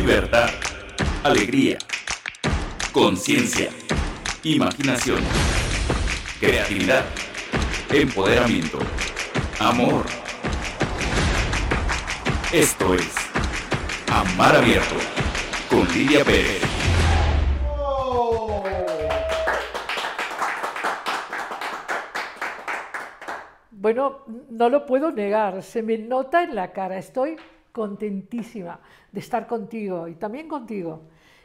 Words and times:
libertad, 0.00 0.48
alegría, 1.24 1.76
conciencia, 2.90 3.68
imaginación, 4.42 5.20
creatividad, 6.40 7.04
empoderamiento, 7.92 8.78
amor. 9.58 10.06
Esto 12.50 12.94
es 12.94 13.14
Amar 14.10 14.56
Abierto 14.56 14.94
con 15.68 15.86
Lidia 15.92 16.24
Pérez. 16.24 16.62
Bueno, 23.70 24.24
no 24.48 24.70
lo 24.70 24.86
puedo 24.86 25.12
negar, 25.12 25.62
se 25.62 25.82
me 25.82 25.98
nota 25.98 26.42
en 26.42 26.54
la 26.54 26.72
cara, 26.72 26.96
estoy 26.96 27.36
contentísima 27.72 28.80
de 29.12 29.20
estar 29.20 29.46
contigo 29.46 30.08
y 30.08 30.14
también 30.14 30.48
contigo. 30.48 31.02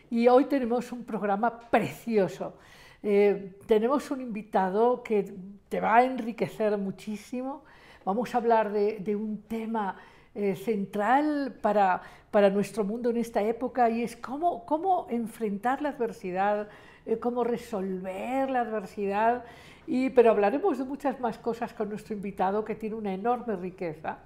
Y 0.10 0.28
hoy 0.28 0.46
tenemos 0.46 0.92
un 0.92 1.04
programa 1.04 1.60
precioso. 1.60 2.56
Eh, 3.02 3.58
tenemos 3.68 4.10
un 4.12 4.22
invitado 4.22 5.04
que 5.04 5.34
te 5.70 5.80
va 5.80 5.98
a 5.98 6.04
enriquecer 6.04 6.78
muchísimo. 6.78 7.64
Vamos 8.04 8.34
a 8.34 8.38
hablar 8.38 8.72
de, 8.72 9.16
un 9.16 9.44
tema 9.44 9.96
eh, 10.34 10.56
central 10.56 11.56
para, 11.62 12.02
para, 12.32 12.50
nuestro 12.50 12.84
mundo 12.84 13.10
en 13.10 13.18
esta 13.18 13.42
época 13.42 13.90
y 13.90 14.04
es 14.04 14.16
cómo, 14.16 14.66
cómo 14.66 15.08
enfrentar 15.10 15.82
la 15.82 15.90
adversidad, 15.90 16.68
eh, 17.06 17.18
cómo 17.18 17.44
resolver 17.44 18.50
la 18.50 18.62
adversidad. 18.62 19.44
Y, 19.88 20.10
pero 20.12 20.32
hablaremos 20.32 20.78
de 20.78 20.84
muchas 20.84 21.20
más 21.20 21.38
cosas 21.38 21.74
con 21.74 21.90
nuestro 21.90 22.16
invitado 22.16 22.66
que 22.66 22.76
tiene 22.76 22.96
una 22.96 23.14
enorme 23.14 23.56
riqueza. 23.56 24.20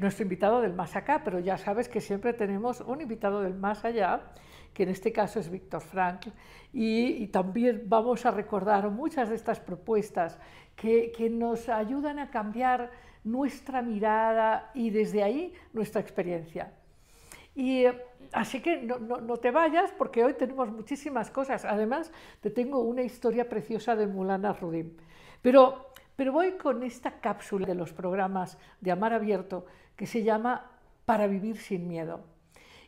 Nuestro 0.00 0.22
invitado 0.22 0.60
del 0.60 0.72
más 0.72 0.96
acá, 0.96 1.22
pero 1.24 1.38
ya 1.38 1.58
sabes 1.58 1.88
que 1.88 2.00
siempre 2.00 2.32
tenemos 2.32 2.80
un 2.80 3.00
invitado 3.00 3.42
del 3.42 3.54
más 3.54 3.84
allá 3.84 4.22
que 4.78 4.84
en 4.84 4.90
este 4.90 5.12
caso 5.12 5.40
es 5.40 5.50
Víctor 5.50 5.80
Frankl, 5.80 6.30
y, 6.72 7.26
también 7.28 7.82
vamos 7.86 8.26
a 8.26 8.30
recordar 8.30 8.90
muchas 8.90 9.28
de 9.28 9.34
estas 9.34 9.58
propuestas 9.58 10.38
que, 10.76 11.12
nos 11.30 11.68
ayudan 11.68 12.18
a 12.18 12.30
cambiar 12.30 12.90
nuestra 13.24 13.82
mirada 13.82 14.70
y 14.74 14.90
desde 14.90 15.22
ahí 15.22 15.52
nuestra 15.72 16.00
experiencia. 16.00 16.72
Y 17.54 17.86
así 18.32 18.60
que 18.60 18.82
no, 18.82 19.36
te 19.38 19.50
vayas 19.50 19.90
porque 19.98 20.22
hoy 20.24 20.34
tenemos 20.34 20.70
muchísimas 20.70 21.30
cosas. 21.30 21.64
Además, 21.64 22.12
te 22.40 22.50
tengo 22.50 22.80
una 22.82 23.02
historia 23.02 23.48
preciosa 23.48 23.96
de 23.96 24.06
Mulana 24.06 24.52
Rudim. 24.52 24.92
Pero, 25.42 25.87
pero 26.18 26.32
voy 26.32 26.54
con 26.54 26.82
esta 26.82 27.20
cápsula 27.20 27.64
de 27.64 27.76
los 27.76 27.92
programas 27.92 28.58
de 28.80 28.90
Amar 28.90 29.12
Abierto 29.12 29.66
que 29.94 30.04
se 30.04 30.24
llama 30.24 30.68
Para 31.04 31.28
vivir 31.28 31.58
sin 31.58 31.86
miedo. 31.86 32.24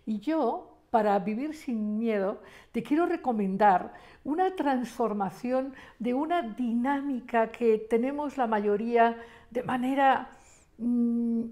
Y 0.05 0.19
yo 0.19 0.79
para 0.91 1.17
vivir 1.21 1.55
sin 1.55 1.97
miedo, 1.97 2.43
te 2.73 2.83
quiero 2.83 3.07
recomendar 3.07 3.95
una 4.25 4.57
transformación 4.57 5.75
de 6.01 6.13
una 6.13 6.43
dinámica 6.43 7.53
que 7.53 7.79
tenemos 7.89 8.37
la 8.37 8.49
mayoría 8.49 9.17
de 9.49 9.63
manera, 9.63 10.31
mm, 10.79 11.43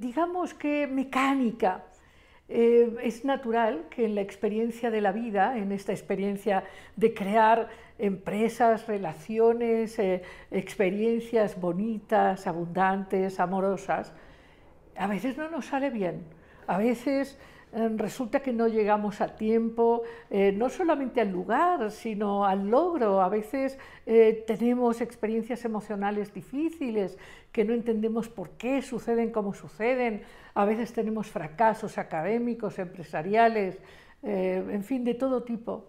digamos 0.00 0.52
que 0.54 0.88
mecánica. 0.88 1.84
Eh, 2.52 2.96
es 3.04 3.24
natural 3.24 3.84
que 3.90 4.06
en 4.06 4.16
la 4.16 4.22
experiencia 4.22 4.90
de 4.90 5.00
la 5.00 5.12
vida, 5.12 5.56
en 5.56 5.70
esta 5.70 5.92
experiencia 5.92 6.64
de 6.96 7.14
crear 7.14 7.68
empresas, 7.96 8.88
relaciones, 8.88 9.96
eh, 10.00 10.22
experiencias 10.50 11.60
bonitas, 11.60 12.48
abundantes, 12.48 13.38
amorosas, 13.38 14.12
a 14.96 15.06
veces 15.06 15.36
no 15.36 15.48
nos 15.48 15.66
sale 15.66 15.90
bien. 15.90 16.24
A 16.70 16.78
veces 16.78 17.36
Em, 17.72 17.96
resulta 17.98 18.40
que 18.40 18.52
no 18.52 18.66
llegamos 18.66 19.20
a 19.20 19.36
tiempo, 19.36 20.02
eh, 20.28 20.50
no 20.50 20.68
solamente 20.70 21.20
al 21.20 21.30
lugar, 21.30 21.92
sino 21.92 22.44
al 22.44 22.68
logro. 22.68 23.20
A 23.20 23.28
veces 23.28 23.78
eh, 24.06 24.42
tenemos 24.46 25.00
experiencias 25.00 25.64
emocionales 25.64 26.34
difíciles 26.34 27.16
que 27.52 27.64
no 27.64 27.72
entendemos 27.72 28.28
por 28.28 28.50
qué 28.50 28.82
suceden 28.82 29.30
como 29.30 29.54
suceden. 29.54 30.22
A 30.54 30.64
veces 30.64 30.92
tenemos 30.92 31.28
fracasos 31.28 31.96
académicos, 31.96 32.78
empresariales, 32.80 33.78
eh, 34.24 34.64
en 34.68 34.82
fin, 34.82 35.04
de 35.04 35.14
todo 35.14 35.42
tipo. 35.42 35.86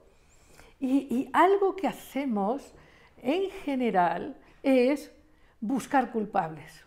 y 0.83 1.29
algo 1.33 1.75
que 1.75 1.87
hacemos 1.87 2.73
en 3.21 3.51
general 3.51 4.35
es 4.63 5.11
buscar 5.59 6.11
culpables. 6.11 6.83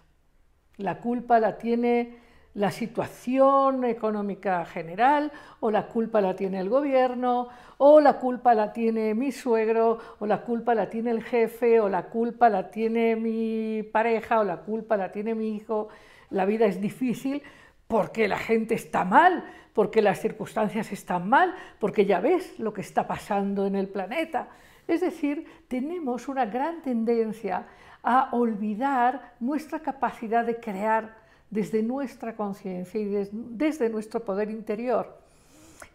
La 0.79 0.99
culpa 0.99 1.39
la 1.39 1.59
tiene 1.59 2.24
la 2.55 2.71
situación 2.71 3.85
económica 3.85 4.65
general, 4.65 5.33
o 5.61 5.71
la 5.71 5.89
culpa 5.89 6.21
la 6.21 6.37
tiene 6.37 6.61
el 6.61 6.69
gobierno, 6.69 7.49
o 7.79 8.01
la 8.01 8.15
culpa 8.15 8.55
la 8.55 8.73
tiene 8.73 9.15
mi 9.15 9.33
suegro, 9.33 9.99
o 10.21 10.27
la 10.27 10.43
culpa 10.43 10.75
la 10.75 10.89
tiene 10.89 11.11
el 11.11 11.23
jefe, 11.23 11.81
o 11.81 11.89
la 11.89 12.05
culpa 12.05 12.49
la 12.49 12.71
tiene 12.71 13.17
mi 13.17 13.83
pareja, 13.83 14.41
o 14.41 14.45
la 14.45 14.59
culpa 14.59 14.97
la 14.97 15.11
tiene 15.11 15.35
mi 15.35 15.57
hijo. 15.57 15.89
La 16.31 16.45
vida 16.45 16.67
es 16.67 16.81
difícil 16.81 17.43
porque 17.89 18.29
la 18.29 18.39
gente 18.39 18.75
está 18.75 19.05
mal, 19.05 19.45
porque 19.73 20.01
las 20.01 20.21
circunstancias 20.21 20.93
están 20.93 21.29
mal, 21.29 21.55
porque 21.81 22.07
ya 22.07 22.21
ves 22.21 22.59
lo 22.61 22.73
que 22.73 22.83
está 22.83 23.09
pasando 23.09 23.67
en 23.67 23.75
el 23.75 23.89
planeta. 23.89 24.49
Es 24.87 25.01
decir, 25.01 25.47
tenemos 25.67 26.29
una 26.29 26.47
gran 26.47 26.83
tendencia 26.83 27.67
a 28.05 28.29
olvidar 28.33 29.33
nuestra 29.41 29.81
capacidad 29.81 30.45
de 30.45 30.61
crear 30.61 31.24
desde 31.55 31.85
nuestra 31.85 32.35
conciencia 32.35 33.01
y 33.01 33.29
desde 33.33 33.89
nuestro 33.89 34.25
poder 34.25 34.51
interior. 34.51 35.17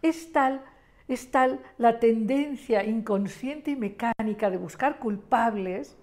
Es 0.02 0.32
tal, 0.32 0.62
es 1.10 1.32
tal 1.32 1.60
la 1.78 2.00
tendencia 2.00 2.86
inconsciente 2.86 3.72
y 3.72 3.76
mecánica 3.76 4.50
de 4.50 4.56
buscar 4.56 5.00
culpables 5.00 5.98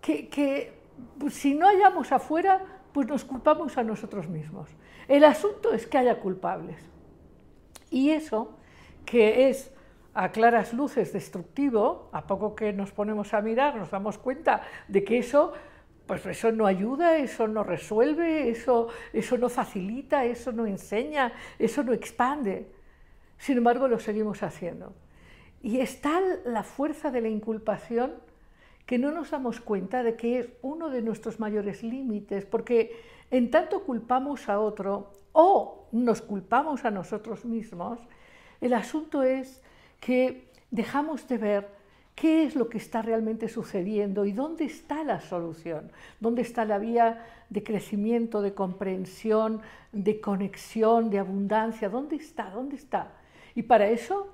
que, 0.00 0.72
pues, 1.18 1.34
si 1.34 1.54
no 1.54 1.66
hallamos 1.66 2.12
afuera, 2.12 2.64
pues 2.92 3.08
nos 3.08 3.24
culpamos 3.24 3.76
a 3.78 3.82
nosotros 3.82 4.28
mismos. 4.28 4.70
El 5.08 5.24
asunto 5.24 5.72
es 5.72 5.84
que 5.88 5.98
haya 5.98 6.20
culpables. 6.20 6.78
Y 7.90 8.10
eso, 8.10 8.56
que 9.04 9.48
es 9.48 9.72
a 10.14 10.30
claras 10.30 10.72
luces 10.72 11.12
destructivo, 11.12 12.10
a 12.12 12.28
poco 12.28 12.54
que 12.54 12.72
nos 12.72 12.92
ponemos 12.92 13.34
a 13.34 13.40
mirar, 13.40 13.74
nos 13.74 13.90
damos 13.90 14.18
cuenta 14.18 14.62
de 14.86 15.02
que 15.02 15.18
eso 15.18 15.52
pues 16.20 16.26
eso 16.36 16.52
no 16.52 16.66
ayuda, 16.66 17.16
eso 17.16 17.48
no 17.48 17.64
resuelve, 17.64 18.50
eso, 18.50 18.88
eso 19.14 19.38
no 19.38 19.48
facilita, 19.48 20.26
eso 20.26 20.52
no 20.52 20.66
enseña, 20.66 21.32
eso 21.58 21.82
no 21.82 21.94
expande. 21.94 22.66
Sin 23.38 23.56
embargo, 23.56 23.88
lo 23.88 23.98
seguimos 23.98 24.42
haciendo. 24.42 24.92
Y 25.62 25.80
es 25.80 26.02
tal 26.02 26.40
la 26.44 26.64
fuerza 26.64 27.10
de 27.10 27.22
la 27.22 27.28
inculpación 27.28 28.12
que 28.84 28.98
no 28.98 29.10
nos 29.10 29.30
damos 29.30 29.60
cuenta 29.60 30.02
de 30.02 30.16
que 30.16 30.40
es 30.40 30.48
uno 30.60 30.90
de 30.90 31.00
nuestros 31.00 31.40
mayores 31.40 31.82
límites, 31.82 32.44
porque 32.44 33.00
en 33.30 33.50
tanto 33.50 33.84
culpamos 33.84 34.50
a 34.50 34.60
otro 34.60 35.12
o 35.32 35.88
nos 35.92 36.20
culpamos 36.20 36.84
a 36.84 36.90
nosotros 36.90 37.46
mismos, 37.46 37.98
el 38.60 38.74
asunto 38.74 39.22
es 39.22 39.62
que 39.98 40.50
dejamos 40.70 41.26
de 41.26 41.38
ver 41.38 41.68
qué 42.14 42.44
es 42.44 42.54
lo 42.54 42.68
que 42.68 42.78
está 42.78 43.02
realmente 43.02 43.48
sucediendo 43.48 44.24
y 44.24 44.32
dónde 44.32 44.64
está 44.64 45.02
la 45.04 45.20
solución, 45.20 45.90
dónde 46.20 46.42
está 46.42 46.64
la 46.64 46.78
vía 46.78 47.26
de 47.50 47.62
crecimiento, 47.62 48.42
de 48.42 48.54
comprensión, 48.54 49.60
de 49.92 50.20
conexión, 50.20 51.10
de 51.10 51.18
abundancia, 51.18 51.88
dónde 51.88 52.16
está, 52.16 52.50
dónde 52.50 52.76
está. 52.76 53.12
Y 53.54 53.62
para 53.62 53.88
eso, 53.88 54.28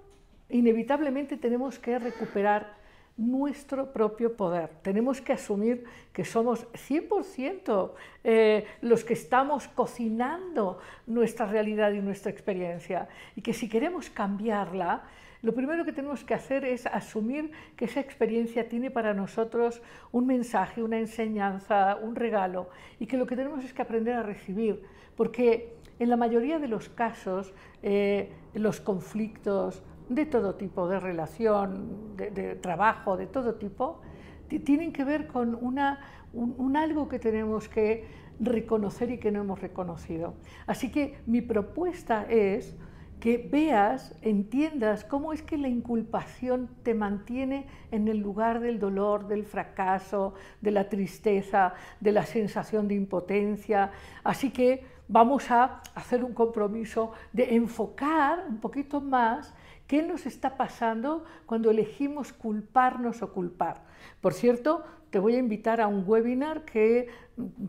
inevitablemente 0.48 1.36
tenemos 1.36 1.78
que 1.78 1.98
recuperar 1.98 2.78
nuestro 3.16 3.92
propio 3.92 4.36
poder. 4.36 4.70
Tenemos 4.82 5.20
que 5.20 5.32
asumir 5.32 5.84
que 6.12 6.24
somos 6.24 6.66
100% 6.72 7.90
eh, 8.22 8.64
los 8.80 9.04
que 9.04 9.14
estamos 9.14 9.66
cocinando 9.66 10.78
nuestra 11.06 11.46
realidad 11.46 11.92
y 11.92 12.00
nuestra 12.00 12.30
experiencia 12.30 13.08
y 13.34 13.42
que 13.42 13.52
si 13.52 13.68
queremos 13.68 14.08
cambiarla, 14.08 15.02
lo 15.42 15.54
primero 15.54 15.84
que 15.84 15.92
tenemos 15.92 16.24
que 16.24 16.34
hacer 16.34 16.64
es 16.64 16.86
asumir 16.86 17.52
que 17.76 17.84
esa 17.84 18.00
experiencia 18.00 18.68
tiene 18.68 18.90
para 18.90 19.14
nosotros 19.14 19.82
un 20.10 20.26
mensaje, 20.26 20.82
una 20.82 20.98
enseñanza, 20.98 21.96
un 21.96 22.16
regalo, 22.16 22.70
y 22.98 23.06
que 23.06 23.16
lo 23.16 23.26
que 23.26 23.36
tenemos 23.36 23.64
es 23.64 23.72
que 23.72 23.82
aprender 23.82 24.14
a 24.14 24.22
recibir, 24.22 24.82
porque 25.16 25.76
en 25.98 26.10
la 26.10 26.16
mayoría 26.16 26.58
de 26.58 26.68
los 26.68 26.88
casos 26.88 27.54
eh, 27.82 28.32
los 28.54 28.80
conflictos 28.80 29.82
de 30.08 30.26
todo 30.26 30.54
tipo, 30.54 30.88
de 30.88 30.98
relación, 30.98 32.16
de, 32.16 32.56
trabajo, 32.56 33.16
de 33.16 33.26
todo 33.26 33.54
tipo, 33.56 34.00
tienen 34.48 34.92
que 34.92 35.04
ver 35.04 35.26
con 35.26 35.54
una, 35.54 36.00
un 36.32 36.76
algo 36.76 37.08
que 37.08 37.18
tenemos 37.18 37.68
que 37.68 38.06
reconocer 38.40 39.10
y 39.10 39.18
que 39.18 39.30
no 39.30 39.40
hemos 39.40 39.60
reconocido. 39.60 40.34
Así 40.66 40.90
que 40.90 41.18
mi 41.26 41.42
propuesta 41.42 42.24
es 42.28 42.76
que 43.20 43.38
veas, 43.38 44.14
entiendas 44.22 45.04
cómo 45.04 45.32
es 45.32 45.42
que 45.42 45.58
la 45.58 45.68
inculpación 45.68 46.68
te 46.82 46.94
mantiene 46.94 47.66
en 47.90 48.06
el 48.06 48.18
lugar 48.18 48.60
del 48.60 48.78
dolor, 48.78 49.26
del 49.26 49.44
fracaso, 49.44 50.34
de 50.60 50.70
la 50.70 50.88
tristeza, 50.88 51.74
de 52.00 52.12
la 52.12 52.24
sensación 52.24 52.86
de 52.86 52.94
impotencia. 52.94 53.90
Así 54.22 54.50
que 54.50 54.84
vamos 55.08 55.50
a 55.50 55.82
hacer 55.94 56.22
un 56.22 56.32
compromiso 56.32 57.12
de 57.32 57.56
enfocar 57.56 58.44
un 58.48 58.58
poquito 58.58 59.00
más 59.00 59.54
qué 59.88 60.02
nos 60.02 60.26
está 60.26 60.56
pasando 60.56 61.24
cuando 61.46 61.70
elegimos 61.70 62.32
culparnos 62.32 63.22
o 63.22 63.32
culpar. 63.32 63.82
Por 64.20 64.34
cierto, 64.34 64.84
te 65.10 65.18
voy 65.18 65.34
a 65.34 65.38
invitar 65.38 65.80
a 65.80 65.86
un 65.86 66.04
webinar 66.06 66.64
que 66.64 67.08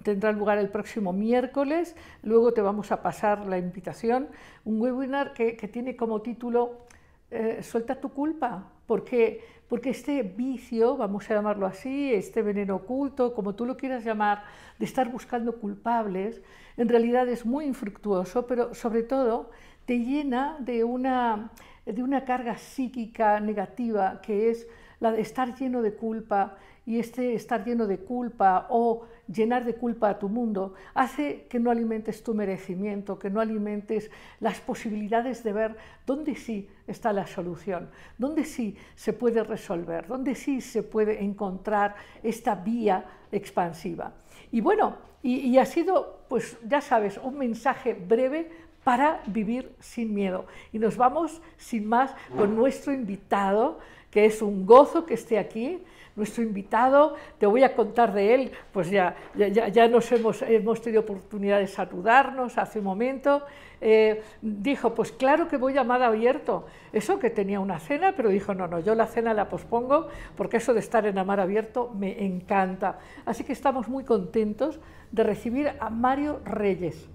tendrá 0.04 0.32
lugar 0.32 0.58
el 0.58 0.70
próximo 0.70 1.14
miércoles, 1.14 1.96
luego 2.24 2.54
te 2.54 2.62
vamos 2.62 2.92
a 2.92 3.02
pasar 3.02 3.46
la 3.46 3.58
invitación, 3.58 4.28
un 4.66 4.82
webinar 4.82 5.34
que, 5.34 5.54
tiene 5.72 5.96
como 5.96 6.22
título 6.22 6.86
eh, 7.32 7.62
Suelta 7.62 8.00
tu 8.00 8.10
culpa, 8.10 8.72
porque, 8.86 9.44
porque 9.68 9.92
este 9.92 10.24
vicio, 10.24 10.98
vamos 10.98 11.30
a 11.30 11.36
llamarlo 11.36 11.66
así, 11.66 12.14
este 12.14 12.42
veneno 12.42 12.78
oculto, 12.78 13.34
como 13.34 13.54
tú 13.54 13.66
lo 13.66 13.78
quieras 13.78 14.04
llamar, 14.04 14.44
de 14.80 14.86
estar 14.86 15.12
buscando 15.12 15.58
culpables, 15.58 16.42
en 16.78 16.90
realidad 16.90 17.28
es 17.30 17.46
muy 17.46 17.66
infructuoso, 17.66 18.48
pero 18.48 18.74
sobre 18.74 19.04
todo 19.04 19.52
te 19.86 20.00
llena 20.00 20.58
de 20.60 20.84
una, 20.84 21.52
de 21.86 22.04
una 22.04 22.26
carga 22.26 22.58
psíquica 22.58 23.40
negativa 23.40 24.22
que 24.22 24.50
es 24.50 24.68
la 25.00 25.12
de 25.12 25.22
estar 25.22 25.56
lleno 25.56 25.82
de 25.82 25.94
culpa, 25.94 26.58
y 26.90 26.98
este 26.98 27.36
estar 27.36 27.64
lleno 27.64 27.86
de 27.86 28.00
culpa 28.00 28.66
o 28.72 29.04
llenar 29.32 29.64
de 29.64 29.76
culpa 29.76 30.10
a 30.10 30.20
tu 30.20 30.28
mundo 30.28 30.74
hace 30.94 31.46
que 31.50 31.60
no 31.60 31.72
alimentes 31.72 32.24
tu 32.24 32.34
merecimiento, 32.34 33.20
que 33.20 33.30
no 33.30 33.40
alimentes 33.40 34.10
las 34.40 34.60
posibilidades 34.60 35.44
de 35.44 35.54
ver 35.54 35.78
dónde 36.06 36.36
sí 36.36 36.68
está 36.88 37.14
la 37.14 37.28
solución, 37.28 37.90
dónde 38.18 38.44
sí 38.44 38.76
se 38.96 39.14
puede 39.14 39.44
resolver, 39.44 40.08
dónde 40.08 40.36
sí 40.36 40.62
se 40.62 40.84
puede 40.84 41.24
encontrar 41.24 41.96
esta 42.24 42.56
vía 42.56 43.06
expansiva. 43.32 44.14
Y 44.52 44.62
bueno, 44.62 44.98
y, 45.22 45.58
ha 45.58 45.66
sido, 45.66 46.22
pues 46.30 46.58
ya 46.66 46.80
sabes, 46.80 47.18
un 47.18 47.38
mensaje 47.38 47.94
breve 47.94 48.50
para 48.84 49.22
vivir 49.28 49.72
sin 49.80 50.14
miedo. 50.14 50.46
Y 50.72 50.80
nos 50.80 50.98
vamos, 50.98 51.42
sin 51.58 51.88
más, 51.88 52.16
con 52.36 52.56
nuestro 52.56 52.94
invitado, 52.94 53.80
que 54.12 54.26
es 54.26 54.42
un 54.42 54.66
gozo 54.66 55.06
que 55.06 55.14
esté 55.14 55.38
aquí 55.38 55.82
nuestro 56.20 56.44
invitado, 56.44 57.16
te 57.40 57.46
voy 57.48 57.64
a 57.64 57.74
contar 57.76 58.14
de 58.14 58.36
él, 58.36 58.52
pues 58.72 58.90
ya, 58.90 59.16
ya, 59.36 59.88
nos 59.88 60.12
hemos, 60.12 60.42
hemos 60.44 60.82
tenido 60.82 61.02
oportunidad 61.02 61.60
de 61.60 61.68
saludarnos 61.68 62.58
hace 62.58 62.80
un 62.80 62.86
momento. 62.86 63.42
Eh, 63.82 64.22
dijo, 64.42 64.94
pues 64.94 65.14
claro 65.14 65.48
que 65.48 65.56
voy 65.56 65.78
a 65.78 65.84
Mar 65.84 66.04
Abierto. 66.04 66.66
Eso 66.92 67.18
que 67.18 67.30
tenía 67.30 67.60
una 67.60 67.80
cena, 67.80 68.14
pero 68.16 68.30
dijo, 68.30 68.54
no, 68.54 68.68
no, 68.68 68.80
yo 68.80 68.94
la 68.94 69.08
cena 69.08 69.34
la 69.34 69.48
pospongo 69.48 70.10
porque 70.36 70.58
eso 70.58 70.74
de 70.74 70.82
estar 70.82 71.06
en 71.06 71.18
Amar 71.18 71.40
Abierto 71.40 71.90
me 71.98 72.26
encanta. 72.26 73.00
Así 73.26 73.44
que 73.46 73.54
estamos 73.54 73.88
muy 73.88 74.04
contentos 74.04 74.80
de 75.12 75.24
recibir 75.24 75.72
a 75.80 75.90
Mario 75.90 76.42
Reyes. 76.44 77.10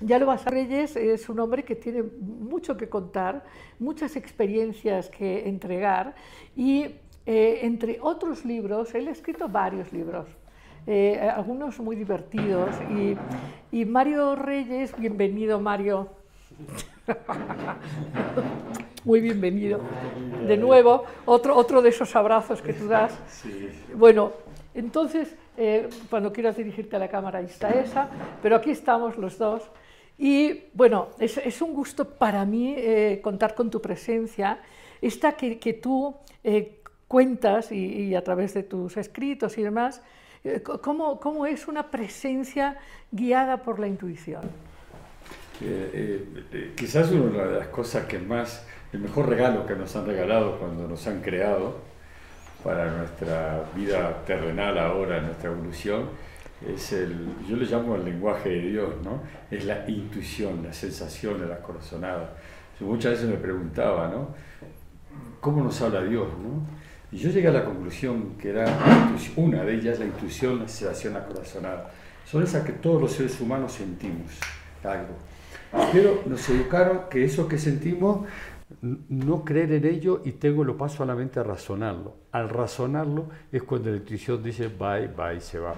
Ya 0.00 0.18
lo 0.18 0.26
vas 0.26 0.46
a 0.46 0.50
Reyes 0.50 0.94
es 0.96 1.28
un 1.28 1.40
hombre 1.40 1.64
que 1.64 1.74
tiene 1.74 2.02
mucho 2.02 2.76
que 2.76 2.88
contar, 2.88 3.44
muchas 3.78 4.14
experiencias 4.16 5.08
que 5.10 5.48
entregar 5.48 6.14
y 6.56 6.86
eh, 7.30 7.66
entre 7.66 7.98
otros 8.00 8.46
libros, 8.46 8.94
él 8.94 9.06
ha 9.08 9.10
escrito 9.10 9.48
varios 9.48 9.92
libros, 9.92 10.26
eh, 10.86 11.20
algunos 11.20 11.78
muy 11.78 11.94
divertidos. 11.94 12.70
Y, 13.70 13.84
Mario 13.84 14.34
Reyes, 14.34 14.96
bienvenido 14.96 15.60
Mario. 15.60 16.08
muy 19.04 19.20
bienvenido. 19.20 19.80
De 20.46 20.56
nuevo, 20.56 21.04
otro, 21.26 21.54
otro 21.54 21.82
de 21.82 21.90
esos 21.90 22.16
abrazos 22.16 22.62
que 22.62 22.72
tú 22.72 22.88
das. 22.88 23.18
Bueno, 23.94 24.32
entonces, 24.74 25.36
eh, 25.58 25.90
cuando 26.08 26.32
quieras 26.32 26.56
dirigirte 26.56 26.96
a 26.96 26.98
la 26.98 27.08
cámara, 27.08 27.40
ahí 27.40 27.44
está 27.44 27.68
esa, 27.70 28.08
pero 28.40 28.56
aquí 28.56 28.70
estamos 28.70 29.18
los 29.18 29.36
dos. 29.36 29.68
Y 30.18 30.64
bueno, 30.74 31.10
es, 31.20 31.62
un 31.62 31.72
gusto 31.72 32.04
para 32.04 32.44
mí 32.44 32.76
contar 33.22 33.54
con 33.54 33.70
tu 33.70 33.80
presencia, 33.80 34.60
esta 35.00 35.36
que, 35.36 35.58
que 35.58 35.74
tú 35.74 36.16
cuentas 37.08 37.72
y, 37.72 38.14
a 38.14 38.22
través 38.22 38.54
de 38.54 38.62
tus 38.62 38.96
escritos 38.96 39.56
y 39.58 39.62
demás, 39.62 40.02
eh, 40.44 40.62
¿cómo, 40.62 41.18
cómo 41.18 41.46
es 41.46 41.66
una 41.66 41.90
presencia 41.90 42.76
guiada 43.10 43.62
por 43.62 43.80
la 43.80 43.88
intuición? 43.88 44.42
Eh, 45.60 46.24
eh, 46.52 46.72
quizás 46.76 47.10
una 47.10 47.44
de 47.44 47.58
las 47.58 47.68
cosas 47.68 48.04
que 48.04 48.20
más, 48.20 48.64
el 48.92 49.00
mejor 49.00 49.28
regalo 49.28 49.66
que 49.66 49.74
nos 49.74 49.96
han 49.96 50.06
regalado 50.06 50.58
cuando 50.58 50.86
nos 50.86 51.04
han 51.08 51.20
creado 51.20 51.76
para 52.62 52.92
nuestra 52.92 53.64
vida 53.74 54.22
terrenal 54.24 54.78
ahora, 54.78 55.20
nuestra 55.20 55.50
evolución, 55.50 56.10
es 56.66 56.92
el, 56.92 57.28
yo 57.48 57.56
le 57.56 57.66
llamo 57.66 57.94
el 57.96 58.04
lenguaje 58.04 58.48
de 58.48 58.60
Dios, 58.70 58.94
¿no? 59.04 59.22
Es 59.50 59.64
la 59.64 59.88
intuición, 59.88 60.62
la 60.64 60.72
sensación, 60.72 61.48
la 61.48 61.58
corazonada. 61.60 62.36
muchas 62.80 63.12
veces 63.12 63.28
me 63.28 63.36
preguntaba, 63.36 64.08
¿no? 64.08 64.34
¿Cómo 65.40 65.62
nos 65.62 65.80
habla 65.80 66.02
Dios, 66.02 66.26
no? 66.42 66.66
Y 67.10 67.18
yo 67.18 67.30
llegué 67.30 67.48
a 67.48 67.52
la 67.52 67.64
conclusión 67.64 68.36
que 68.38 68.50
era 68.50 68.66
una 69.36 69.62
de 69.62 69.74
ellas 69.74 69.98
la 69.98 70.04
intuición, 70.06 70.58
la 70.58 70.68
sensación 70.68 71.16
acorazonada. 71.16 71.90
Son 72.26 72.42
esas 72.42 72.64
que 72.64 72.72
todos 72.72 73.00
los 73.00 73.12
seres 73.12 73.40
humanos 73.40 73.72
sentimos 73.72 74.38
algo. 74.84 75.14
Pero 75.92 76.22
nos 76.26 76.48
educaron 76.50 77.02
que 77.08 77.24
eso 77.24 77.48
que 77.48 77.58
sentimos, 77.58 78.26
no 78.82 79.44
creer 79.44 79.72
en 79.72 79.86
ello 79.86 80.20
y 80.24 80.32
tengo 80.32 80.64
lo 80.64 80.76
paso 80.76 81.02
a 81.02 81.06
la 81.06 81.14
mente 81.14 81.40
a 81.40 81.42
razonarlo. 81.42 82.16
Al 82.32 82.50
razonarlo 82.50 83.30
es 83.50 83.62
cuando 83.62 83.90
la 83.90 83.96
intuición 83.96 84.42
dice 84.42 84.68
bye, 84.68 85.08
bye, 85.08 85.40
se 85.40 85.58
va. 85.58 85.74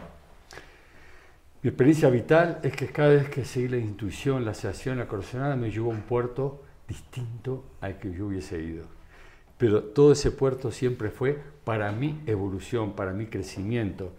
Mi 1.62 1.68
experiencia 1.68 2.08
vital 2.08 2.60
es 2.62 2.74
que 2.74 2.86
cada 2.86 3.10
vez 3.10 3.28
que 3.28 3.44
seguí 3.44 3.68
la 3.68 3.76
intuición, 3.76 4.44
la 4.44 4.54
sensación, 4.54 4.98
la 4.98 5.06
corazonada, 5.06 5.56
me 5.56 5.70
llevó 5.70 5.90
a 5.90 5.94
un 5.94 6.02
puerto 6.02 6.62
distinto 6.88 7.64
al 7.80 7.98
que 7.98 8.12
yo 8.12 8.26
hubiese 8.26 8.60
ido 8.60 9.00
pero 9.60 9.84
todo 9.84 10.12
ese 10.12 10.30
puerto 10.30 10.72
siempre 10.72 11.10
fue 11.10 11.38
para 11.64 11.92
mi 11.92 12.18
evolución, 12.24 12.94
para 12.94 13.12
mi 13.12 13.26
crecimiento. 13.26 14.10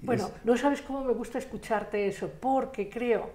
Bueno, 0.00 0.30
no 0.44 0.56
sabes 0.56 0.80
cómo 0.80 1.04
me 1.04 1.12
gusta 1.12 1.36
escucharte 1.36 2.06
eso, 2.06 2.30
porque 2.40 2.88
creo 2.88 3.28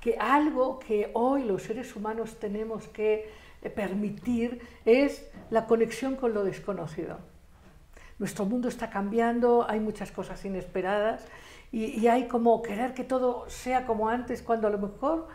que 0.00 0.16
algo 0.18 0.78
que 0.78 1.10
hoy 1.12 1.44
los 1.44 1.62
seres 1.62 1.94
humanos 1.94 2.38
tenemos 2.40 2.88
que 2.88 3.28
eh, 3.60 3.68
permitir 3.68 4.62
es 4.86 5.28
la 5.50 5.66
conexión 5.66 6.16
con 6.16 6.32
lo 6.32 6.42
desconocido. 6.42 7.18
Nuestro 8.18 8.46
mundo 8.46 8.68
está 8.68 8.88
cambiando, 8.88 9.66
hay 9.68 9.80
muchas 9.80 10.10
cosas 10.10 10.42
inesperadas 10.46 11.26
y, 11.74 12.00
y 12.00 12.06
hay 12.06 12.28
como 12.28 12.62
querer 12.62 12.94
que 12.94 13.02
todo 13.02 13.44
sea 13.48 13.84
como 13.84 14.08
antes, 14.08 14.42
cuando 14.42 14.68
a 14.68 14.70
lo 14.70 14.78
mejor 14.78 15.26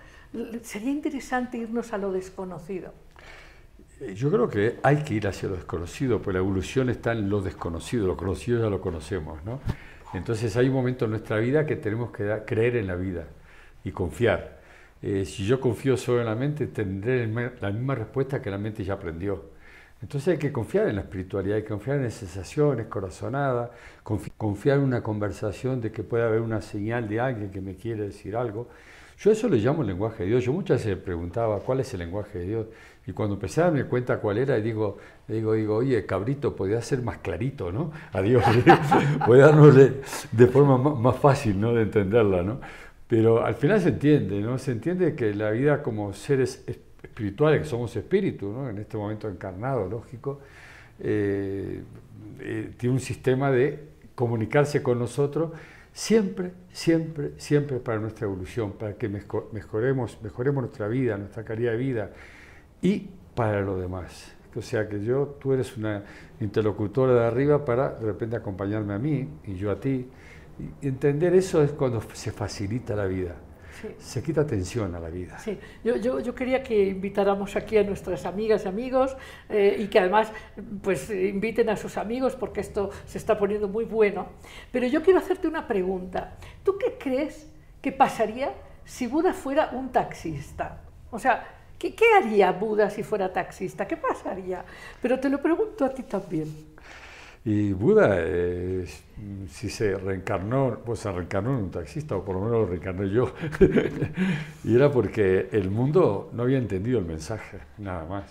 sería 0.62 0.92
interesante 0.92 1.58
irnos 1.58 1.92
a 1.92 1.98
lo 1.98 2.12
desconocido. 2.12 2.94
Eh, 4.00 4.14
yo 4.16 4.32
creo 4.32 4.48
que 4.48 4.80
hay 4.82 5.04
que 5.04 5.16
ir 5.16 5.28
hacia 5.28 5.50
lo 5.50 5.56
desconocido, 5.56 6.22
pues 6.22 6.34
la 6.34 6.40
evolución 6.40 6.90
está 6.90 7.12
en 7.12 7.30
lo 7.30 7.42
desconocido, 7.42 8.08
lo 8.08 8.16
conocido 8.16 8.64
ya 8.64 8.70
lo 8.70 8.80
conocemos, 8.80 9.44
¿no? 9.44 9.60
Entonces 10.14 10.56
hay 10.56 10.70
un 10.70 10.74
momento 10.74 11.06
en 11.06 11.12
nuestra 11.12 11.38
vida 11.38 11.66
que 11.66 11.76
tenemos 11.76 12.12
que 12.12 12.44
creer 12.46 12.78
en 12.78 12.88
la 12.88 12.96
vida 12.96 13.28
y 13.84 13.92
confiar. 13.92 14.60
Eh, 15.02 15.26
si 15.26 15.46
yo 15.46 15.60
confío 15.60 15.98
solo 15.98 16.22
en 16.22 16.26
la 16.26 16.36
mente, 16.36 16.68
tendré 16.68 17.28
la 17.28 17.72
misma 17.72 17.96
respuesta 17.96 18.42
que 18.42 18.50
la 18.50 18.58
mente 18.58 18.84
ya 18.84 18.94
aprendió. 18.94 19.59
Entonces 20.02 20.30
hay 20.30 20.38
que 20.38 20.52
confiar 20.52 20.88
en 20.88 20.96
la 20.96 21.02
espiritualidad, 21.02 21.58
hay 21.58 21.64
que 21.64 21.70
confiar 21.70 22.00
en 22.00 22.10
sensaciones, 22.12 22.88
corazonadas, 22.88 23.72
confiar 24.38 24.78
en 24.78 24.86
una 24.86 25.04
conversación 25.04 25.82
de 25.82 25.92
que 25.92 26.04
pueda 26.04 26.28
haber 26.28 26.42
una 26.42 26.62
señal 26.62 27.08
de 27.10 27.20
alguien 27.20 27.52
que 27.52 27.60
me 27.60 27.76
quiere 27.76 28.04
decir 28.04 28.36
algo. 28.36 28.70
Yo 29.20 29.32
eso 29.32 29.50
le 29.50 29.58
llamo 29.58 29.82
el 29.82 29.90
lenguaje 29.90 30.24
de 30.24 30.30
Dios. 30.30 30.46
Yo 30.46 30.54
muchas 30.54 30.86
veces 30.86 30.98
preguntaba, 30.98 31.60
¿cuál 31.60 31.82
es 31.82 31.94
el 31.94 32.00
lenguaje 32.00 32.40
de 32.40 32.46
Dios? 32.46 32.68
Y 33.06 33.12
cuando 33.12 33.36
empecé 33.36 33.60
a 33.60 33.66
darme 33.66 33.84
cuenta 33.84 34.20
cuál 34.20 34.38
era, 34.38 34.56
digo, 34.62 34.98
digo, 35.28 35.54
digo, 35.54 35.76
oye, 35.76 36.06
cabrito, 36.06 36.56
podía 36.56 36.82
ser 36.82 37.02
más 37.02 37.18
clarito, 37.18 37.70
¿no? 37.70 37.92
A 38.14 38.22
Dios, 38.22 38.42
podía 39.26 39.48
darnos 39.48 39.76
de, 39.76 40.48
forma 40.48 40.78
más, 40.78 41.18
fácil, 41.18 41.60
¿no? 41.60 41.74
De 41.74 41.82
entenderla, 41.82 42.44
¿no? 42.44 42.62
Pero 43.08 43.44
al 43.44 43.56
final 43.56 43.82
se 43.82 43.90
entiende, 43.90 44.40
¿no? 44.40 44.58
Se 44.58 44.72
entiende 44.72 45.16
que 45.16 45.34
la 45.34 45.52
vida 45.52 45.84
como 45.84 46.14
seres 46.14 46.64
espirituales, 46.66 46.89
que 47.02 47.66
somos 47.66 47.96
espíritu, 47.96 48.52
¿no? 48.52 48.70
En 48.70 48.78
este 48.78 48.98
momento 48.98 49.30
encarnado, 49.30 49.88
lógico, 49.88 50.40
eh, 51.00 51.82
eh, 52.40 52.74
tiene 52.78 52.94
un 52.94 53.02
sistema 53.02 53.52
de 53.52 53.80
comunicarse 54.16 54.84
con 54.84 55.00
nosotros 55.00 55.52
siempre, 55.94 56.52
siempre, 56.72 57.32
siempre 57.38 57.80
para 57.80 58.00
nuestra 58.00 58.26
evolución, 58.26 58.74
para 58.74 58.94
que 58.94 59.10
mejoremos, 59.10 60.18
mejoremos 60.22 60.64
nuestra 60.64 60.88
vida, 60.88 61.18
nuestra 61.18 61.44
calidad 61.44 61.72
de 61.72 61.78
vida 61.78 62.12
y 62.82 63.10
para 63.36 63.62
lo 63.62 63.78
demás. 63.78 64.34
O 64.56 64.62
sea 64.62 64.90
que 64.90 65.04
yo, 65.04 65.38
tú 65.40 65.54
eres 65.54 65.78
una 65.78 66.04
interlocutora 66.40 67.14
de 67.14 67.26
arriba 67.26 67.64
para 67.64 67.90
de 67.90 68.06
repente 68.06 68.36
acompañarme 68.36 68.94
a 68.94 69.00
mí 69.00 69.28
y 69.46 69.56
yo 69.56 69.72
a 69.72 69.80
ti. 69.80 70.08
Entender 70.82 71.34
eso 71.36 71.62
es 71.64 71.72
cuando 71.72 72.02
se 72.14 72.32
facilita 72.32 72.96
la 72.96 73.06
vida. 73.06 73.36
Sí. 73.82 73.88
se 73.98 74.24
quita 74.24 74.46
tensión 74.46 74.94
a 74.96 75.00
la 75.00 75.10
vida. 75.10 75.38
Sí, 75.40 75.58
yo, 75.84 75.96
yo, 75.96 76.20
yo 76.20 76.36
quería 76.36 76.62
que 76.62 76.88
invitáramos 76.88 77.56
aquí 77.56 77.78
a 77.78 77.84
nuestras 77.84 78.26
amigas 78.26 78.66
y 78.66 78.68
amigos 78.68 79.16
eh, 79.50 79.78
y 79.80 79.88
que 79.88 80.00
además 80.00 80.32
pues 80.82 81.10
inviten 81.10 81.70
a 81.70 81.78
sus 81.78 81.98
amigos 81.98 82.36
porque 82.36 82.62
esto 82.62 82.90
se 83.06 83.18
está 83.18 83.38
poniendo 83.38 83.68
muy 83.68 83.86
bueno. 83.86 84.28
Pero 84.72 84.88
yo 84.88 85.02
quiero 85.02 85.20
hacerte 85.20 85.48
una 85.48 85.68
pregunta. 85.68 86.38
¿Tú 86.64 86.78
qué 86.78 86.98
crees 86.98 87.50
que 87.82 87.92
pasaría 87.92 88.54
si 88.86 89.08
Buda 89.08 89.34
fuera 89.34 89.70
un 89.72 89.92
taxista? 89.92 90.82
O 91.12 91.20
sea, 91.20 91.48
¿qué, 91.78 91.96
qué 91.96 92.06
haría 92.18 92.52
Buda 92.52 92.90
si 92.90 93.04
fuera 93.04 93.32
taxista? 93.32 93.88
¿Qué 93.88 93.98
pasaría? 93.98 94.64
Pero 95.02 95.20
te 95.20 95.30
lo 95.30 95.42
pregunto 95.42 95.86
a 95.86 95.90
ti 95.94 96.04
también. 96.04 96.69
Y 97.52 97.74
Buda, 97.74 98.18
eh, 98.20 98.86
si 99.50 99.72
se 99.72 99.98
reencarnó, 99.98 100.82
pues 100.86 101.00
se 101.00 101.12
reencarnó 101.12 101.58
en 101.58 101.64
un 101.64 101.72
taxista, 101.72 102.16
o 102.16 102.24
por 102.24 102.36
lo 102.36 102.42
menos 102.42 102.60
lo 102.60 102.66
reencarné 102.68 103.10
yo, 103.10 103.34
y 104.64 104.76
era 104.76 104.92
porque 104.92 105.50
el 105.52 105.72
mundo 105.72 106.30
no 106.32 106.44
había 106.44 106.60
entendido 106.60 107.00
el 107.00 107.06
mensaje, 107.06 107.58
nada 107.80 108.06
más. 108.06 108.26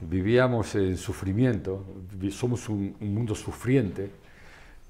Vivíamos 0.00 0.74
en 0.74 0.96
sufrimiento, 0.96 1.84
somos 2.32 2.68
un, 2.68 2.96
un 3.00 3.14
mundo 3.14 3.36
sufriente, 3.36 4.10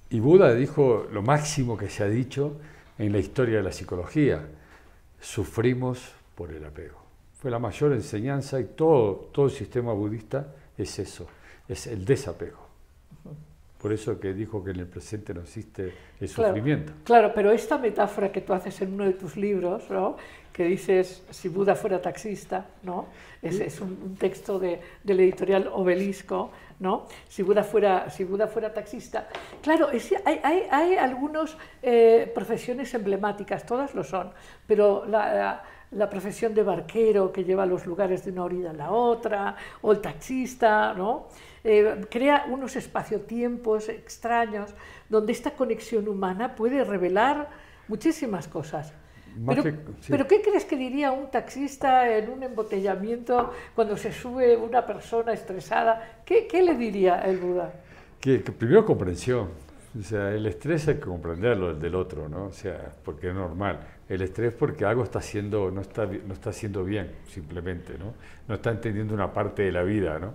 y 0.08 0.20
Buda 0.20 0.54
dijo 0.54 1.06
lo 1.12 1.20
máximo 1.20 1.76
que 1.76 1.90
se 1.90 2.02
ha 2.02 2.08
dicho 2.08 2.56
en 2.96 3.12
la 3.12 3.18
historia 3.18 3.58
de 3.58 3.64
la 3.64 3.72
psicología, 3.72 4.42
sufrimos 5.20 6.14
por 6.34 6.50
el 6.50 6.64
apego. 6.64 6.98
Fue 7.38 7.50
la 7.50 7.58
mayor 7.58 7.92
enseñanza 7.92 8.58
y 8.58 8.64
todo, 8.74 9.28
todo 9.34 9.44
el 9.44 9.52
sistema 9.52 9.92
budista 9.92 10.50
es 10.78 10.98
eso, 10.98 11.26
es 11.68 11.88
el 11.88 12.06
desapego. 12.06 12.69
Por 13.80 13.92
eso 13.92 14.20
que 14.20 14.34
dijo 14.34 14.62
que 14.62 14.72
en 14.72 14.80
el 14.80 14.86
presente 14.86 15.32
no 15.32 15.40
existe 15.40 15.92
el 16.20 16.28
Claro, 16.28 16.50
sufrimiento. 16.54 16.92
Claro, 17.04 17.32
pero 17.34 17.50
esta 17.50 17.78
metáfora 17.78 18.30
que 18.30 18.42
tú 18.42 18.52
haces 18.52 18.80
en 18.82 18.92
uno 18.94 19.04
de 19.04 19.14
tus 19.14 19.36
libros, 19.36 19.88
¿no? 19.90 20.16
que 20.52 20.64
dices, 20.64 21.22
si 21.30 21.48
Buda 21.48 21.74
fuera 21.74 22.02
taxista, 22.02 22.66
¿no? 22.82 23.06
es, 23.40 23.58
es 23.60 23.80
un, 23.80 23.96
un 24.04 24.16
texto 24.16 24.58
de, 24.58 24.80
del 25.02 25.20
editorial 25.20 25.70
Obelisco, 25.72 26.50
¿no? 26.80 27.06
si, 27.28 27.42
Buda 27.42 27.62
fuera, 27.62 28.10
si 28.10 28.24
Buda 28.24 28.46
fuera 28.48 28.72
taxista. 28.74 29.28
Claro, 29.62 29.90
es- 29.90 30.12
hay, 30.26 30.40
hay, 30.42 30.62
hay 30.70 30.96
algunas 30.96 31.56
profesiones 32.34 32.92
emblemáticas, 32.94 33.64
todas 33.64 33.94
lo 33.94 34.04
son, 34.04 34.30
pero 34.66 35.06
la, 35.06 35.34
la- 35.34 35.62
la 35.92 36.08
profesión 36.08 36.54
de 36.54 36.62
barquero 36.62 37.32
que 37.32 37.42
lleva 37.42 37.66
los 37.66 37.84
lugares 37.86 38.24
de 38.24 38.30
una 38.30 38.44
orilla 38.44 38.70
a 38.70 38.74
la 38.74 38.90
otra, 38.92 39.56
o 39.82 39.90
el 39.90 40.00
taxista, 40.00 40.94
¿no? 40.94 41.26
Eh, 41.64 42.00
crea 42.10 42.46
unos 42.48 42.76
espacio-tiempos 42.76 43.88
extraños 43.88 44.74
donde 45.08 45.32
esta 45.32 45.50
conexión 45.52 46.08
humana 46.08 46.54
puede 46.54 46.84
revelar 46.84 47.48
muchísimas 47.88 48.48
cosas. 48.48 48.92
Pero, 49.46 49.62
que- 49.62 49.70
sí. 50.00 50.08
pero 50.10 50.26
¿qué 50.26 50.42
crees 50.42 50.64
que 50.64 50.76
diría 50.76 51.12
un 51.12 51.30
taxista 51.30 52.16
en 52.16 52.30
un 52.30 52.42
embotellamiento 52.42 53.52
cuando 53.74 53.96
se 53.96 54.12
sube 54.12 54.56
una 54.56 54.84
persona 54.86 55.32
estresada? 55.32 56.20
¿Qué, 56.24 56.46
qué 56.46 56.62
le 56.62 56.74
diría 56.74 57.20
el 57.22 57.38
Buda? 57.38 57.72
Que, 58.20 58.42
que 58.42 58.52
primero 58.52 58.84
comprensión. 58.84 59.48
O 59.98 60.02
sea, 60.02 60.30
el 60.30 60.46
estrés 60.46 60.86
hay 60.88 60.94
que 60.94 61.00
comprenderlo 61.00 61.70
el 61.70 61.80
del 61.80 61.96
otro, 61.96 62.28
¿no? 62.28 62.44
O 62.46 62.52
sea, 62.52 62.92
porque 63.04 63.28
es 63.28 63.34
normal. 63.34 63.80
El 64.08 64.22
estrés 64.22 64.52
porque 64.52 64.84
algo 64.84 65.02
está 65.02 65.18
haciendo, 65.18 65.70
no 65.70 65.80
está, 65.80 66.06
no 66.06 66.32
está 66.32 66.50
haciendo 66.50 66.84
bien, 66.84 67.10
simplemente, 67.28 67.98
¿no? 67.98 68.14
No 68.46 68.54
está 68.54 68.70
entendiendo 68.70 69.14
una 69.14 69.32
parte 69.32 69.62
de 69.62 69.72
la 69.72 69.82
vida, 69.82 70.18
¿no? 70.20 70.34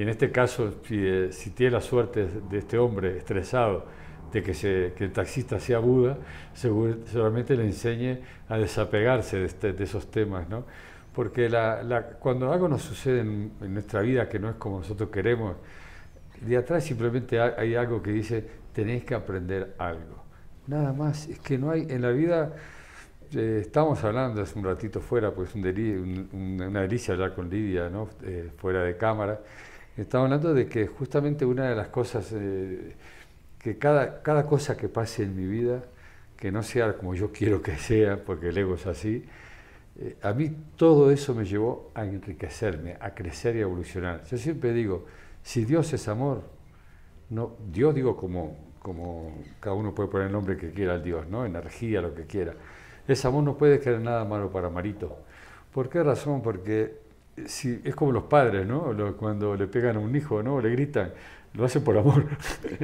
Y 0.00 0.02
en 0.02 0.08
este 0.08 0.30
caso, 0.32 0.72
si, 0.88 0.96
eh, 0.98 1.28
si 1.30 1.50
tiene 1.50 1.72
la 1.72 1.82
suerte 1.82 2.26
de 2.50 2.58
este 2.58 2.78
hombre 2.78 3.18
estresado 3.18 3.84
de 4.32 4.42
que, 4.42 4.54
se, 4.54 4.94
que 4.96 5.04
el 5.04 5.12
taxista 5.12 5.60
sea 5.60 5.78
Buda, 5.78 6.16
seguro- 6.54 6.96
seguramente 7.04 7.54
le 7.54 7.64
enseñe 7.66 8.20
a 8.48 8.56
desapegarse 8.56 9.36
de, 9.40 9.44
este- 9.44 9.72
de 9.74 9.84
esos 9.84 10.10
temas, 10.10 10.48
¿no? 10.48 10.64
Porque 11.14 11.50
la- 11.50 11.82
la- 11.82 12.02
cuando 12.18 12.50
algo 12.50 12.66
nos 12.66 12.80
sucede 12.80 13.20
en, 13.20 13.52
en 13.60 13.74
nuestra 13.74 14.00
vida 14.00 14.26
que 14.26 14.38
no 14.38 14.48
es 14.48 14.56
como 14.56 14.78
nosotros 14.78 15.10
queremos, 15.10 15.56
de 16.40 16.56
atrás 16.56 16.82
simplemente 16.84 17.38
hay, 17.38 17.52
hay 17.58 17.74
algo 17.74 18.02
que 18.02 18.10
dice, 18.12 18.42
tenéis 18.72 19.04
que 19.04 19.14
aprender 19.14 19.74
algo. 19.78 20.24
Nada 20.66 20.94
más, 20.94 21.28
es 21.28 21.40
que 21.40 21.58
no 21.58 21.70
hay, 21.72 21.86
en 21.90 22.00
la 22.00 22.10
vida, 22.10 22.54
eh, 23.34 23.58
estábamos 23.62 24.02
hablando 24.04 24.42
hace 24.42 24.58
un 24.58 24.64
ratito 24.64 25.00
fuera, 25.00 25.32
pues 25.32 25.54
un 25.54 25.62
deli- 25.62 25.94
un- 25.96 26.28
un- 26.32 26.62
una 26.62 26.80
delicia 26.82 27.14
hablar 27.14 27.34
con 27.34 27.50
Lidia, 27.50 27.90
¿no? 27.90 28.08
Eh, 28.22 28.50
fuera 28.56 28.82
de 28.84 28.96
cámara. 28.96 29.40
Estábamos 30.00 30.32
hablando 30.32 30.54
de 30.54 30.66
que 30.66 30.86
justamente 30.86 31.44
una 31.44 31.68
de 31.68 31.76
las 31.76 31.88
cosas, 31.88 32.32
eh, 32.32 32.94
que 33.58 33.76
cada, 33.76 34.22
cada 34.22 34.46
cosa 34.46 34.74
que 34.74 34.88
pase 34.88 35.24
en 35.24 35.36
mi 35.36 35.46
vida, 35.46 35.82
que 36.38 36.50
no 36.50 36.62
sea 36.62 36.96
como 36.96 37.14
yo 37.14 37.30
quiero 37.30 37.60
que 37.60 37.76
sea, 37.76 38.16
porque 38.24 38.48
el 38.48 38.56
ego 38.56 38.76
es 38.76 38.86
así, 38.86 39.26
eh, 39.98 40.16
a 40.22 40.32
mí 40.32 40.56
todo 40.76 41.10
eso 41.10 41.34
me 41.34 41.44
llevó 41.44 41.90
a 41.94 42.06
enriquecerme, 42.06 42.96
a 42.98 43.14
crecer 43.14 43.56
y 43.56 43.58
a 43.58 43.62
evolucionar. 43.62 44.24
Yo 44.24 44.38
siempre 44.38 44.72
digo, 44.72 45.04
si 45.42 45.66
Dios 45.66 45.92
es 45.92 46.08
amor, 46.08 46.44
no, 47.28 47.56
Dios 47.70 47.94
digo 47.94 48.16
como, 48.16 48.56
como 48.78 49.34
cada 49.60 49.76
uno 49.76 49.94
puede 49.94 50.08
poner 50.08 50.28
el 50.28 50.32
nombre 50.32 50.56
que 50.56 50.70
quiera 50.70 50.94
al 50.94 51.02
Dios, 51.02 51.28
¿no? 51.28 51.44
energía, 51.44 52.00
lo 52.00 52.14
que 52.14 52.24
quiera. 52.24 52.54
Ese 53.06 53.28
amor 53.28 53.44
no 53.44 53.58
puede 53.58 53.78
querer 53.78 54.00
nada 54.00 54.24
malo 54.24 54.50
para 54.50 54.70
Marito. 54.70 55.18
¿Por 55.74 55.90
qué 55.90 56.02
razón? 56.02 56.40
Porque 56.40 57.09
si, 57.46 57.80
es 57.84 57.94
como 57.94 58.12
los 58.12 58.24
padres, 58.24 58.66
¿no? 58.66 58.92
Lo- 58.92 59.16
cuando 59.16 59.56
le 59.56 59.66
pegan 59.66 59.96
a 59.96 60.00
un 60.00 60.14
hijo, 60.16 60.42
¿no? 60.42 60.60
Le 60.60 60.70
gritan, 60.70 61.12
lo 61.54 61.64
hacen 61.64 61.82
por 61.84 61.96
amor. 61.98 62.26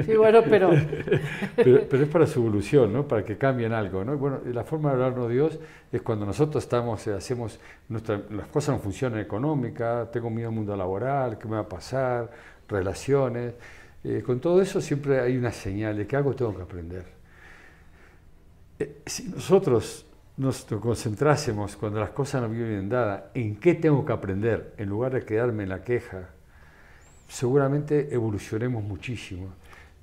Sí, 0.05 0.17
bueno, 0.17 0.43
pero 0.49 0.71
pero, 1.63 1.81
pero 1.89 2.03
es 2.05 2.09
para 2.09 2.27
su 2.27 2.41
evolución, 2.41 2.93
¿no? 2.93 3.07
Para 3.07 3.25
que 3.25 3.37
cambien 3.39 3.73
algo, 3.73 4.05
¿no? 4.05 4.17
Bueno, 4.19 4.41
la 4.53 4.65
forma 4.65 4.91
de 4.91 4.95
hablarnos 4.97 5.29
de 5.29 5.35
Dios 5.35 5.59
es 5.93 6.03
cuando 6.03 6.27
nosotros 6.27 6.63
estamos, 6.65 7.07
eh, 7.07 7.15
hacemos, 7.15 7.59
nuestra- 7.89 8.21
las 8.31 8.49
cosas 8.49 8.77
no 8.77 8.81
funcionan 8.83 9.21
económica, 9.21 10.09
tengo 10.13 10.31
miedo 10.31 10.49
al 10.49 10.55
mundo 10.55 10.77
laboral, 10.77 11.39
qué 11.39 11.47
me 11.49 11.55
va 11.55 11.61
a 11.63 11.69
pasar, 11.69 12.31
relaciones. 12.69 13.55
Eh, 14.05 14.23
con 14.25 14.41
todo 14.41 14.61
eso 14.63 14.81
siempre 14.81 15.21
hay 15.21 15.37
una 15.37 15.53
señal 15.53 15.97
de 15.97 16.07
que 16.07 16.17
algo 16.17 16.35
tengo 16.35 16.55
que 16.57 16.63
aprender. 16.63 17.05
Eh, 18.79 19.03
si 19.07 19.25
nosotros 19.29 20.05
nos 20.37 20.65
concentrásemos 20.65 21.77
cuando 21.77 22.01
las 22.01 22.11
cosas 22.11 22.43
no 22.43 22.49
vienen 22.49 22.89
dadas 22.89 23.25
en 23.35 23.57
qué 23.59 23.75
tengo 23.75 24.05
que 24.05 24.13
aprender, 24.13 24.75
en 24.79 24.89
lugar 24.89 25.13
de 25.15 25.25
quedarme 25.25 25.63
en 25.65 25.71
la 25.71 25.83
queja, 25.85 26.31
seguramente 27.29 28.15
evolucionemos 28.15 28.83
muchísimo. 28.85 29.49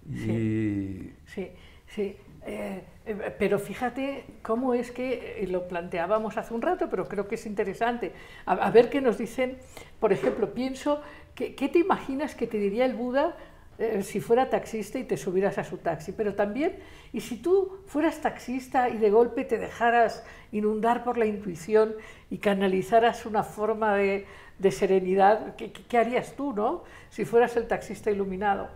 Y 0.09 1.11
Sí, 1.25 1.49
sí. 1.87 2.15
eh, 2.45 2.83
eh, 3.05 3.35
pero 3.39 3.59
fíjate 3.59 4.25
cómo 4.41 4.73
es 4.73 4.91
que 4.91 5.43
eh, 5.43 5.47
lo 5.47 5.67
planteábamos 5.67 6.37
hace 6.37 6.53
un 6.53 6.61
rato, 6.61 6.89
pero 6.89 7.07
creo 7.07 7.27
que 7.27 7.35
es 7.35 7.45
interesante. 7.45 8.13
A, 8.45 8.53
a 8.53 8.71
ver 8.71 8.89
qué 8.89 9.01
nos 9.01 9.17
dicen. 9.17 9.57
Por 9.99 10.11
ejemplo, 10.13 10.53
pienso, 10.53 11.01
que, 11.35 11.55
¿qué 11.55 11.69
te 11.69 11.79
imaginas 11.79 12.35
que 12.35 12.47
te 12.47 12.57
diría 12.57 12.85
el 12.85 12.95
Buda 12.95 13.37
eh, 13.79 14.03
si 14.03 14.19
fuera 14.21 14.49
taxista 14.49 14.99
y 14.99 15.03
te 15.03 15.17
subieras 15.17 15.57
a 15.57 15.63
su 15.63 15.77
taxi? 15.77 16.11
Pero 16.11 16.35
también, 16.35 16.77
¿y 17.11 17.21
si 17.21 17.37
tú 17.37 17.79
fueras 17.87 18.21
taxista 18.21 18.89
y 18.89 18.97
de 18.97 19.09
golpe 19.09 19.45
te 19.45 19.57
dejaras 19.57 20.23
inundar 20.51 21.03
por 21.03 21.17
la 21.17 21.25
intuición 21.25 21.95
y 22.29 22.37
canalizaras 22.37 23.25
una 23.25 23.43
forma 23.43 23.95
de, 23.95 24.25
de 24.59 24.71
serenidad? 24.71 25.55
¿Qué, 25.55 25.97
harías 25.97 26.33
tú, 26.35 26.53
no? 26.53 26.83
Si 27.09 27.25
fueras 27.25 27.55
el 27.57 27.67
taxista 27.67 28.11
iluminado. 28.11 28.69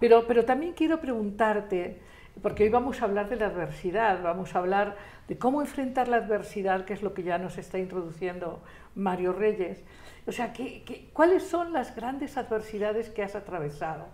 Pero, 0.00 0.26
pero 0.26 0.44
también 0.44 0.72
quiero 0.72 1.00
preguntarte, 1.00 1.98
porque 2.42 2.64
hoy 2.64 2.68
vamos 2.70 3.00
a 3.02 3.04
hablar 3.04 3.28
de 3.28 3.36
la 3.36 3.46
adversidad, 3.46 4.22
vamos 4.22 4.54
a 4.54 4.58
hablar 4.58 4.96
de 5.28 5.38
cómo 5.38 5.60
enfrentar 5.60 6.08
la 6.08 6.16
adversidad, 6.16 6.84
que 6.84 6.92
es 6.94 7.02
lo 7.02 7.14
que 7.14 7.22
ya 7.22 7.38
nos 7.38 7.56
está 7.58 7.78
introduciendo 7.78 8.60
Mario 8.94 9.32
Reyes. 9.32 9.82
O 10.26 10.32
sea, 10.32 10.52
¿qué, 10.52 10.82
qué- 10.84 11.08
cuáles 11.12 11.42
son 11.44 11.72
las 11.72 11.94
grandes 11.94 12.36
adversidades 12.36 13.10
que 13.10 13.22
has 13.22 13.34
atravesado? 13.34 14.06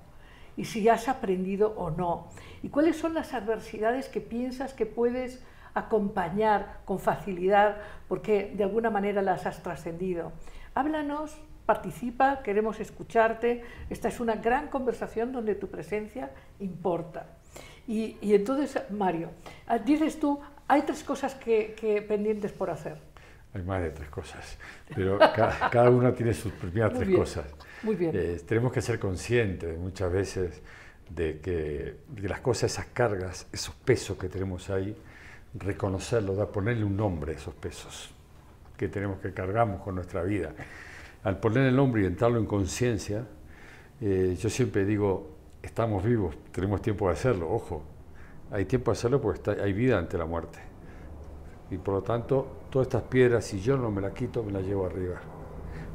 Y 0.59 0.65
si 0.67 0.89
has 0.89 1.09
aprendido 1.09 1.73
o 1.77 1.89
no. 1.91 2.27
¿Y 2.65 2.69
cuáles 2.69 2.97
son 2.97 3.15
las 3.15 3.33
adversidades 3.33 4.09
que 4.09 4.21
piensas 4.21 4.75
que 4.75 4.85
puedes 4.85 5.43
acompañar 5.73 6.81
con 6.85 6.99
facilidad 6.99 7.77
porque 8.09 8.53
de 8.57 8.65
alguna 8.65 8.91
manera 8.91 9.23
las 9.23 9.47
has 9.47 9.63
trascendido? 9.63 10.33
Háblanos, 10.75 11.39
participa, 11.65 12.43
queremos 12.43 12.81
escucharte. 12.81 13.63
Esta 13.89 14.09
es 14.09 14.19
una 14.19 14.35
gran 14.35 14.67
conversación 14.67 15.33
donde 15.33 15.55
tu 15.55 15.69
presencia 15.69 16.33
importa. 16.59 17.27
Y, 17.87 18.17
y 18.21 18.35
entonces, 18.35 18.83
Mario, 18.91 19.31
ah, 19.67 19.79
dices 19.79 20.19
tú, 20.19 20.41
hay 20.67 20.83
tres 20.83 21.05
cosas 21.05 21.35
que, 21.35 21.75
que 21.81 22.03
pendientes 22.03 22.53
por 22.53 22.69
hacer. 22.69 22.99
Hay 23.59 23.67
más 23.67 23.83
de 23.83 23.91
tres 23.91 24.09
cosas, 24.09 24.59
pero 24.95 25.19
ca- 25.19 25.69
cada, 25.71 25.91
una 25.91 26.15
tiene 26.15 26.33
sus 26.35 26.53
primeras 26.53 26.91
Muy 26.91 26.99
tres 26.99 27.09
bien, 27.09 27.21
cosas. 27.21 27.47
muy 27.83 27.95
bien. 27.97 28.13
Eh, 28.15 28.41
tenemos 28.47 28.73
que 28.73 28.81
ser 28.81 28.99
conscientes 28.99 29.79
muchas 29.79 30.13
veces 30.13 30.63
de 31.11 31.41
que, 31.41 31.97
de 32.09 32.29
las 32.29 32.41
cosas, 32.41 32.73
esas 32.73 32.87
cargas, 32.87 33.47
esos 33.53 33.75
pesos 33.75 34.17
que 34.19 34.29
tenemos 34.29 34.69
ahí, 34.71 34.97
reconocerlos, 35.55 36.37
dar, 36.37 36.49
ponerle 36.49 36.85
un 36.85 36.97
nombre 36.97 37.33
a 37.33 37.37
esos 37.37 37.55
pesos 37.55 38.11
que 38.77 38.89
tenemos 38.89 39.19
que 39.21 39.33
cargamos 39.33 39.83
con 39.83 39.95
nuestra 39.97 40.23
vida. 40.23 40.53
Al 41.25 41.41
poner 41.41 41.65
el 41.67 41.75
nombre 41.75 42.03
y 42.03 42.07
entrarlo 42.07 42.39
en 42.39 42.47
conciencia, 42.47 43.25
eh, 44.01 44.37
yo 44.39 44.49
siempre 44.51 44.85
digo, 44.85 45.31
estamos 45.63 46.05
vivos, 46.05 46.37
tenemos 46.53 46.81
tiempo 46.81 47.09
de 47.09 47.15
hacerlo, 47.15 47.51
ojo, 47.51 47.83
hay 48.53 48.67
tiempo 48.67 48.93
de 48.93 48.99
hacerlo 48.99 49.21
porque 49.21 49.39
está- 49.51 49.63
hay 49.65 49.73
vida 49.73 49.99
ante 49.99 50.17
la 50.17 50.27
muerte. 50.27 50.59
Y 51.71 51.77
por 51.79 51.95
lo 51.95 52.03
tanto, 52.03 52.58
todas 52.71 52.89
estas 52.89 53.03
piedras, 53.03 53.45
si 53.45 53.61
yo 53.61 53.77
no 53.77 53.91
me 53.91 54.01
las 54.01 54.13
quito, 54.13 54.43
me 54.43 54.53
las 54.53 54.63
llevo 54.63 54.87
arriba. 54.87 55.17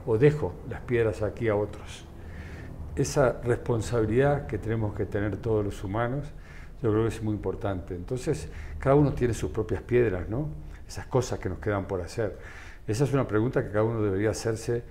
O 0.06 0.18
dejo 0.18 0.54
las 0.70 0.82
piedras 0.82 1.22
aquí 1.22 1.48
a 1.48 1.56
otros. 1.56 2.06
Esa 2.96 3.42
responsabilidad 3.44 4.48
que 4.48 4.58
tenemos 4.58 4.94
que 4.94 5.06
tener 5.06 5.38
todos 5.38 5.64
los 5.64 5.84
humanos, 5.84 6.32
yo 6.82 6.92
creo 6.92 7.04
que 7.04 7.10
es 7.10 7.24
muy 7.24 7.34
importante. 7.34 7.96
Entonces, 7.96 8.50
cada 8.80 8.96
uno 8.96 9.14
tiene 9.14 9.34
sus 9.34 9.52
propias 9.52 9.82
piedras, 9.82 10.28
¿no? 10.30 10.50
Esas 10.88 11.08
cosas 11.08 11.40
que 11.40 11.50
nos 11.50 11.60
quedan 11.60 11.86
por 11.86 12.02
hacer. 12.02 12.38
Esa 12.86 13.06
es 13.06 13.14
una 13.14 13.28
pregunta 13.28 13.64
que 13.64 13.70
cada 13.70 13.84
uno 13.84 14.02
debería 14.02 14.32
hacerse 14.32 14.84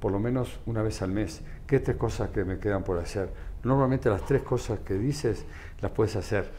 por 0.00 0.12
lo 0.12 0.18
menos 0.18 0.58
una 0.66 0.82
vez 0.82 1.00
al 1.02 1.12
mes. 1.12 1.42
¿Qué 1.66 1.80
tres 1.80 1.96
cosas 1.96 2.30
que 2.30 2.44
me 2.44 2.58
quedan 2.58 2.82
por 2.82 2.98
hacer? 2.98 3.30
Normalmente 3.62 4.10
las 4.10 4.24
tres 4.24 4.42
cosas 4.42 4.80
que 4.80 4.94
dices 4.94 5.44
las 5.80 5.92
puedes 5.92 6.16
hacer. 6.16 6.50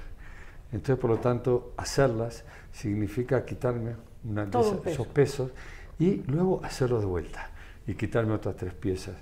Entonces, 0.72 0.98
por 0.98 1.10
lo 1.10 1.18
tanto, 1.18 1.74
hacerlas 1.78 2.44
significa 2.72 3.46
quitarme 3.46 3.96
una 4.30 4.46
de 4.46 4.50
esas- 4.60 4.74
peso. 4.78 4.90
esos 4.90 5.08
pesos 5.08 5.52
y 6.00 6.24
luego 6.28 6.62
hacerlo 6.64 7.00
de 7.00 7.06
vuelta 7.06 7.50
y 7.86 7.94
quitarme 7.96 8.34
otras 8.34 8.56
tres 8.56 8.74
piezas. 8.74 9.16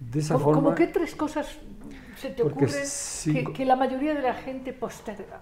De 0.00 0.20
esa 0.20 0.34
¿Cómo, 0.34 0.44
forma, 0.44 0.62
cómo 0.62 0.74
qué 0.74 0.86
tres 0.86 1.14
cosas 1.14 1.58
se 2.16 2.30
te 2.30 2.42
ocurren 2.42 2.68
cinco- 2.84 3.52
que, 3.52 3.58
que 3.58 3.64
la 3.64 3.76
mayoría 3.76 4.14
de 4.14 4.22
la 4.22 4.34
gente 4.34 4.72
posterga? 4.72 5.40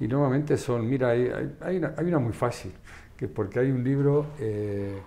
y 0.00 0.08
normalmente 0.08 0.56
son, 0.56 0.88
mira, 0.88 1.10
hay, 1.10 1.28
hay- 1.28 1.54
hay 1.60 1.76
una, 1.76 1.94
hay 1.96 2.06
una 2.06 2.18
muy 2.18 2.32
fácil, 2.32 2.72
que 3.16 3.28
porque 3.28 3.60
hay 3.60 3.70
un 3.70 3.84
libro 3.84 4.26
eh, 4.40 4.98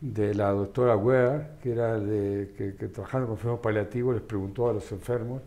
de 0.00 0.32
la 0.34 0.50
doctora 0.50 0.96
Ware, 0.96 1.46
que 1.62 1.72
era 1.72 1.98
de, 1.98 2.54
que, 2.56 2.76
que 2.76 2.86
trabajando 2.86 3.26
con 3.26 3.36
enfermos 3.36 3.60
paliativos, 3.60 4.14
les 4.14 4.22
preguntó 4.22 4.70
a 4.70 4.72
los 4.72 4.90
enfermos 4.92 5.42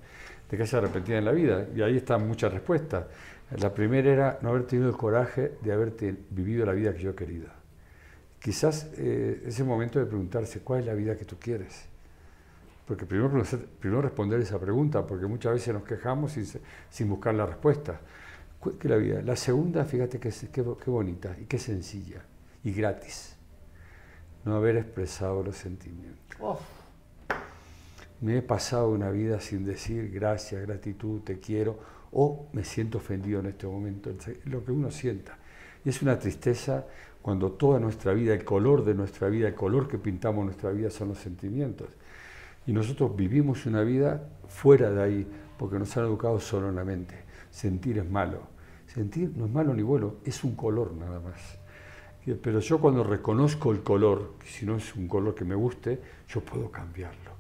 de 0.49 0.57
qué 0.57 0.67
se 0.67 0.75
arrepentían 0.75 1.19
en 1.19 1.25
la 1.25 1.31
vida, 1.31 1.65
y 1.73 1.81
ahí 1.81 1.95
están 1.97 2.27
muchas 2.27 2.51
respuestas. 2.51 3.05
La 3.59 3.73
primera 3.73 4.09
era 4.09 4.39
no 4.41 4.49
haber 4.49 4.65
tenido 4.65 4.89
el 4.89 4.95
coraje 4.95 5.57
de 5.61 5.73
haber 5.73 5.93
vivido 6.29 6.65
la 6.65 6.71
vida 6.73 6.93
que 6.93 7.01
yo 7.01 7.15
querido. 7.15 7.47
Quizás 8.39 8.89
eh, 8.97 9.43
ese 9.45 9.63
momento 9.63 9.99
de 9.99 10.05
preguntarse 10.05 10.61
cuál 10.61 10.81
es 10.81 10.85
la 10.85 10.93
vida 10.93 11.17
que 11.17 11.25
tú 11.25 11.37
quieres. 11.39 11.85
Porque 12.87 13.05
primero, 13.05 13.43
primero 13.79 14.01
responder 14.01 14.39
esa 14.39 14.59
pregunta, 14.59 15.05
porque 15.05 15.25
muchas 15.27 15.53
veces 15.53 15.73
nos 15.73 15.83
quejamos 15.83 16.35
sin, 16.89 17.09
buscar 17.09 17.33
la 17.35 17.45
respuesta. 17.45 17.99
¿Cuál 18.59 18.75
es 18.79 18.85
la 18.85 18.95
vida? 18.97 19.21
La 19.21 19.35
segunda, 19.35 19.85
fíjate 19.85 20.19
que 20.19 20.29
es- 20.29 20.47
qué 20.51 20.61
bonita 20.61 21.35
y 21.39 21.45
qué 21.45 21.59
sencilla 21.59 22.21
y 22.63 22.71
gratis. 22.73 23.35
No 24.45 24.55
haber 24.55 24.77
expresado 24.77 25.43
los 25.43 25.55
sentimientos. 25.57 26.37
Uf, 26.39 26.59
Me 28.21 28.37
he 28.37 28.41
pasado 28.41 28.89
una 28.89 29.09
vida 29.09 29.39
sin 29.39 29.65
decir 29.65 30.11
gracias, 30.11 30.61
gratitud, 30.61 31.21
te 31.21 31.39
quiero, 31.39 31.79
o 32.11 32.47
me 32.53 32.63
siento 32.63 32.97
ofendido 32.97 33.39
en 33.39 33.47
este 33.47 33.67
momento, 33.67 34.11
lo 34.45 34.63
que 34.63 34.71
uno 34.71 34.91
sienta. 34.91 35.37
Y 35.83 35.89
es 35.89 36.01
una 36.01 36.19
tristeza 36.19 36.85
cuando 37.21 37.51
toda 37.53 37.79
nuestra 37.79 38.13
vida, 38.13 38.33
el 38.33 38.43
color 38.43 38.83
de 38.83 38.93
nuestra 38.93 39.29
vida, 39.29 39.47
el 39.47 39.55
color 39.55 39.87
que 39.87 39.97
pintamos 39.97 40.45
nuestra 40.45 40.71
vida 40.71 40.89
son 40.89 41.09
los 41.09 41.19
sentimientos. 41.19 41.87
Y 42.67 42.73
nosotros 42.73 43.15
vivimos 43.15 43.65
una 43.65 43.81
vida 43.81 44.27
fuera 44.47 44.91
de 44.91 45.01
ahí, 45.01 45.27
porque 45.57 45.79
nos 45.79 45.95
han 45.97 46.05
educado 46.05 46.39
solo 46.39 46.69
en 46.69 46.75
la 46.75 46.83
mente. 46.83 47.15
Sentir 47.49 47.97
es 47.97 48.09
malo. 48.09 48.41
Sentir 48.87 49.31
no 49.35 49.45
es 49.45 49.51
malo 49.51 49.73
ni 49.73 49.83
bueno, 49.83 50.15
es 50.25 50.43
un 50.43 50.55
color 50.55 50.93
nada 50.93 51.19
más. 51.19 51.57
Y- 52.25 52.33
Pero 52.33 52.59
yo 52.59 52.79
cuando 52.79 53.03
reconozco 53.03 53.71
el 53.71 53.81
color, 53.81 54.33
si 54.45 54.65
no 54.65 54.75
es 54.75 54.95
un 54.95 55.07
color 55.07 55.33
que 55.33 55.45
me 55.45 55.55
guste, 55.55 55.99
yo 56.27 56.41
puedo 56.41 56.69
cambiarlo. 56.69 57.31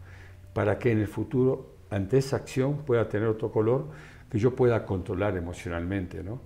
Para 0.53 0.79
que 0.79 0.91
en 0.91 0.99
el 0.99 1.07
futuro, 1.07 1.75
ante 1.89 2.17
esa 2.17 2.37
acción, 2.37 2.77
pueda 2.85 3.07
tener 3.09 3.27
otro 3.27 3.51
color 3.51 3.87
que 4.31 4.39
yo 4.39 4.55
pueda 4.55 4.85
controlar 4.85 5.37
emocionalmente. 5.37 6.23
¿no? 6.23 6.41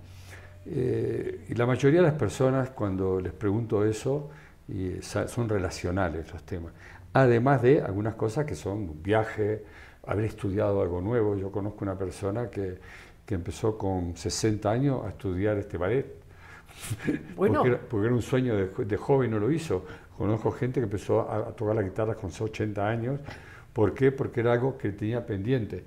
Eh, 0.66 1.46
y 1.48 1.54
la 1.54 1.66
mayoría 1.66 2.00
de 2.00 2.06
las 2.08 2.16
personas, 2.16 2.70
cuando 2.70 3.20
les 3.20 3.32
pregunto 3.32 3.84
eso, 3.84 4.30
y 4.68 5.00
sa- 5.02 5.28
son 5.28 5.48
relacionales 5.48 6.32
los 6.32 6.42
temas. 6.44 6.72
Además 7.12 7.62
de 7.62 7.82
algunas 7.82 8.14
cosas 8.16 8.44
que 8.46 8.54
son 8.56 9.02
viaje, 9.02 9.64
haber 10.06 10.24
estudiado 10.26 10.82
algo 10.82 11.00
nuevo. 11.00 11.36
Yo 11.36 11.50
conozco 11.52 11.84
una 11.84 11.96
persona 11.98 12.50
que, 12.50 12.78
que 13.24 13.34
empezó 13.34 13.78
con 13.78 14.16
60 14.16 14.70
años 14.70 15.04
a 15.04 15.10
estudiar 15.10 15.56
este 15.58 15.78
ballet. 15.78 16.06
Bueno. 17.36 17.60
Porque, 17.60 17.68
era, 17.68 17.80
porque 17.88 18.06
era 18.06 18.14
un 18.14 18.22
sueño 18.22 18.56
de, 18.56 18.84
de 18.84 18.96
joven, 18.96 19.30
no 19.30 19.38
lo 19.38 19.50
hizo. 19.50 19.84
Conozco 20.16 20.50
gente 20.52 20.80
que 20.80 20.84
empezó 20.84 21.20
a, 21.30 21.38
a 21.48 21.52
tocar 21.56 21.74
la 21.76 21.82
guitarra 21.82 22.14
con 22.14 22.30
80 22.38 22.86
años. 22.88 23.20
¿Por 23.72 23.94
qué? 23.94 24.12
Porque 24.12 24.40
era 24.40 24.52
algo 24.54 24.76
que 24.78 24.92
tenía 24.92 25.24
pendiente. 25.26 25.84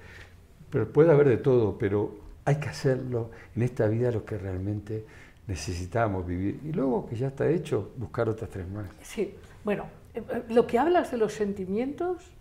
Pero 0.70 0.92
puede 0.92 1.12
haber 1.12 1.28
de 1.30 1.38
todo, 1.38 1.78
pero 1.78 2.16
hay 2.46 2.60
que 2.60 2.70
hacerlo 2.70 3.32
en 3.56 3.64
esta 3.64 3.88
vida 3.88 4.12
lo 4.12 4.26
que 4.26 4.38
realmente 4.38 5.06
necesitamos 5.48 6.26
vivir. 6.26 6.60
Y 6.64 6.72
luego 6.72 7.08
que 7.08 7.16
ya 7.16 7.28
está 7.28 7.50
hecho, 7.50 7.92
buscar 7.98 8.30
otras 8.30 8.50
tres 8.50 8.68
más. 8.70 8.88
sí, 9.02 9.36
bueno, 9.64 9.86
eh, 10.14 10.24
eh, 10.30 10.44
lo 10.50 10.68
que 10.68 10.80
hablas 10.80 11.12
de 11.12 11.18
los 11.18 11.34
sentimientos, 11.34 12.32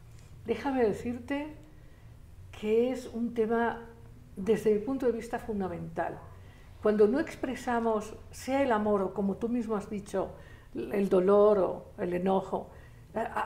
déjame 0.47 0.85
decirte 0.85 1.47
que 2.61 2.91
es 2.91 3.07
un 3.07 3.35
tema 3.35 3.81
desde 4.37 4.73
mi 4.73 4.81
punto 4.81 5.07
de 5.07 5.13
vista 5.13 5.39
fundamental. 5.39 6.19
Cuando 6.83 7.09
no 7.09 7.19
expresamos, 7.19 8.15
sea 8.31 8.63
el 8.63 8.73
amor 8.73 9.03
o 9.03 9.15
como 9.15 9.37
tú 9.37 9.49
mismo 9.49 9.75
has 9.75 9.91
dicho, 9.91 10.31
el 10.75 11.09
dolor 11.09 11.59
o 11.59 11.87
el 11.99 12.15
enojo, 12.15 12.71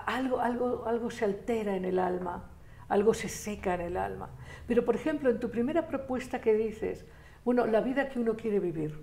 algo, 0.06 0.40
algo, 0.40 0.84
algo 0.86 1.10
se 1.10 1.24
altera 1.24 1.76
en 1.76 1.84
el 1.84 1.98
alma, 1.98 2.50
algo 2.92 3.14
se 3.14 3.28
seca 3.28 3.74
en 3.74 3.80
el 3.80 3.96
alma. 3.96 4.28
Pero, 4.68 4.84
por 4.84 4.94
ejemplo, 4.94 5.30
en 5.30 5.40
tu 5.40 5.50
primera 5.50 5.88
propuesta 5.88 6.42
que 6.42 6.52
dices, 6.52 7.06
bueno, 7.42 7.66
la 7.66 7.80
vida 7.80 8.10
que 8.10 8.20
uno 8.20 8.36
quiere 8.36 8.60
vivir. 8.60 8.98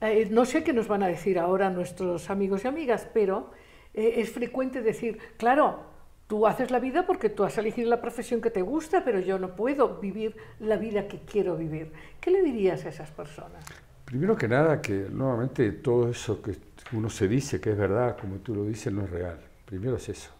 Eh, 0.00 0.28
no 0.30 0.46
sé 0.46 0.64
qué 0.64 0.72
nos 0.72 0.88
van 0.88 1.02
a 1.02 1.08
decir 1.08 1.38
ahora 1.38 1.68
nuestros 1.68 2.30
amigos 2.30 2.64
y 2.64 2.68
amigas, 2.68 3.06
pero 3.12 3.50
eh, 3.92 4.14
es 4.16 4.30
frecuente 4.30 4.80
decir, 4.80 5.18
claro, 5.36 5.80
tú 6.26 6.46
haces 6.46 6.70
la 6.70 6.80
vida 6.80 7.04
porque 7.06 7.28
tú 7.28 7.44
has 7.44 7.58
elegido 7.58 7.90
la 7.90 8.00
profesión 8.00 8.40
que 8.40 8.50
te 8.50 8.62
gusta, 8.62 9.04
pero 9.04 9.20
yo 9.20 9.38
no 9.38 9.54
puedo 9.54 9.98
vivir 10.00 10.34
la 10.58 10.78
vida 10.78 11.06
que 11.06 11.18
quiero 11.18 11.54
vivir. 11.54 11.92
¿Qué 12.18 12.30
le 12.30 12.42
dirías 12.42 12.82
a 12.86 12.88
esas 12.88 13.10
personas? 13.10 13.62
Primero 14.06 14.34
que 14.36 14.48
nada, 14.48 14.80
que 14.80 15.08
nuevamente 15.10 15.70
todo 15.72 16.08
eso 16.08 16.40
que 16.40 16.56
uno 16.92 17.10
se 17.10 17.28
dice 17.28 17.60
que 17.60 17.72
es 17.72 17.76
verdad, 17.76 18.16
como 18.18 18.36
tú 18.36 18.54
lo 18.54 18.64
dices, 18.64 18.90
no 18.90 19.02
es 19.02 19.10
real. 19.10 19.38
Primero 19.66 19.96
es 19.96 20.08
eso. 20.08 20.37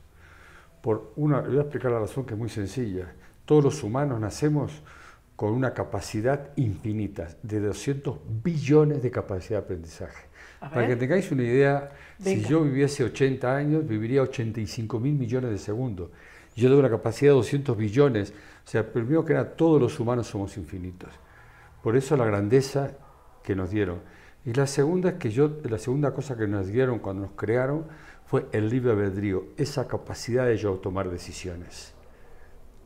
Por 0.82 1.12
una, 1.16 1.40
voy 1.40 1.58
a 1.58 1.62
explicar 1.62 1.90
la 1.90 2.00
razón 2.00 2.24
que 2.24 2.34
es 2.34 2.38
muy 2.38 2.48
sencilla. 2.48 3.12
Todos 3.44 3.64
los 3.64 3.82
humanos 3.82 4.20
nacemos 4.20 4.82
con 5.36 5.52
una 5.52 5.72
capacidad 5.72 6.50
infinita, 6.56 7.28
de 7.42 7.60
200 7.60 8.18
billones 8.42 9.02
de 9.02 9.10
capacidad 9.10 9.60
de 9.60 9.64
aprendizaje. 9.64 10.26
Para 10.58 10.86
que 10.88 10.96
tengáis 10.96 11.30
una 11.30 11.44
idea, 11.44 11.90
si 12.18 12.34
Venga. 12.36 12.48
yo 12.48 12.62
viviese 12.64 13.04
80 13.04 13.56
años, 13.56 13.86
viviría 13.86 14.22
85 14.22 14.98
mil 14.98 15.14
millones 15.14 15.50
de 15.50 15.58
segundos. 15.58 16.10
Yo 16.56 16.68
tengo 16.68 16.80
una 16.80 16.90
capacidad 16.90 17.30
de 17.30 17.36
200 17.36 17.76
billones. 17.76 18.32
O 18.66 18.68
sea, 18.68 18.84
primero 18.84 19.24
que 19.24 19.34
nada, 19.34 19.54
todos 19.54 19.80
los 19.80 20.00
humanos 20.00 20.26
somos 20.26 20.56
infinitos. 20.56 21.10
Por 21.84 21.96
eso 21.96 22.16
la 22.16 22.24
grandeza 22.24 22.90
que 23.44 23.54
nos 23.54 23.70
dieron. 23.70 24.00
Y 24.48 24.54
la 24.54 24.66
segunda 24.66 25.18
que 25.18 25.28
yo, 25.28 25.58
la 25.64 25.76
segunda 25.76 26.14
cosa 26.14 26.34
que 26.34 26.46
nos 26.46 26.68
dieron 26.68 27.00
cuando 27.00 27.24
nos 27.24 27.32
crearon 27.32 27.84
fue 28.24 28.46
el 28.52 28.70
libre 28.70 28.92
albedrío, 28.92 29.48
esa 29.58 29.86
capacidad 29.86 30.46
de 30.46 30.56
yo 30.56 30.72
tomar 30.76 31.10
decisiones. 31.10 31.92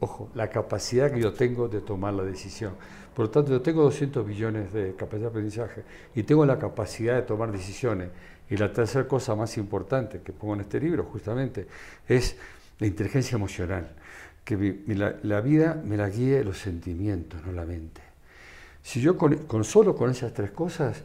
Ojo, 0.01 0.29
la 0.35 0.51
capacidad 0.51 1.12
que 1.12 1.20
yo 1.20 1.33
tengo 1.35 1.68
de 1.68 1.81
tomar 1.81 2.14
la 2.14 2.25
decisión. 2.25 2.75
Por 3.14 3.27
lo 3.27 3.31
tanto, 3.31 3.53
yo 3.53 3.62
tengo 3.62 3.85
200 3.85 4.27
billones 4.27 4.72
de 4.72 4.96
capacidad 4.96 5.27
de 5.27 5.29
aprendizaje 5.29 5.85
y 6.16 6.25
tengo 6.25 6.44
la 6.44 6.59
capacidad 6.59 7.14
de 7.14 7.22
tomar 7.22 7.53
decisiones. 7.53 8.09
Y 8.51 8.57
la 8.57 8.72
tercera 8.72 9.07
cosa 9.07 9.37
más 9.37 9.57
importante 9.57 10.20
que 10.20 10.33
pongo 10.33 10.55
en 10.55 10.62
este 10.62 10.81
libro, 10.81 11.05
justamente, 11.05 11.68
es 12.09 12.35
la 12.81 12.88
inteligencia 12.88 13.37
emocional. 13.37 13.88
Que 14.44 14.83
la, 15.22 15.40
vida 15.40 15.81
me 15.85 15.96
la 15.96 16.09
guíe 16.09 16.42
los 16.42 16.59
sentimientos, 16.59 17.40
no 17.46 17.53
la 17.53 17.64
mente. 17.64 18.01
Si 18.83 19.01
yo 19.01 19.16
con 19.16 19.62
solo 19.62 19.94
con 19.94 20.11
esas 20.11 20.35
tres 20.35 20.51
cosas, 20.51 21.05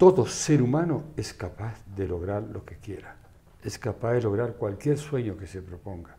todo 0.00 0.24
ser 0.24 0.62
humano 0.62 1.12
es 1.14 1.34
capaz 1.34 1.84
de 1.94 2.08
lograr 2.08 2.42
lo 2.42 2.64
que 2.64 2.76
quiera. 2.76 3.16
Es 3.62 3.78
capaz 3.78 4.14
de 4.14 4.22
lograr 4.22 4.54
cualquier 4.54 4.96
sueño 4.96 5.36
que 5.36 5.46
se 5.46 5.60
proponga. 5.60 6.16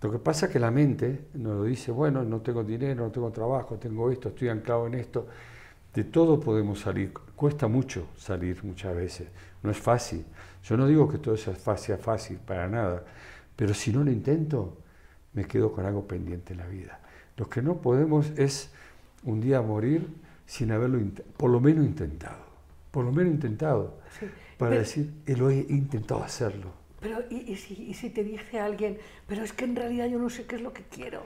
Lo 0.00 0.12
que 0.12 0.20
pasa 0.20 0.46
es 0.46 0.52
que 0.52 0.60
la 0.60 0.70
mente 0.70 1.26
nos 1.34 1.66
dice, 1.66 1.90
bueno, 1.90 2.22
no 2.22 2.40
tengo 2.42 2.62
dinero, 2.62 3.02
no 3.02 3.10
tengo 3.10 3.32
trabajo, 3.32 3.74
tengo 3.74 4.08
esto, 4.12 4.28
estoy 4.28 4.50
anclado 4.50 4.86
en 4.86 4.94
esto. 4.94 5.26
De 5.92 6.04
todo 6.04 6.38
podemos 6.38 6.78
salir. 6.78 7.12
Cuesta 7.34 7.66
mucho 7.66 8.06
salir 8.16 8.62
muchas 8.62 8.94
veces. 8.94 9.26
No 9.64 9.72
es 9.72 9.78
fácil. 9.78 10.24
Yo 10.62 10.76
no 10.76 10.86
digo 10.86 11.08
que 11.08 11.18
todo 11.18 11.34
es 11.34 11.44
fácil, 11.58 12.36
para 12.36 12.68
nada. 12.68 13.02
Pero 13.56 13.74
si 13.74 13.92
no 13.92 14.04
lo 14.04 14.12
intento, 14.12 14.76
me 15.32 15.44
quedo 15.44 15.72
con 15.72 15.84
algo 15.84 16.06
pendiente 16.06 16.52
en 16.52 16.60
la 16.60 16.68
vida. 16.68 17.00
Lo 17.36 17.48
que 17.48 17.62
no 17.62 17.78
podemos 17.78 18.30
es 18.36 18.70
un 19.24 19.40
día 19.40 19.60
morir 19.60 20.06
sin 20.46 20.70
haberlo, 20.70 21.00
por 21.36 21.50
lo 21.50 21.58
menos 21.58 21.84
intentado. 21.84 22.47
Por 22.98 23.04
lo 23.04 23.12
menos 23.12 23.32
intentado. 23.32 23.94
Sí, 24.18 24.26
Para 24.58 24.70
pero- 24.70 24.80
decir, 24.80 25.12
"Eh, 25.24 25.36
lo 25.36 25.50
he 25.50 25.58
intentado 25.68 26.20
hacerlo. 26.24 26.72
Pero, 26.98 27.20
¿y, 27.30 27.52
y 27.52 27.54
si, 27.54 27.74
y 27.80 27.94
si 27.94 28.10
te 28.10 28.24
dice 28.24 28.58
alguien, 28.58 28.98
pero 29.28 29.44
es 29.44 29.52
que 29.52 29.66
en 29.66 29.76
realidad 29.76 30.06
yo 30.08 30.18
no 30.18 30.28
sé 30.28 30.46
qué 30.46 30.56
es 30.56 30.62
lo 30.62 30.72
que 30.72 30.82
quiero? 30.82 31.22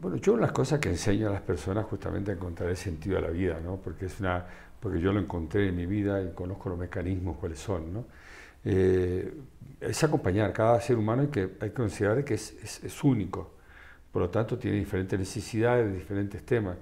Bueno, 0.00 0.18
yo 0.18 0.34
una 0.34 0.42
de 0.42 0.46
las 0.46 0.52
cosas 0.52 0.78
que 0.78 0.88
enseño 0.88 1.28
a 1.28 1.32
las 1.32 1.40
personas 1.40 1.84
justamente 1.86 2.30
a 2.30 2.34
encontrar 2.34 2.70
el 2.70 2.76
sentido 2.76 3.16
de 3.16 3.22
la 3.22 3.30
vida, 3.30 3.58
¿no? 3.60 3.74
Porque 3.74 4.06
es 4.06 4.20
una, 4.20 4.46
porque 4.78 5.00
yo 5.00 5.12
lo 5.12 5.18
encontré 5.18 5.66
en 5.68 5.74
mi 5.74 5.86
vida 5.86 6.22
y 6.22 6.30
conozco 6.32 6.68
los 6.68 6.78
mecanismos 6.78 7.38
cuáles 7.38 7.58
son, 7.58 7.92
¿no? 7.92 8.04
Eh, 8.64 9.34
es 9.80 10.04
acompañar, 10.04 10.52
cada 10.52 10.80
ser 10.80 10.96
humano 10.96 11.22
hay 11.22 11.28
que, 11.28 11.40
hay 11.60 11.70
que 11.70 11.72
considerar 11.72 12.24
que 12.24 12.34
es, 12.34 12.52
es, 12.84 13.02
único, 13.02 13.50
por 14.12 14.22
lo 14.22 14.30
tanto 14.30 14.56
tiene 14.58 14.76
diferentes 14.76 15.18
necesidades, 15.18 15.92
diferentes 15.92 16.46
temas. 16.46 16.76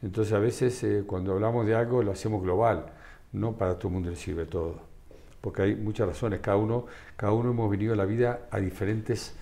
Entonces 0.00 0.32
a 0.32 0.38
veces 0.38 0.82
eh, 0.84 1.04
cuando 1.06 1.34
hablamos 1.34 1.66
de 1.66 1.74
algo 1.74 2.02
lo 2.02 2.12
hacemos 2.12 2.42
global, 2.42 2.86
no 3.32 3.52
para 3.52 3.78
todo 3.78 3.88
el 3.88 3.94
mundo 3.94 4.10
le 4.10 4.16
sirve 4.16 4.46
todo, 4.46 4.80
porque 5.40 5.62
hay 5.62 5.74
muchas 5.74 6.08
razones, 6.08 6.40
cada 6.40 6.56
uno, 6.56 6.86
cada 7.16 7.32
uno 7.32 7.50
hemos 7.50 7.70
venido 7.70 7.94
a 7.94 7.96
la 7.96 8.04
vida 8.04 8.48
a 8.50 8.58
diferentes, 8.58 9.34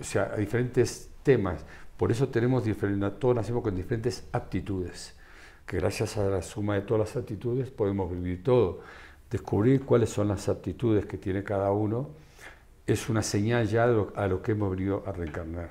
o 0.00 0.04
sea, 0.04 0.32
a 0.34 0.36
diferentes 0.36 1.10
temas, 1.22 1.64
por 1.96 2.10
eso 2.10 2.28
tenemos 2.28 2.64
diferentes, 2.64 3.18
todos 3.18 3.36
nacemos 3.36 3.62
con 3.62 3.74
diferentes 3.74 4.24
aptitudes, 4.32 5.14
que 5.66 5.78
gracias 5.78 6.16
a 6.16 6.24
la 6.28 6.42
suma 6.42 6.74
de 6.74 6.82
todas 6.82 7.08
las 7.08 7.16
aptitudes 7.16 7.70
podemos 7.70 8.10
vivir 8.10 8.42
todo. 8.42 8.80
Descubrir 9.30 9.84
cuáles 9.84 10.10
son 10.10 10.28
las 10.28 10.48
aptitudes 10.48 11.06
que 11.06 11.16
tiene 11.16 11.42
cada 11.42 11.72
uno 11.72 12.10
es 12.86 13.08
una 13.08 13.22
señal 13.22 13.66
ya 13.66 13.84
a 13.84 14.26
lo 14.28 14.42
que 14.42 14.52
hemos 14.52 14.70
venido 14.70 15.02
a 15.06 15.12
reencarnar. 15.12 15.70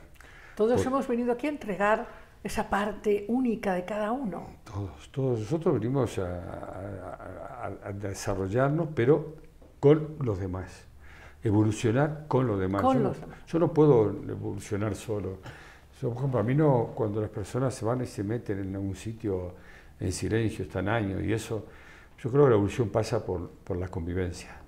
Todos 0.56 0.84
hemos 0.86 1.08
venido 1.08 1.32
aquí 1.32 1.48
a 1.48 1.52
entregar 1.52 2.08
esa 2.44 2.70
parte 2.70 3.26
única 3.30 3.74
de 3.74 3.86
cada 3.86 4.12
uno. 4.12 4.48
Todos, 4.66 5.10
todos 5.12 5.40
nosotros 5.40 5.76
venimos 5.76 6.20
a, 6.20 7.72
desarrollarnos, 7.94 8.90
pero 8.94 9.36
con 9.80 10.16
los 10.20 10.40
demás. 10.40 10.86
Evolucionar 11.44 12.26
con 12.28 12.48
los 12.48 12.60
demás. 12.60 12.82
Con 12.82 12.98
yo, 12.98 13.04
los 13.04 13.20
demás. 13.20 13.40
yo 13.48 13.60
no 13.60 13.74
puedo 13.74 14.10
evolucionar 14.10 14.96
solo. 14.96 15.38
Yo, 16.02 16.10
por 16.10 16.18
ejemplo, 16.18 16.40
a 16.40 16.44
mí 16.44 16.56
no, 16.56 16.92
cuando 16.94 17.22
las 17.22 17.30
personas 17.30 17.74
se 17.74 17.86
van 17.86 18.02
y 18.02 18.06
se 18.06 18.24
meten 18.24 18.60
en 18.60 18.76
un 18.76 18.96
sitio 18.96 19.54
en 20.00 20.12
silencio, 20.12 20.66
están 20.66 20.90
años 20.90 21.22
y 21.24 21.32
eso, 21.32 21.66
yo 22.20 22.30
creo 22.30 22.44
que 22.44 22.50
la 22.50 22.56
evolución 22.56 22.90
pasa 22.90 23.26
por, 23.26 23.50
por 23.50 23.78
la 23.78 23.88
convivencia. 23.88 24.64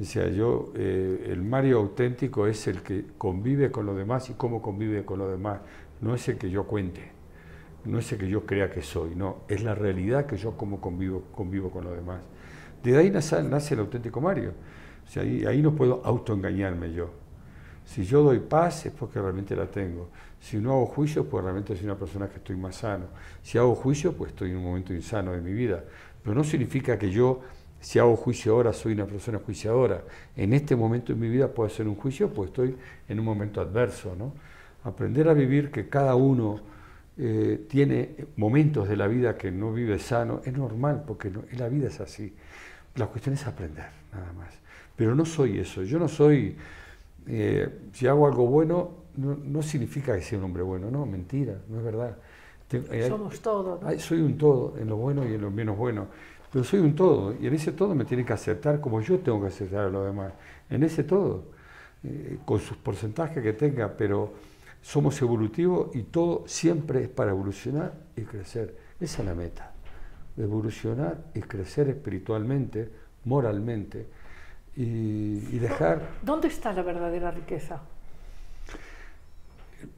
O 0.00 0.04
sea, 0.04 0.28
yo, 0.28 0.72
eh, 0.76 1.28
el 1.30 1.42
Mario 1.42 1.78
auténtico 1.78 2.46
es 2.46 2.66
el 2.68 2.82
que 2.82 3.04
convive 3.18 3.70
con 3.70 3.84
los 3.84 3.96
demás 3.96 4.30
y 4.30 4.34
cómo 4.34 4.62
convive 4.62 5.04
con 5.04 5.18
los 5.18 5.30
demás. 5.30 5.60
No 6.00 6.14
es 6.14 6.28
el 6.28 6.38
que 6.38 6.50
yo 6.50 6.64
cuente, 6.64 7.10
no 7.84 7.98
es 7.98 8.10
el 8.12 8.18
que 8.18 8.28
yo 8.28 8.46
crea 8.46 8.70
que 8.70 8.82
soy, 8.82 9.14
no, 9.14 9.38
es 9.48 9.62
la 9.62 9.74
realidad 9.74 10.26
que 10.26 10.36
yo 10.36 10.56
como 10.56 10.80
convivo, 10.80 11.22
con 11.32 11.84
los 11.84 11.94
demás. 11.96 12.20
De 12.82 12.96
ahí 12.96 13.10
nace, 13.10 13.74
el 13.74 13.80
auténtico 13.80 14.20
Mario. 14.20 14.52
O 15.06 15.10
sea, 15.10 15.22
ahí, 15.22 15.44
ahí 15.46 15.62
no 15.62 15.74
puedo 15.74 16.02
autoengañarme 16.04 16.92
yo. 16.92 17.10
Si 17.88 18.04
yo 18.04 18.22
doy 18.22 18.38
paz 18.38 18.84
es 18.84 18.92
porque 18.92 19.18
realmente 19.18 19.56
la 19.56 19.66
tengo. 19.66 20.10
Si 20.38 20.58
no 20.58 20.72
hago 20.72 20.86
juicio, 20.86 21.26
pues 21.26 21.42
realmente 21.42 21.74
soy 21.74 21.86
una 21.86 21.96
persona 21.96 22.28
que 22.28 22.36
estoy 22.36 22.54
más 22.54 22.76
sano. 22.76 23.06
Si 23.42 23.56
hago 23.56 23.74
juicio, 23.74 24.12
pues 24.12 24.32
estoy 24.32 24.50
en 24.50 24.58
un 24.58 24.64
momento 24.64 24.92
insano 24.92 25.32
de 25.32 25.40
mi 25.40 25.52
vida. 25.52 25.82
Pero 26.22 26.34
no 26.34 26.44
significa 26.44 26.98
que 26.98 27.10
yo, 27.10 27.40
si 27.80 27.98
hago 27.98 28.14
juicio 28.14 28.52
ahora, 28.52 28.74
soy 28.74 28.92
una 28.92 29.06
persona 29.06 29.38
juiciadora. 29.38 30.04
En 30.36 30.52
este 30.52 30.76
momento 30.76 31.14
de 31.14 31.18
mi 31.18 31.30
vida 31.30 31.48
puedo 31.48 31.66
hacer 31.66 31.88
un 31.88 31.94
juicio, 31.94 32.28
pues 32.28 32.50
estoy 32.50 32.76
en 33.08 33.18
un 33.18 33.24
momento 33.24 33.62
adverso. 33.62 34.14
¿no? 34.14 34.34
Aprender 34.84 35.28
a 35.28 35.34
vivir 35.34 35.70
que 35.70 35.88
cada 35.88 36.14
uno 36.14 36.60
eh, 37.16 37.66
tiene 37.68 38.14
momentos 38.36 38.88
de 38.88 38.96
la 38.96 39.08
vida 39.08 39.36
que 39.36 39.50
no 39.50 39.72
vive 39.72 39.98
sano 39.98 40.40
es 40.44 40.52
normal, 40.52 41.02
porque 41.06 41.30
no, 41.30 41.42
la 41.56 41.68
vida 41.68 41.88
es 41.88 42.00
así. 42.00 42.32
La 42.94 43.06
cuestión 43.06 43.34
es 43.34 43.46
aprender, 43.46 43.86
nada 44.12 44.32
más. 44.32 44.54
Pero 44.96 45.14
no 45.14 45.24
soy 45.24 45.58
eso. 45.58 45.82
Yo 45.82 45.98
no 45.98 46.08
soy, 46.08 46.56
eh, 47.26 47.68
si 47.92 48.06
hago 48.06 48.26
algo 48.26 48.46
bueno, 48.46 48.90
no, 49.16 49.36
no, 49.36 49.62
significa 49.62 50.14
que 50.14 50.22
sea 50.22 50.38
un 50.38 50.44
hombre 50.44 50.62
bueno. 50.62 50.90
No, 50.90 51.06
mentira, 51.06 51.54
no 51.68 51.78
es 51.78 51.84
verdad. 51.84 52.16
Somos 53.08 53.40
todo. 53.40 53.80
¿no? 53.82 53.98
soy 53.98 54.20
un 54.20 54.36
todo, 54.36 54.74
en 54.78 54.88
lo 54.88 54.96
bueno 54.96 55.28
y 55.28 55.34
en 55.34 55.40
lo 55.40 55.50
menos 55.50 55.76
bueno. 55.76 56.06
Pero 56.52 56.64
soy 56.64 56.80
un 56.80 56.94
todo, 56.94 57.34
y 57.38 57.46
en 57.46 57.54
ese 57.54 57.72
todo 57.72 57.94
me 57.94 58.04
tiene 58.04 58.24
que 58.24 58.32
aceptar 58.32 58.80
como 58.80 59.00
yo 59.00 59.18
tengo 59.18 59.40
que 59.40 59.48
aceptar 59.48 59.86
a 59.86 59.88
los 59.88 60.06
demás. 60.06 60.32
En 60.70 60.82
ese 60.82 61.04
todo, 61.04 61.44
eh, 62.04 62.38
con 62.44 62.60
sus 62.60 62.76
porcentajes 62.76 63.42
que 63.42 63.52
tenga, 63.52 63.92
pero 63.96 64.32
somos 64.88 65.20
evolutivos 65.20 65.94
y 65.94 66.04
todo 66.04 66.44
siempre 66.46 67.02
es 67.02 67.08
para 67.10 67.32
evolucionar 67.32 67.92
y 68.16 68.22
crecer. 68.22 68.74
Esa 68.98 69.20
es 69.20 69.28
la 69.28 69.34
meta, 69.34 69.72
evolucionar 70.34 71.26
y 71.34 71.40
crecer 71.42 71.90
espiritualmente, 71.90 72.90
moralmente 73.26 74.06
y, 74.74 74.84
y 75.54 75.58
dejar... 75.58 76.00
¿Dónde 76.22 76.48
está 76.48 76.72
la 76.72 76.82
verdadera 76.82 77.30
riqueza? 77.30 77.82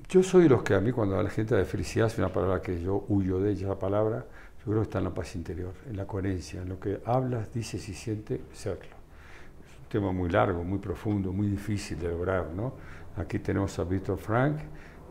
Yo 0.09 0.25
soy 0.25 0.43
de 0.43 0.49
los 0.49 0.65
que 0.65 0.75
a 0.75 0.81
mí 0.81 0.91
cuando 0.91 1.23
la 1.23 1.31
gente 1.31 1.55
de 1.55 1.65
felicidad 1.65 2.09
es 2.09 2.19
una 2.19 2.33
palabra 2.33 2.61
que 2.61 2.83
yo 2.83 3.05
huyo 3.07 3.39
de 3.39 3.53
ella, 3.53 3.69
la 3.69 3.79
palabra, 3.79 4.27
yo 4.59 4.65
creo 4.65 4.79
que 4.79 4.83
está 4.83 4.99
en 4.99 5.05
la 5.05 5.15
paz 5.15 5.37
interior, 5.37 5.73
en 5.89 5.97
la 5.97 6.05
coherencia, 6.05 6.63
en 6.63 6.69
lo 6.69 6.81
que 6.81 7.01
hablas, 7.05 7.55
dices 7.55 7.89
y 7.89 7.95
sientes, 7.95 8.41
serlo. 8.53 8.83
Es 8.83 9.83
un 9.83 9.89
tema 9.89 10.11
muy 10.11 10.31
largo, 10.31 10.65
muy 10.65 10.81
profundo, 10.81 11.33
muy 11.33 11.47
difícil 11.47 11.97
de 12.01 12.09
lograr, 12.09 12.49
¿no? 12.57 12.75
Aquí 13.17 13.39
tenemos 13.39 13.79
a 13.79 13.85
Víctor 13.85 14.19
Frank 14.19 14.57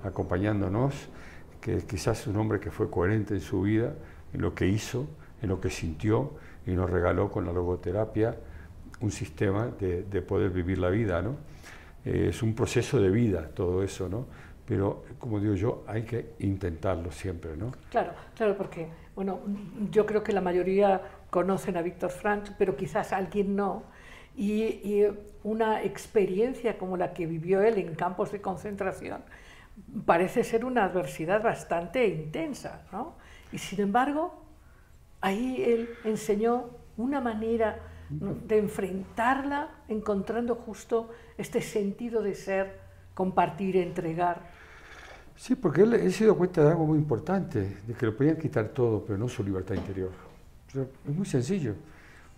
acompañándonos, 0.04 1.10
que 1.62 1.78
quizás 1.80 2.22
es 2.22 2.28
un 2.28 2.38
hombre 2.38 2.60
que 2.60 2.72
fue 2.72 2.90
coherente 2.90 3.34
en 3.34 3.42
su 3.42 3.62
vida, 3.62 3.94
en 4.34 4.42
lo 4.42 4.56
que 4.56 4.68
hizo, 4.68 5.08
en 5.42 5.50
lo 5.50 5.60
que 5.60 5.70
sintió 5.70 6.34
y 6.66 6.72
nos 6.72 6.90
regaló 6.90 7.32
con 7.32 7.46
la 7.46 7.52
logoterapia 7.52 8.38
un 9.02 9.12
sistema 9.12 9.68
de, 9.68 10.04
de 10.04 10.22
poder 10.22 10.52
vivir 10.52 10.78
la 10.78 10.90
vida, 10.90 11.22
¿no? 11.22 11.38
Eh, 12.06 12.28
es 12.30 12.42
un 12.42 12.56
proceso 12.56 13.00
de 13.00 13.10
vida 13.10 13.50
todo 13.54 13.84
eso, 13.84 14.08
¿no? 14.10 14.26
Pero, 14.66 15.04
como 15.18 15.40
digo 15.40 15.56
yo, 15.56 15.84
hay 15.88 16.04
que 16.04 16.34
intentarlo 16.40 17.12
siempre, 17.12 17.58
¿no? 17.58 17.72
Claro, 17.90 18.12
claro, 18.36 18.56
porque, 18.56 18.88
bueno, 19.16 19.40
yo 19.90 20.06
creo 20.06 20.24
que 20.24 20.32
la 20.32 20.42
mayoría 20.42 21.02
conocen 21.30 21.76
a 21.76 21.82
Víctor 21.82 22.12
Frank, 22.12 22.52
pero 22.58 22.76
quizás 22.76 23.12
alguien 23.12 23.56
no. 23.56 23.84
Y, 24.36 24.64
y, 24.64 25.08
una 25.44 25.84
experiencia 25.84 26.78
como 26.78 26.98
la 26.98 27.14
que 27.14 27.26
vivió 27.26 27.62
él 27.62 27.78
en 27.78 27.96
campos 27.96 28.32
de 28.32 28.42
concentración 28.42 29.22
parece 30.06 30.44
ser 30.44 30.66
una 30.66 30.84
adversidad 30.84 31.42
bastante 31.42 32.08
intensa, 32.08 32.82
¿no? 32.92 33.16
Y 33.52 33.58
sin 33.58 33.80
embargo, 33.82 34.44
ahí 35.22 35.64
él 35.64 35.90
enseñó 36.04 36.70
una 36.98 37.22
manera 37.22 37.80
de 38.10 38.58
enfrentarla 38.58 39.70
encontrando 39.88 40.56
justo 40.56 41.12
este 41.38 41.62
sentido 41.62 42.22
de 42.22 42.34
ser, 42.34 42.80
compartir, 43.14 43.78
entregar. 43.78 44.42
Sí, 45.36 45.56
porque 45.56 45.84
él, 45.84 45.94
él 45.94 46.12
se 46.12 46.26
dio 46.26 46.36
cuenta 46.36 46.64
de 46.64 46.72
algo 46.72 46.86
muy 46.86 46.98
importante, 46.98 47.78
de 47.86 47.94
que 47.94 48.06
lo 48.06 48.18
podían 48.18 48.38
quitar 48.38 48.70
todo, 48.70 49.06
pero 49.06 49.18
no 49.18 49.28
su 49.30 49.44
libertad 49.44 49.76
interior. 49.76 50.12
Es 50.74 51.16
muy 51.16 51.26
sencillo. 51.26 51.76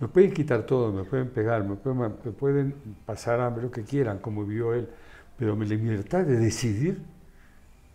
Me 0.01 0.07
pueden 0.07 0.33
quitar 0.33 0.63
todo, 0.63 0.91
me 0.91 1.03
pueden 1.03 1.29
pegar, 1.29 1.63
me 1.63 1.75
pueden, 1.75 2.15
me 2.25 2.31
pueden 2.31 2.75
pasar 3.05 3.39
hambre, 3.39 3.61
lo 3.61 3.71
que 3.71 3.83
quieran, 3.83 4.17
como 4.17 4.43
vivió 4.43 4.73
él, 4.73 4.89
pero 5.37 5.55
mi 5.55 5.67
libertad 5.67 6.25
de 6.25 6.37
decidir 6.37 6.99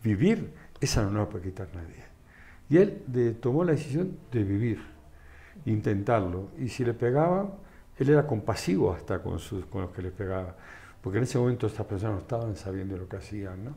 vivir, 0.05 0.53
esa 0.81 1.03
no 1.03 1.19
la 1.19 1.29
puede 1.29 1.47
quitar 1.47 1.67
nadie. 1.75 2.05
Y 2.69 2.77
él 2.77 3.37
tomó 3.41 3.65
la 3.65 3.73
decisión 3.73 4.17
de 4.31 4.45
vivir, 4.45 4.81
intentarlo. 5.65 6.51
Y 6.59 6.69
si 6.69 6.85
le 6.85 6.95
pegaban, 6.95 7.51
él 7.99 8.11
era 8.11 8.25
compasivo 8.25 8.93
hasta 8.93 9.21
con, 9.21 9.41
sus, 9.41 9.67
con 9.67 9.83
los 9.83 9.91
que 9.91 10.03
le 10.03 10.13
pegaba, 10.13 10.55
porque 11.03 11.19
en 11.19 11.25
ese 11.25 11.39
momento 11.39 11.67
estas 11.67 11.87
personas 11.87 12.15
no 12.15 12.21
estaban 12.21 12.55
sabiendo 12.55 12.97
lo 12.97 13.09
que 13.09 13.17
hacían. 13.17 13.65
¿no? 13.65 13.75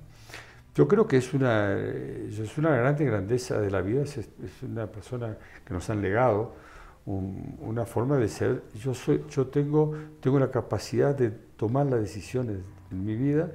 Yo 0.75 0.87
creo 0.87 1.07
que 1.07 1.17
es 1.17 1.33
una, 1.33 1.75
es 1.75 2.57
una 2.59 2.75
grande 2.75 3.05
grandeza 3.05 3.59
de 3.59 3.71
la 3.71 3.81
vida, 3.81 4.03
es 4.03 4.29
una 4.61 4.85
persona 4.85 5.35
que 5.65 5.73
nos 5.73 5.89
han 5.89 6.03
legado 6.03 6.68
un, 7.05 7.57
una 7.59 7.85
forma 7.85 8.17
de 8.17 8.27
ser. 8.27 8.63
Yo, 8.75 8.93
soy, 8.93 9.23
yo 9.29 9.47
tengo, 9.47 9.93
tengo 10.19 10.39
la 10.39 10.51
capacidad 10.51 11.15
de 11.15 11.31
tomar 11.31 11.85
las 11.85 12.01
decisiones 12.01 12.57
en 12.91 13.05
mi 13.05 13.15
vida 13.15 13.51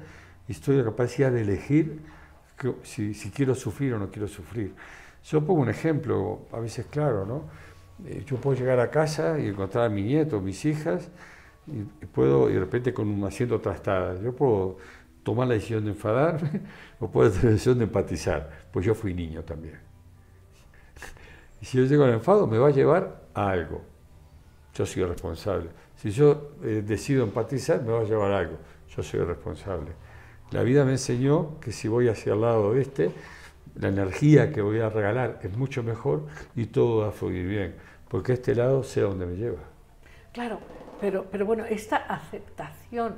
y 0.48 0.52
estoy 0.52 0.76
la 0.76 0.84
capacidad 0.84 1.32
de 1.32 1.42
elegir 1.42 2.00
que, 2.58 2.74
si, 2.82 3.14
si 3.14 3.30
quiero 3.30 3.54
sufrir 3.54 3.94
o 3.94 3.98
no 3.98 4.10
quiero 4.10 4.28
sufrir. 4.28 4.74
Yo 5.24 5.44
pongo 5.44 5.62
un 5.62 5.70
ejemplo, 5.70 6.46
a 6.52 6.60
veces 6.60 6.86
claro, 6.86 7.24
¿no? 7.24 7.44
yo 8.26 8.36
puedo 8.36 8.58
llegar 8.58 8.80
a 8.80 8.90
casa 8.90 9.38
y 9.38 9.48
encontrar 9.48 9.86
a 9.86 9.88
mi 9.88 10.02
nieto, 10.02 10.40
mis 10.40 10.64
hijas, 10.64 11.08
y, 11.66 11.82
puedo, 12.06 12.50
y 12.50 12.54
de 12.54 12.60
repente 12.60 12.92
con 12.92 13.08
un 13.08 13.24
asiento 13.24 13.60
trastada, 13.60 14.20
yo 14.20 14.34
puedo 14.34 14.76
tomar 15.22 15.48
la 15.48 15.54
decisión 15.54 15.84
de 15.84 15.92
enfadarme 15.92 16.60
o 17.00 17.08
puedo 17.08 17.30
tomar 17.30 17.44
la 17.44 17.50
decisión 17.52 17.78
de 17.78 17.84
empatizar, 17.84 18.50
pues 18.72 18.84
yo 18.84 18.94
fui 18.94 19.14
niño 19.14 19.42
también. 19.42 19.78
Y 21.60 21.64
si 21.66 21.78
yo 21.78 21.84
llego 21.84 22.04
al 22.04 22.12
enfado, 22.12 22.46
me 22.46 22.58
va 22.58 22.68
a 22.68 22.72
llevar 22.72 23.23
algo. 23.34 23.82
Yo 24.74 24.86
soy 24.86 25.04
responsable. 25.04 25.70
Si 25.96 26.10
yo 26.10 26.52
eh, 26.62 26.82
decido 26.84 27.24
empatizar, 27.24 27.82
me 27.82 27.92
va 27.92 28.00
a 28.00 28.04
llevar 28.04 28.32
algo. 28.32 28.58
Yo 28.88 29.02
soy 29.02 29.20
responsable. 29.20 29.92
La 30.50 30.62
vida 30.62 30.84
me 30.84 30.92
enseñó 30.92 31.58
que 31.60 31.72
si 31.72 31.88
voy 31.88 32.08
hacia 32.08 32.34
el 32.34 32.40
lado 32.40 32.76
este, 32.76 33.10
la 33.76 33.88
energía 33.88 34.52
que 34.52 34.62
voy 34.62 34.80
a 34.80 34.88
regalar 34.88 35.40
es 35.42 35.56
mucho 35.56 35.82
mejor 35.82 36.26
y 36.54 36.66
todo 36.66 37.02
va 37.02 37.08
a 37.08 37.12
fluir 37.12 37.46
bien, 37.46 37.74
porque 38.08 38.34
este 38.34 38.54
lado 38.54 38.82
sé 38.82 39.00
a 39.00 39.04
dónde 39.04 39.26
me 39.26 39.36
lleva. 39.36 39.58
Claro, 40.32 40.58
pero, 41.00 41.26
pero 41.30 41.46
bueno, 41.46 41.64
esta 41.64 41.96
aceptación 41.96 43.16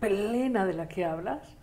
plena 0.00 0.64
de 0.66 0.74
la 0.74 0.88
que 0.88 1.04
hablas 1.04 1.56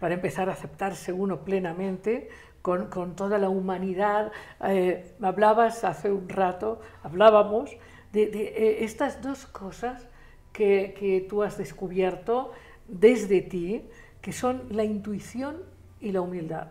para 0.00 0.14
empezar 0.14 0.48
a 0.48 0.52
aceptarse 0.52 1.12
uno 1.12 1.44
plenamente 1.44 2.28
con, 2.62 2.86
con 2.86 3.16
toda 3.16 3.38
la 3.38 3.48
humanidad. 3.48 4.32
Eh, 4.64 5.14
hablabas 5.22 5.84
hace 5.84 6.10
un 6.10 6.28
rato, 6.28 6.80
hablábamos 7.02 7.70
de, 8.12 8.24
eh, 8.24 8.84
estas 8.84 9.22
dos 9.22 9.46
cosas 9.46 10.06
que, 10.52 10.94
que 10.98 11.26
tú 11.28 11.42
has 11.42 11.58
descubierto 11.58 12.52
desde 12.86 13.42
ti, 13.42 13.82
que 14.20 14.32
son 14.32 14.62
la 14.70 14.84
intuición 14.84 15.56
y 16.00 16.12
la 16.12 16.20
humildad. 16.20 16.68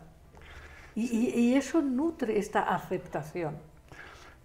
Y, 0.95 1.29
y, 1.29 1.53
eso 1.53 1.79
nutre 1.81 2.39
esta 2.39 2.73
aceptación. 2.73 3.55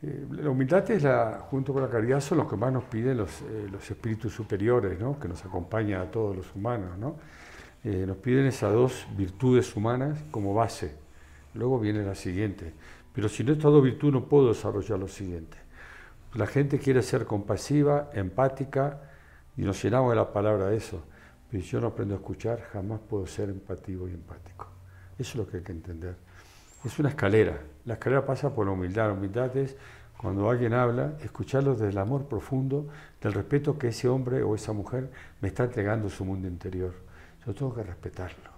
Eh, 0.02 0.26
la 0.32 0.50
humildad 0.50 0.90
es 0.90 1.02
la, 1.02 1.46
junto 1.50 1.72
con 1.72 1.82
la 1.82 1.88
caridad, 1.88 2.20
son 2.20 2.38
los 2.38 2.46
que 2.48 2.56
más 2.56 2.70
nos 2.70 2.84
piden 2.84 3.16
los, 3.16 3.42
los 3.70 3.90
espíritus 3.90 4.34
superiores, 4.34 5.00
¿no? 5.00 5.18
que 5.18 5.28
nos 5.28 5.42
acompañan 5.46 6.02
a 6.02 6.10
todos 6.10 6.36
los 6.36 6.54
humanos. 6.54 6.98
¿no? 6.98 7.16
Eh, 7.84 8.04
nos 8.06 8.16
piden 8.18 8.46
esas 8.46 8.72
dos 8.72 9.06
virtudes 9.16 9.74
humanas 9.74 10.18
como 10.30 10.54
base. 10.54 10.96
Luego 11.54 11.80
viene 11.80 12.04
la 12.04 12.14
siguiente. 12.14 12.72
Pero 13.14 13.28
si 13.28 13.44
no 13.44 13.52
he 13.52 13.56
estado 13.56 13.82
virtud, 13.82 14.12
no 14.12 14.24
puedo 14.26 14.48
desarrollar 14.48 14.98
lo 14.98 15.08
siguiente. 15.08 15.56
La 16.34 16.46
gente 16.46 16.78
quiere 16.78 17.02
ser 17.02 17.26
compasiva, 17.26 18.10
empática, 18.14 19.00
y 19.56 19.62
nos 19.62 19.82
llenamos 19.82 20.10
de 20.10 20.16
la 20.16 20.32
palabra 20.32 20.72
eso. 20.72 21.02
Pero 21.50 21.62
si 21.62 21.68
yo 21.70 21.80
no 21.80 21.88
aprendo 21.88 22.14
a 22.14 22.18
escuchar, 22.18 22.62
jamás 22.72 23.00
puedo 23.00 23.26
ser 23.26 23.50
empático 23.50 24.08
y 24.08 24.12
empático. 24.12 24.68
Eso 25.18 25.32
es 25.32 25.34
lo 25.36 25.46
que 25.46 25.58
hay 25.58 25.62
que 25.62 25.72
entender. 25.72 26.16
Es 26.84 26.98
una 26.98 27.10
escalera. 27.10 27.60
La 27.84 27.94
escalera 27.94 28.24
pasa 28.24 28.54
por 28.54 28.64
la 28.64 28.72
humildad. 28.72 29.08
La 29.08 29.12
humildad 29.12 29.54
es 29.56 29.76
cuando 30.16 30.48
alguien 30.48 30.72
habla, 30.72 31.18
escucharlo 31.22 31.72
desde 31.72 31.90
el 31.90 31.98
amor 31.98 32.26
profundo, 32.26 32.88
del 33.20 33.34
respeto 33.34 33.76
que 33.76 33.88
ese 33.88 34.08
hombre 34.08 34.42
o 34.42 34.54
esa 34.54 34.72
mujer 34.72 35.10
me 35.40 35.48
está 35.48 35.64
entregando 35.64 36.08
su 36.08 36.24
mundo 36.24 36.48
interior. 36.48 36.94
Yo 37.46 37.54
tengo 37.54 37.74
que 37.74 37.82
respetarlo. 37.82 38.50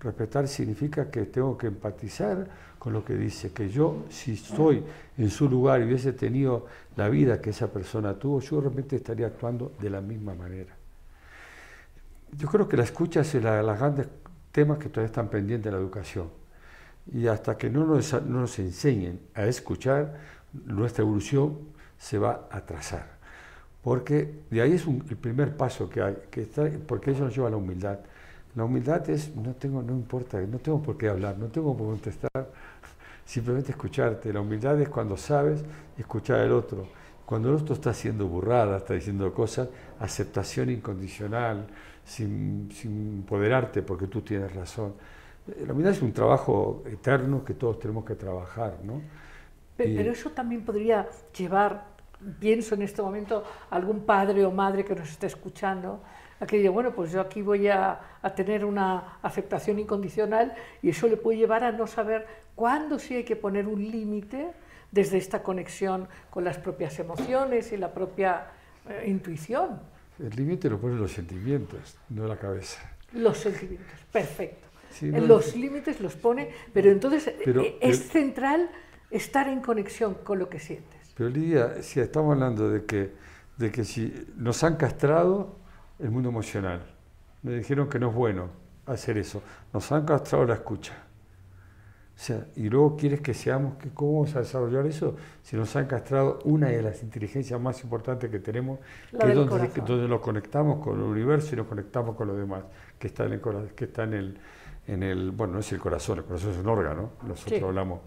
Respetar 0.00 0.48
significa 0.48 1.10
que 1.10 1.26
tengo 1.26 1.56
que 1.58 1.66
empatizar 1.66 2.46
con 2.78 2.94
lo 2.94 3.04
que 3.04 3.14
dice, 3.14 3.52
que 3.52 3.68
yo 3.68 4.04
si 4.08 4.32
estoy 4.32 4.82
en 5.18 5.28
su 5.28 5.48
lugar 5.48 5.80
y 5.80 5.84
hubiese 5.84 6.14
tenido 6.14 6.66
la 6.96 7.10
vida 7.10 7.40
que 7.40 7.50
esa 7.50 7.68
persona 7.68 8.14
tuvo, 8.14 8.40
yo 8.40 8.60
realmente 8.60 8.96
estaría 8.96 9.26
actuando 9.26 9.72
de 9.78 9.90
la 9.90 10.00
misma 10.00 10.34
manera. 10.34 10.74
Yo 12.32 12.48
creo 12.48 12.66
que 12.66 12.78
la 12.78 12.84
escucha 12.84 13.20
es 13.20 13.34
la, 13.34 13.62
los 13.62 13.78
grandes 13.78 14.08
temas 14.50 14.78
que 14.78 14.88
todavía 14.88 15.06
están 15.06 15.28
pendientes 15.28 15.66
de 15.66 15.72
la 15.72 15.78
educación. 15.78 16.30
Y 17.12 17.26
hasta 17.26 17.58
que 17.58 17.68
no 17.68 17.84
nos, 17.84 18.12
no 18.22 18.40
nos 18.40 18.58
enseñen 18.58 19.20
a 19.34 19.44
escuchar, 19.44 20.18
nuestra 20.52 21.02
evolución 21.02 21.58
se 21.98 22.18
va 22.18 22.48
a 22.50 22.58
atrasar. 22.58 23.19
Porque 23.82 24.42
de 24.50 24.60
ahí 24.62 24.72
es 24.72 24.86
un, 24.86 25.04
el 25.08 25.16
primer 25.16 25.56
paso 25.56 25.88
que 25.88 26.02
hay, 26.02 26.16
que 26.30 26.42
está, 26.42 26.68
porque 26.86 27.12
eso 27.12 27.24
nos 27.24 27.34
lleva 27.34 27.48
a 27.48 27.50
la 27.50 27.56
humildad. 27.56 27.98
La 28.54 28.64
humildad 28.64 29.08
es, 29.08 29.34
no 29.36 29.54
tengo, 29.54 29.82
no 29.82 29.92
importa, 29.94 30.40
no 30.42 30.58
tengo 30.58 30.82
por 30.82 30.98
qué 30.98 31.08
hablar, 31.08 31.38
no 31.38 31.46
tengo 31.48 31.76
por 31.76 31.86
qué 31.86 31.90
contestar, 31.92 32.30
simplemente 33.24 33.70
escucharte. 33.72 34.32
La 34.32 34.40
humildad 34.40 34.80
es 34.80 34.88
cuando 34.88 35.16
sabes 35.16 35.64
escuchar 35.96 36.40
al 36.40 36.52
otro. 36.52 36.88
Cuando 37.24 37.48
el 37.50 37.56
otro 37.56 37.74
está 37.74 37.90
haciendo 37.90 38.26
burrada, 38.26 38.78
está 38.78 38.94
diciendo 38.94 39.32
cosas, 39.32 39.68
aceptación 40.00 40.70
incondicional, 40.70 41.66
sin, 42.04 42.70
sin 42.72 43.18
empoderarte 43.20 43.82
porque 43.82 44.08
tú 44.08 44.22
tienes 44.22 44.52
razón. 44.54 44.94
La 45.66 45.72
humildad 45.72 45.92
es 45.92 46.02
un 46.02 46.12
trabajo 46.12 46.82
eterno 46.86 47.44
que 47.44 47.54
todos 47.54 47.78
tenemos 47.78 48.04
que 48.04 48.14
trabajar, 48.16 48.78
¿no? 48.84 49.02
Pero, 49.76 49.92
Y- 49.92 49.94
pero 49.94 50.12
eso 50.12 50.30
también 50.32 50.64
podría 50.64 51.08
llevar, 51.36 51.89
pienso 52.38 52.74
en 52.74 52.82
este 52.82 53.02
momento, 53.02 53.44
algún 53.70 54.00
padre 54.04 54.44
o 54.44 54.50
madre 54.50 54.84
que 54.84 54.94
nos 54.94 55.08
esté 55.10 55.26
escuchando, 55.26 56.02
a 56.40 56.46
que 56.46 56.56
diga, 56.58 56.70
bueno, 56.70 56.92
pues 56.94 57.12
yo 57.12 57.20
aquí 57.20 57.42
voy 57.42 57.68
a, 57.68 58.00
a 58.22 58.34
tener 58.34 58.64
una 58.64 59.18
aceptación 59.22 59.78
incondicional 59.78 60.54
y 60.82 60.88
eso 60.90 61.06
le 61.06 61.16
puede 61.16 61.38
llevar 61.38 61.64
a 61.64 61.72
no 61.72 61.86
saber 61.86 62.26
cuándo 62.54 62.98
sí 62.98 63.14
hay 63.14 63.24
que 63.24 63.36
poner 63.36 63.66
un 63.66 63.82
límite 63.90 64.50
desde 64.90 65.18
esta 65.18 65.42
conexión 65.42 66.08
con 66.30 66.44
las 66.44 66.58
propias 66.58 66.98
emociones 66.98 67.72
y 67.72 67.76
la 67.76 67.92
propia 67.92 68.46
eh, 68.88 69.04
intuición, 69.06 69.80
El 70.18 70.30
límite 70.34 70.68
lo 70.70 70.78
ponen 70.80 70.98
los 71.00 71.12
sentimientos, 71.12 71.96
no 72.08 72.26
la 72.26 72.36
cabeza. 72.36 72.90
los 73.12 73.36
sentimientos. 73.38 73.98
Perfecto. 74.10 74.66
Sí, 74.90 75.06
En 75.06 75.12
no, 75.20 75.26
los 75.26 75.54
límites 75.54 76.00
los 76.00 76.16
pone, 76.16 76.50
pero 76.72 76.90
entonces 76.90 77.32
Pero 77.44 77.60
eh, 77.62 77.76
es 77.80 78.00
el- 78.00 78.06
central 78.10 78.70
estar 79.10 79.46
en 79.48 79.60
conexión 79.60 80.14
con 80.14 80.38
lo 80.38 80.48
que 80.48 80.58
sientes. 80.58 80.99
Pero 81.20 81.28
Lidia, 81.28 81.82
si 81.82 82.00
estamos 82.00 82.32
hablando 82.32 82.70
de 82.70 82.86
que, 82.86 83.12
de 83.58 83.70
que 83.70 83.84
si 83.84 84.26
nos 84.38 84.64
han 84.64 84.76
castrado 84.76 85.54
el 85.98 86.10
mundo 86.10 86.30
emocional, 86.30 86.80
me 87.42 87.56
dijeron 87.56 87.90
que 87.90 87.98
no 87.98 88.08
es 88.08 88.14
bueno 88.14 88.48
hacer 88.86 89.18
eso, 89.18 89.42
nos 89.70 89.92
han 89.92 90.06
castrado 90.06 90.46
la 90.46 90.54
escucha. 90.54 90.94
O 92.16 92.18
sea, 92.18 92.46
y 92.56 92.70
luego 92.70 92.96
quieres 92.96 93.20
que 93.20 93.34
seamos, 93.34 93.74
que 93.76 93.90
¿cómo 93.90 94.22
vamos 94.22 94.34
a 94.34 94.38
desarrollar 94.38 94.86
eso? 94.86 95.14
Si 95.42 95.56
nos 95.58 95.76
han 95.76 95.84
castrado 95.84 96.38
una 96.44 96.68
de 96.68 96.80
las 96.80 97.02
inteligencias 97.02 97.60
más 97.60 97.84
importantes 97.84 98.30
que 98.30 98.38
tenemos, 98.38 98.78
La 99.12 99.26
que 99.26 99.32
es 99.32 99.34
donde, 99.36 99.68
donde 99.84 100.08
nos 100.08 100.22
conectamos 100.22 100.82
con 100.82 100.96
el 101.00 101.04
universo 101.04 101.54
y 101.54 101.58
nos 101.58 101.66
conectamos 101.66 102.16
con 102.16 102.28
lo 102.28 102.34
demás, 102.34 102.64
que 102.98 103.08
está 103.08 103.26
en 103.26 103.32
el, 103.32 103.40
que 103.76 103.84
está 103.84 104.04
en 104.04 104.14
el, 104.14 104.38
en 104.86 105.02
el, 105.02 105.32
bueno, 105.32 105.52
no 105.52 105.58
es 105.58 105.70
el 105.70 105.80
corazón, 105.80 106.20
el 106.20 106.24
corazón 106.24 106.52
es 106.52 106.56
un 106.56 106.68
órgano, 106.68 107.10
nosotros 107.26 107.58
Sí. 107.58 107.62
hablamos 107.62 108.00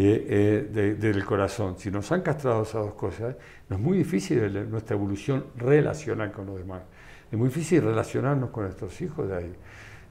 eh, 0.00 0.26
eh, 0.28 0.68
de- 0.72 0.94
del 0.94 1.24
corazón. 1.24 1.76
Si 1.78 1.90
nos 1.90 2.10
han 2.12 2.22
castrado 2.22 2.62
esas 2.62 2.84
dos 2.84 2.94
cosas, 2.94 3.36
nos 3.68 3.78
es 3.78 3.84
muy 3.84 3.98
difícil 3.98 4.70
nuestra 4.70 4.94
evolución 4.96 5.46
relacional 5.56 6.30
con 6.32 6.46
los 6.46 6.58
demás. 6.58 6.82
Es 7.30 7.38
muy 7.38 7.48
difícil 7.48 7.82
relacionarnos 7.82 8.50
con 8.50 8.64
nuestros 8.64 9.00
hijos 9.02 9.28
de 9.28 9.36
ahí. 9.36 9.52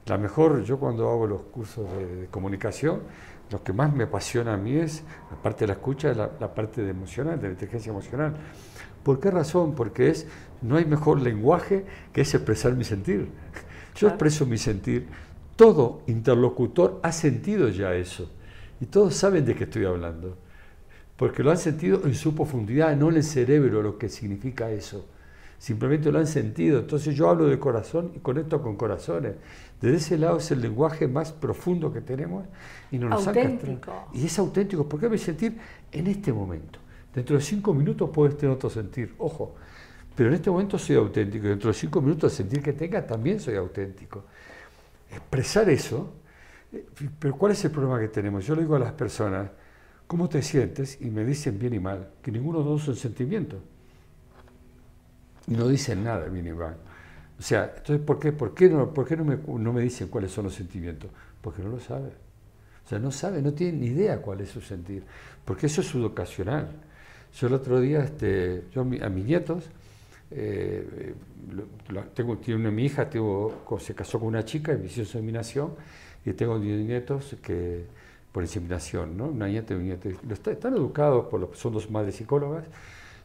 La 0.06 0.18
mejor, 0.18 0.62
yo 0.64 0.78
cuando 0.78 1.08
hago 1.10 1.26
los 1.26 1.42
cursos 1.42 1.86
de, 1.92 2.16
de 2.22 2.26
comunicación, 2.28 3.00
lo 3.50 3.62
que 3.62 3.72
más 3.72 3.92
me 3.94 4.04
apasiona 4.04 4.54
a 4.54 4.56
mí 4.56 4.76
es, 4.76 5.04
aparte 5.32 5.60
de 5.60 5.68
la 5.68 5.72
escucha, 5.74 6.12
la, 6.14 6.30
la 6.38 6.54
parte 6.54 6.82
de 6.82 6.90
emocional, 6.90 7.40
de 7.40 7.48
la 7.48 7.52
inteligencia 7.54 7.90
emocional. 7.90 8.34
¿Por 9.02 9.20
qué 9.20 9.30
razón? 9.30 9.74
Porque 9.74 10.10
es, 10.10 10.26
no 10.62 10.76
hay 10.76 10.84
mejor 10.84 11.20
lenguaje 11.20 11.84
que 12.12 12.20
es 12.22 12.34
expresar 12.34 12.74
mi 12.74 12.84
sentir. 12.84 13.30
Yo 13.94 14.08
expreso 14.08 14.46
mi 14.46 14.58
sentir. 14.58 15.08
Todo 15.56 16.02
interlocutor 16.06 17.00
ha 17.02 17.12
sentido 17.12 17.68
ya 17.68 17.94
eso. 17.94 18.30
Y 18.80 18.86
todos 18.86 19.14
saben 19.14 19.44
de 19.44 19.54
qué 19.54 19.64
estoy 19.64 19.84
hablando. 19.84 20.36
Porque 21.16 21.42
lo 21.42 21.50
han 21.50 21.58
sentido 21.58 22.02
en 22.04 22.14
su 22.14 22.34
profundidad, 22.34 22.96
no 22.96 23.10
en 23.10 23.16
el 23.16 23.24
cerebro, 23.24 23.82
lo 23.82 23.98
que 23.98 24.08
significa 24.08 24.70
eso. 24.70 25.04
Simplemente 25.58 26.12
lo 26.12 26.20
han 26.20 26.28
sentido. 26.28 26.78
Entonces 26.78 27.16
yo 27.16 27.28
hablo 27.28 27.46
de 27.46 27.58
corazón 27.58 28.12
y 28.14 28.20
conecto 28.20 28.62
con 28.62 28.76
corazones. 28.76 29.34
Desde 29.80 29.96
ese 29.96 30.18
lado 30.18 30.38
es 30.38 30.50
el 30.52 30.60
lenguaje 30.60 31.08
más 31.08 31.32
profundo 31.32 31.92
que 31.92 32.00
tenemos 32.00 32.44
y 32.92 32.98
no 32.98 33.08
nos 33.08 33.26
Auténtico. 33.26 34.08
Y 34.12 34.26
es 34.26 34.38
auténtico, 34.38 34.88
porque 34.88 35.08
me 35.08 35.18
sentir 35.18 35.58
en 35.90 36.06
este 36.06 36.32
momento. 36.32 36.78
Dentro 37.12 37.36
de 37.36 37.42
cinco 37.42 37.74
minutos 37.74 38.10
puedes 38.12 38.36
tener 38.36 38.54
otro 38.54 38.70
sentir, 38.70 39.14
ojo. 39.18 39.56
Pero 40.14 40.28
en 40.28 40.36
este 40.36 40.50
momento 40.50 40.78
soy 40.78 40.96
auténtico 40.96 41.46
y 41.46 41.50
dentro 41.50 41.68
de 41.68 41.74
cinco 41.74 42.00
minutos 42.00 42.32
el 42.32 42.36
sentir 42.36 42.62
que 42.62 42.72
tenga 42.72 43.04
también 43.06 43.40
soy 43.40 43.56
auténtico. 43.56 44.24
Expresar 45.10 45.68
eso, 45.70 46.12
pero 47.18 47.36
¿cuál 47.36 47.52
es 47.52 47.64
el 47.64 47.70
problema 47.70 47.98
que 48.00 48.08
tenemos? 48.08 48.46
Yo 48.46 48.54
le 48.54 48.62
digo 48.62 48.76
a 48.76 48.78
las 48.78 48.92
personas, 48.92 49.50
¿cómo 50.06 50.28
te 50.28 50.42
sientes? 50.42 50.98
Y 51.00 51.10
me 51.10 51.24
dicen 51.24 51.58
bien 51.58 51.74
y 51.74 51.80
mal, 51.80 52.10
que 52.22 52.30
ninguno 52.32 52.58
de 52.60 52.64
los 52.64 52.74
dos 52.74 52.84
son 52.84 52.96
sentimientos. 52.96 53.60
Y 55.46 55.52
no 55.54 55.68
dicen 55.68 56.04
nada 56.04 56.26
bien 56.28 56.46
y 56.46 56.52
mal. 56.52 56.76
O 57.38 57.42
sea, 57.42 57.72
entonces, 57.76 58.04
¿por 58.04 58.18
qué, 58.18 58.32
por 58.32 58.54
qué, 58.54 58.68
no, 58.68 58.92
por 58.92 59.06
qué 59.06 59.16
no, 59.16 59.24
me, 59.24 59.36
no 59.36 59.72
me 59.72 59.80
dicen 59.82 60.08
cuáles 60.08 60.32
son 60.32 60.44
los 60.44 60.54
sentimientos? 60.54 61.10
Porque 61.40 61.62
no 61.62 61.70
lo 61.70 61.80
saben. 61.80 62.12
O 62.86 62.88
sea, 62.88 62.98
no 62.98 63.12
saben, 63.12 63.44
no 63.44 63.54
tienen 63.54 63.80
ni 63.80 63.88
idea 63.88 64.20
cuál 64.22 64.40
es 64.42 64.50
su 64.50 64.60
sentir. 64.60 65.04
Porque 65.44 65.66
eso 65.66 65.82
es 65.82 65.94
educacional. 65.94 66.68
Yo 67.38 67.48
el 67.48 67.54
otro 67.54 67.80
día, 67.80 68.00
este, 68.04 68.64
yo 68.74 68.82
a, 68.82 68.84
mi- 68.84 69.00
a 69.02 69.08
mis 69.10 69.26
nietos, 69.26 69.64
eh, 70.30 71.14
lo- 71.90 72.04
tengo, 72.14 72.38
una, 72.48 72.70
mi 72.70 72.84
hija 72.86 73.08
tuvo, 73.10 73.64
se 73.80 73.94
casó 73.94 74.18
con 74.18 74.28
una 74.28 74.44
chica 74.44 74.72
y 74.74 74.78
me 74.78 74.86
hizo 74.86 75.00
inseminación, 75.00 75.72
y 76.28 76.32
tengo 76.34 76.58
10 76.58 76.86
nietos 76.86 77.36
que 77.42 77.86
por 78.32 78.42
inseminación, 78.42 79.16
¿no? 79.16 79.26
Una 79.26 79.48
nieta 79.48 79.74
y 79.74 79.76
un 79.76 79.84
nieto. 79.84 80.08
Están 80.08 80.74
educados, 80.74 81.26
por 81.26 81.40
los, 81.40 81.58
son 81.58 81.72
dos 81.72 81.90
madres 81.90 82.16
psicólogas, 82.16 82.64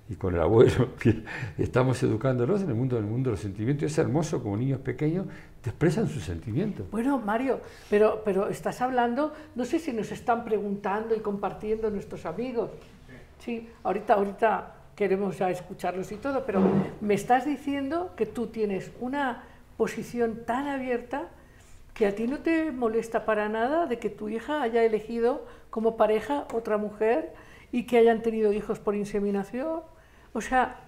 y 0.10 0.16
con 0.16 0.34
el 0.36 0.42
abuelo, 0.42 0.90
estamos 1.58 2.02
educándolos 2.04 2.62
en 2.62 2.70
el 2.70 2.76
mundo 2.76 2.96
del 2.96 3.06
mundo 3.06 3.30
de 3.30 3.34
los 3.34 3.40
sentimientos. 3.40 3.92
Es 3.92 3.98
hermoso 3.98 4.42
como 4.42 4.58
niños 4.58 4.80
pequeños 4.80 5.28
te 5.62 5.70
expresan 5.70 6.10
sus 6.10 6.24
sentimientos. 6.24 6.86
Bueno, 6.92 7.20
Mario, 7.20 7.62
pero, 7.90 8.22
pero 8.26 8.50
estás 8.50 8.82
hablando, 8.82 9.34
no 9.56 9.64
sé 9.64 9.80
si 9.80 9.94
nos 9.94 10.12
están 10.12 10.44
preguntando 10.44 11.16
y 11.16 11.20
compartiendo 11.20 11.90
nuestros 11.90 12.26
amigos. 12.26 12.70
Sí, 13.40 13.70
ahorita, 13.84 14.16
ahorita 14.16 14.76
queremos 14.94 15.40
escucharlos 15.40 16.12
y 16.12 16.18
todo, 16.18 16.46
pero 16.46 16.62
me 17.00 17.14
estás 17.14 17.46
diciendo 17.46 18.12
que 18.18 18.26
tú 18.26 18.48
tienes 18.48 18.92
una 19.00 19.44
posición 19.78 20.42
tan 20.46 20.68
abierta 20.68 21.30
que 21.94 22.08
a 22.08 22.16
ti 22.16 22.28
no 22.28 22.40
te 22.40 22.72
molesta 22.72 23.26
para 23.26 23.50
nada 23.50 23.86
de 23.86 24.00
que 24.00 24.10
tu 24.10 24.30
hija 24.30 24.62
haya 24.62 24.84
elegido 24.84 25.46
como 25.70 25.98
pareja 25.98 26.48
otra 26.54 26.78
mujer 26.78 27.34
y 27.72 27.86
que 27.86 27.98
hayan 27.98 28.22
tenido 28.22 28.54
hijos 28.54 28.80
por 28.80 28.96
inseminación. 28.96 29.82
O 30.34 30.42
sea, 30.42 30.82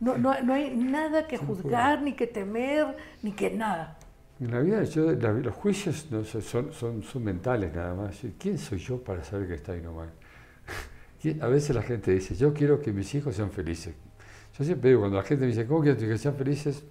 no, 0.00 0.16
no, 0.18 0.34
no 0.42 0.52
hay 0.54 0.76
nada 0.76 1.26
que 1.26 1.36
juzgar, 1.38 2.02
ni 2.02 2.12
que 2.14 2.26
temer, 2.26 2.96
ni 3.22 3.32
que 3.32 3.50
nada. 3.50 3.96
En 4.38 4.50
la 4.50 4.60
vida, 4.60 4.82
yo, 4.84 5.12
la- 5.12 5.32
los 5.32 5.54
juicios 5.54 6.06
no 6.10 6.22
son, 6.24 6.72
son, 6.72 7.02
son 7.02 7.24
mentales 7.24 7.74
nada 7.74 7.94
más. 7.94 8.20
¿Quién 8.38 8.58
soy 8.58 8.78
yo 8.78 9.02
para 9.02 9.24
saber 9.24 9.48
que 9.48 9.54
está 9.54 9.72
mal? 9.90 10.10
¿Quién- 11.20 11.42
A 11.42 11.48
veces 11.48 11.74
la 11.74 11.82
gente 11.82 12.12
dice, 12.12 12.34
yo 12.34 12.52
quiero 12.52 12.80
que 12.80 12.92
mis 12.92 13.14
hijos 13.14 13.36
sean 13.36 13.50
felices. 13.50 13.94
Yo 14.58 14.64
siempre 14.64 14.90
digo, 14.90 15.00
cuando 15.02 15.18
la 15.18 15.22
gente 15.24 15.42
me 15.44 15.48
dice, 15.52 15.66
¿cómo 15.66 15.82
quieres 15.82 16.02
que 16.02 16.18
sean 16.18 16.36
felices? 16.36 16.84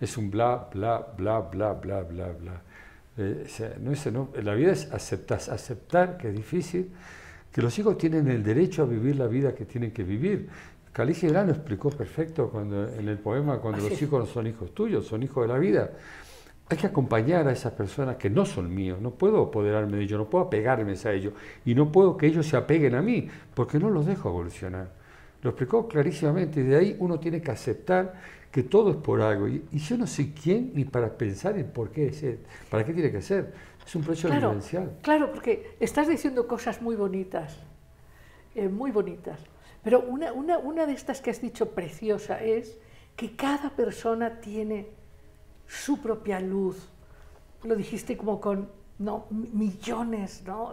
Es 0.00 0.16
un 0.16 0.30
bla, 0.30 0.68
bla, 0.72 1.06
bla, 1.16 1.40
bla, 1.40 1.72
bla, 1.74 2.02
bla, 2.02 2.32
bla. 2.32 2.62
Eh, 3.16 3.42
o 3.44 3.48
sea, 3.48 3.74
no 3.80 3.92
es, 3.92 4.10
no, 4.12 4.30
la 4.42 4.54
vida 4.54 4.72
es 4.72 4.90
aceptar, 4.92 5.38
aceptar 5.38 6.16
que 6.16 6.28
es 6.28 6.34
difícil, 6.34 6.90
que 7.52 7.60
los 7.60 7.78
hijos 7.78 7.98
tienen 7.98 8.28
el 8.28 8.42
derecho 8.42 8.82
a 8.82 8.86
vivir 8.86 9.16
la 9.16 9.26
vida 9.26 9.54
que 9.54 9.66
tienen 9.66 9.90
que 9.90 10.04
vivir. 10.04 10.48
Caligi 10.92 11.28
Gran 11.28 11.46
lo 11.46 11.52
explicó 11.52 11.90
perfecto 11.90 12.48
cuando, 12.48 12.88
en 12.88 13.08
el 13.08 13.18
poema, 13.18 13.58
cuando 13.58 13.78
Así 13.78 13.90
los 13.90 14.02
hijos 14.02 14.20
no 14.20 14.26
son 14.26 14.46
hijos 14.46 14.74
tuyos, 14.74 15.06
son 15.06 15.22
hijos 15.22 15.46
de 15.46 15.52
la 15.52 15.58
vida. 15.58 15.90
Hay 16.68 16.76
que 16.76 16.86
acompañar 16.86 17.48
a 17.48 17.52
esas 17.52 17.72
personas 17.72 18.16
que 18.16 18.30
no 18.30 18.46
son 18.46 18.72
míos. 18.72 19.00
No 19.00 19.10
puedo 19.10 19.42
apoderarme 19.42 19.96
de 19.96 20.04
ellos, 20.04 20.18
no 20.18 20.30
puedo 20.30 20.44
apegarme 20.44 20.94
a 21.04 21.12
ellos. 21.12 21.34
Y 21.64 21.74
no 21.74 21.90
puedo 21.90 22.16
que 22.16 22.26
ellos 22.26 22.46
se 22.46 22.56
apeguen 22.56 22.94
a 22.94 23.02
mí, 23.02 23.28
porque 23.54 23.78
no 23.78 23.90
los 23.90 24.06
dejo 24.06 24.28
evolucionar. 24.28 24.88
Lo 25.42 25.50
explicó 25.50 25.88
clarísimamente. 25.88 26.60
Y 26.60 26.64
de 26.64 26.76
ahí 26.76 26.96
uno 27.00 27.18
tiene 27.18 27.40
que 27.40 27.50
aceptar 27.50 28.14
que 28.50 28.62
todo 28.62 28.90
es 28.90 28.96
por 28.96 29.20
algo. 29.20 29.48
Y, 29.48 29.64
y 29.72 29.78
yo 29.78 29.96
no 29.96 30.06
soy 30.06 30.32
quién 30.32 30.72
ni 30.74 30.84
para 30.84 31.16
pensar 31.16 31.56
en 31.58 31.70
por 31.70 31.90
qué 31.90 32.08
es, 32.08 32.24
para 32.70 32.84
qué 32.84 32.92
tiene 32.92 33.12
que 33.12 33.22
ser. 33.22 33.52
Es 33.86 33.94
un 33.94 34.02
proceso 34.02 34.28
Claro, 34.28 34.48
vivencial. 34.50 34.98
claro, 35.02 35.30
porque 35.32 35.76
estás 35.80 36.08
diciendo 36.08 36.46
cosas 36.46 36.80
muy 36.82 36.96
bonitas, 36.96 37.56
eh, 38.54 38.68
muy 38.68 38.90
bonitas. 38.90 39.40
Pero 39.82 40.00
una, 40.00 40.32
una, 40.32 40.58
una 40.58 40.86
de 40.86 40.92
estas 40.92 41.20
que 41.20 41.30
has 41.30 41.40
dicho 41.40 41.70
preciosa 41.70 42.42
es 42.42 42.78
que 43.16 43.34
cada 43.34 43.70
persona 43.70 44.40
tiene 44.40 44.88
su 45.66 45.98
propia 46.00 46.40
luz. 46.40 46.88
Lo 47.64 47.74
dijiste 47.76 48.16
como 48.16 48.40
con 48.40 48.68
no, 48.98 49.26
mi- 49.30 49.48
millones, 49.50 50.42
¿no? 50.46 50.72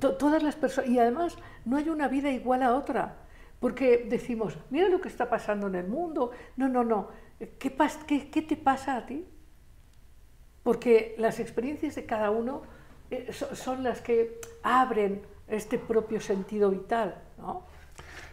To- 0.00 0.14
todas 0.16 0.42
las 0.42 0.54
personas. 0.56 0.90
Y 0.90 0.98
además 0.98 1.36
no 1.64 1.76
hay 1.76 1.88
una 1.88 2.06
vida 2.08 2.30
igual 2.30 2.62
a 2.62 2.74
otra. 2.74 3.16
Porque 3.60 4.06
decimos, 4.08 4.56
mira 4.70 4.88
lo 4.88 5.00
que 5.00 5.08
está 5.08 5.28
pasando 5.28 5.66
en 5.66 5.74
el 5.76 5.88
mundo. 5.88 6.30
No, 6.56 6.68
no, 6.68 6.84
no. 6.84 7.08
¿Qué, 7.58 7.76
pas- 7.76 8.04
qué, 8.06 8.30
qué 8.30 8.42
te 8.42 8.56
pasa 8.56 8.96
a 8.96 9.06
ti? 9.06 9.26
porque 10.62 11.14
las 11.18 11.40
experiencias 11.40 11.94
de 11.94 12.04
cada 12.04 12.30
uno 12.30 12.62
eh, 13.10 13.28
so- 13.32 13.54
son 13.54 13.82
las 13.82 14.00
que 14.00 14.38
abren 14.62 15.22
este 15.48 15.78
propio 15.78 16.20
sentido 16.20 16.70
vital, 16.70 17.14
¿no? 17.38 17.62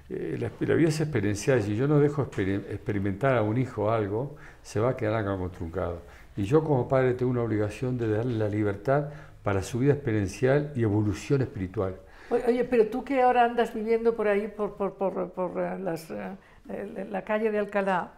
Eh, 0.09 0.37
la, 0.39 0.51
la 0.59 0.75
vida 0.75 0.89
es 0.89 0.99
experiencial. 1.01 1.61
Si 1.63 1.75
yo 1.75 1.87
no 1.87 1.99
dejo 1.99 2.29
exper- 2.29 2.65
experimentar 2.69 3.37
a 3.37 3.41
un 3.41 3.57
hijo 3.57 3.89
algo, 3.91 4.35
se 4.61 4.79
va 4.79 4.91
a 4.91 4.97
quedar 4.97 5.25
algo 5.25 5.49
truncado. 5.49 6.01
Y 6.35 6.43
yo 6.43 6.63
como 6.63 6.87
padre 6.87 7.13
tengo 7.13 7.31
una 7.31 7.41
obligación 7.43 7.97
de 7.97 8.09
darle 8.09 8.37
la 8.37 8.49
libertad 8.49 9.09
para 9.43 9.63
su 9.63 9.79
vida 9.79 9.93
experiencial 9.93 10.73
y 10.75 10.83
evolución 10.83 11.41
espiritual. 11.41 11.95
Oye, 12.29 12.63
pero 12.65 12.87
tú 12.87 13.03
que 13.03 13.21
ahora 13.21 13.45
andas 13.45 13.73
viviendo 13.73 14.15
por 14.15 14.27
ahí, 14.27 14.47
por, 14.47 14.75
por, 14.75 14.95
por, 14.95 15.31
por, 15.31 15.51
eh, 15.61 15.77
las, 15.79 16.09
eh, 16.09 16.35
eh, 16.69 17.07
la 17.09 17.23
calle 17.23 17.51
de 17.51 17.59
Alcalá, 17.59 18.13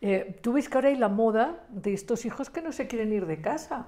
eh, 0.00 0.38
tú 0.42 0.52
ves 0.54 0.68
que 0.68 0.76
ahora 0.78 0.88
hay 0.88 0.96
la 0.96 1.08
moda 1.08 1.64
de 1.68 1.92
estos 1.92 2.24
hijos 2.24 2.50
que 2.50 2.62
no 2.62 2.72
se 2.72 2.86
quieren 2.86 3.12
ir 3.12 3.26
de 3.26 3.40
casa. 3.40 3.86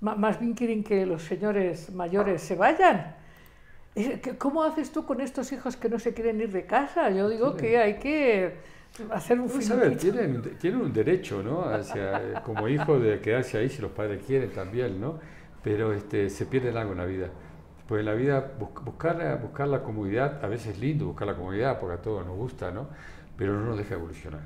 Ma- 0.00 0.14
más 0.16 0.38
bien 0.40 0.54
quieren 0.54 0.84
que 0.84 1.06
los 1.06 1.22
señores 1.24 1.90
mayores 1.92 2.42
se 2.42 2.56
vayan. 2.56 3.16
Eh, 3.94 4.20
¿qué- 4.22 4.38
¿Cómo 4.38 4.64
haces 4.64 4.90
tú 4.92 5.04
con 5.04 5.20
estos 5.20 5.52
hijos 5.52 5.76
que 5.76 5.88
no 5.88 5.98
se 5.98 6.14
quieren 6.14 6.40
ir 6.40 6.52
de 6.52 6.64
casa? 6.66 7.10
Yo 7.10 7.28
digo 7.28 7.56
que 7.56 7.78
hay 7.78 7.94
que 7.98 8.54
hacer 9.10 9.40
un 9.40 9.48
a 9.48 9.74
ver, 9.76 9.96
tienen, 9.98 10.42
tienen 10.58 10.80
un 10.80 10.92
derecho, 10.92 11.42
¿no? 11.42 11.64
Hacia, 11.64 12.42
como 12.42 12.68
hijo 12.68 12.98
de 12.98 13.20
quedarse 13.20 13.58
ahí 13.58 13.68
si 13.68 13.82
los 13.82 13.92
padres 13.92 14.22
quieren 14.26 14.50
también, 14.52 15.00
¿no? 15.00 15.18
Pero 15.62 15.92
este, 15.92 16.30
se 16.30 16.46
pierde 16.46 16.70
algo 16.78 16.92
en 16.92 16.98
la 16.98 17.06
vida. 17.06 17.28
Pues 17.92 18.06
la 18.06 18.14
vida 18.14 18.54
bus- 18.58 18.70
buscar, 18.86 19.38
buscar 19.42 19.68
la 19.68 19.82
comodidad, 19.82 20.42
a 20.42 20.48
veces 20.48 20.68
es 20.68 20.78
lindo 20.78 21.04
buscar 21.04 21.26
la 21.28 21.36
comodidad 21.36 21.78
porque 21.78 21.96
a 21.96 22.00
todos 22.00 22.24
nos 22.24 22.34
gusta, 22.38 22.70
¿no? 22.70 22.86
Pero 23.36 23.52
no 23.52 23.66
nos 23.66 23.76
deja 23.76 23.96
evolucionar. 23.96 24.40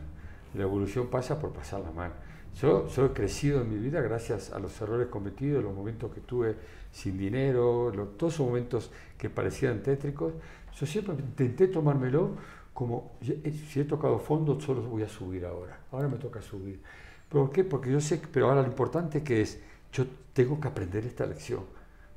La 0.54 0.62
evolución 0.64 1.06
pasa 1.06 1.38
por 1.38 1.52
pasar 1.52 1.78
la 1.78 1.92
mano. 1.92 2.12
Yo, 2.60 2.88
yo 2.88 3.06
he 3.06 3.12
crecido 3.12 3.60
en 3.60 3.70
mi 3.70 3.76
vida 3.78 4.00
gracias 4.00 4.50
a 4.52 4.58
los 4.58 4.80
errores 4.80 5.06
cometidos, 5.06 5.62
los 5.62 5.72
momentos 5.72 6.12
que 6.12 6.22
tuve 6.22 6.56
sin 6.90 7.16
dinero, 7.16 7.92
lo- 7.94 8.06
todos 8.18 8.34
esos 8.34 8.48
momentos 8.48 8.90
que 9.16 9.30
parecían 9.30 9.80
tétricos. 9.80 10.32
Yo 10.74 10.84
siempre 10.84 11.14
intenté 11.14 11.68
tomármelo 11.68 12.30
como, 12.74 13.12
"Ye- 13.20 13.42
eh, 13.44 13.52
si 13.52 13.78
he 13.78 13.84
tocado 13.84 14.18
fondo, 14.18 14.60
solo 14.60 14.82
voy 14.82 15.04
a 15.04 15.08
subir 15.08 15.46
ahora. 15.46 15.78
Ahora 15.92 16.08
me 16.08 16.16
toca 16.16 16.42
subir. 16.42 16.80
¿Por 17.28 17.52
qué? 17.52 17.62
Porque 17.62 17.92
yo 17.92 18.00
sé, 18.00 18.20
pero 18.32 18.48
ahora 18.48 18.62
lo 18.62 18.66
importante 18.66 19.22
que 19.22 19.40
es, 19.42 19.60
yo 19.92 20.04
tengo 20.32 20.60
que 20.60 20.66
aprender 20.66 21.04
esta 21.06 21.24
lección 21.26 21.75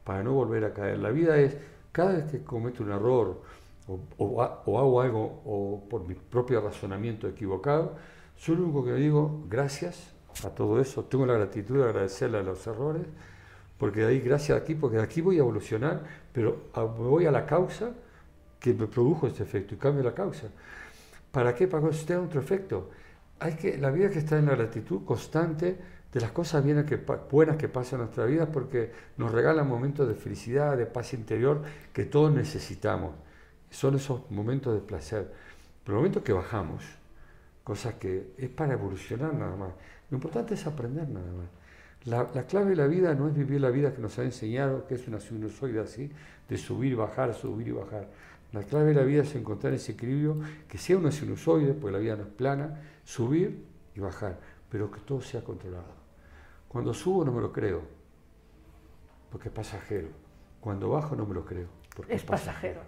para 0.09 0.23
no 0.23 0.33
volver 0.33 0.65
a 0.65 0.73
caer. 0.73 0.97
La 0.97 1.11
vida 1.11 1.37
es, 1.37 1.55
cada 1.91 2.13
vez 2.13 2.23
que 2.31 2.41
cometo 2.43 2.81
un 2.81 2.91
error 2.91 3.43
o, 3.87 3.99
o 4.17 4.41
ha- 4.41 4.63
o 4.65 4.79
hago 4.79 5.01
algo 5.01 5.41
o 5.45 5.83
por 5.87 6.07
mi 6.07 6.15
propio 6.15 6.61
razonamiento 6.61 7.27
equivocado, 7.27 7.93
yo 8.39 8.55
lo 8.55 8.83
que 8.83 8.93
digo, 8.93 9.43
gracias 9.47 10.11
a 10.43 10.49
todo 10.49 10.81
eso, 10.81 11.03
tengo 11.03 11.27
la 11.27 11.35
gratitud 11.35 11.77
de 11.77 11.83
agradecerle 11.83 12.39
a 12.39 12.41
los 12.41 12.65
errores, 12.65 13.03
porque 13.77 13.99
de 13.99 14.07
ahí, 14.07 14.19
gracias 14.19 14.59
aquí, 14.59 14.73
porque 14.73 14.97
de 14.97 15.03
aquí 15.03 15.21
voy 15.21 15.35
a 15.35 15.41
evolucionar, 15.41 16.01
pero 16.33 16.57
a- 16.73 16.85
me 16.85 17.07
voy 17.07 17.27
a 17.27 17.31
la 17.31 17.45
causa 17.45 17.91
que 18.59 18.73
me 18.73 18.87
produjo 18.87 19.27
este 19.27 19.43
efecto 19.43 19.75
y 19.75 19.77
cambio 19.77 20.01
la 20.03 20.15
causa. 20.15 20.47
¿Para 21.31 21.53
qué? 21.53 21.67
Para 21.67 21.83
que 21.83 21.89
usted 21.89 22.17
otro 22.17 22.41
efecto. 22.41 22.89
Hay 23.39 23.53
que, 23.57 23.77
la 23.77 23.91
vida 23.91 24.09
que 24.09 24.17
está 24.17 24.39
en 24.39 24.47
la 24.47 24.55
gratitud 24.55 25.05
constante 25.05 25.77
de 26.13 26.19
las 26.19 26.31
cosas 26.31 26.63
buenas 27.29 27.57
que 27.57 27.67
pasan 27.67 27.99
en 27.99 28.05
nuestra 28.05 28.25
vida 28.25 28.47
porque 28.47 28.91
nos 29.17 29.31
regalan 29.31 29.67
momentos 29.67 30.07
de 30.07 30.15
felicidad, 30.15 30.75
de 30.75 30.85
paz 30.85 31.13
interior 31.13 31.61
que 31.93 32.05
todos 32.05 32.33
necesitamos. 32.33 33.13
Son 33.69 33.95
esos 33.95 34.29
momentos 34.31 34.73
de 34.73 34.81
placer. 34.81 35.31
Pero 35.83 35.97
momentos 35.97 36.23
que 36.23 36.33
bajamos, 36.33 36.83
cosas 37.63 37.95
que 37.95 38.33
es 38.37 38.49
para 38.49 38.73
evolucionar 38.73 39.33
nada 39.33 39.55
más. 39.55 39.69
Lo 40.09 40.17
importante 40.17 40.55
es 40.55 40.65
aprender 40.65 41.07
nada 41.07 41.31
más. 41.31 41.47
La, 42.05 42.27
la 42.33 42.47
clave 42.47 42.71
de 42.71 42.75
la 42.77 42.87
vida 42.87 43.13
no 43.13 43.27
es 43.27 43.35
vivir 43.35 43.61
la 43.61 43.69
vida 43.69 43.93
que 43.93 44.01
nos 44.01 44.17
ha 44.17 44.23
enseñado, 44.23 44.87
que 44.87 44.95
es 44.95 45.07
una 45.07 45.19
sinusoide 45.19 45.79
así, 45.79 46.11
de 46.47 46.57
subir, 46.57 46.95
bajar, 46.95 47.35
subir 47.35 47.67
y 47.67 47.71
bajar. 47.71 48.07
La 48.51 48.63
clave 48.63 48.87
de 48.87 48.93
la 48.95 49.03
vida 49.03 49.21
es 49.21 49.35
encontrar 49.35 49.73
ese 49.73 49.91
equilibrio, 49.91 50.37
que 50.67 50.79
sea 50.79 50.97
una 50.97 51.11
sinusoide, 51.11 51.73
porque 51.73 51.91
la 51.91 51.99
vida 51.99 52.15
no 52.15 52.23
es 52.23 52.29
plana, 52.29 52.81
subir 53.03 53.63
y 53.95 53.99
bajar, 53.99 54.39
pero 54.71 54.89
que 54.89 55.01
todo 55.01 55.21
sea 55.21 55.43
controlado. 55.43 55.98
Cuando 56.69 56.93
subo 56.93 57.25
no 57.25 57.31
me 57.33 57.41
lo 57.41 57.51
creo, 57.51 57.81
porque 59.31 59.49
es 59.49 59.53
pasajero. 59.53 60.07
Cuando 60.61 60.89
bajo 60.89 61.15
no 61.15 61.25
me 61.25 61.33
lo 61.33 61.43
creo, 61.45 61.67
porque 61.95 62.13
Es 62.15 62.23
pasajero. 62.23 62.81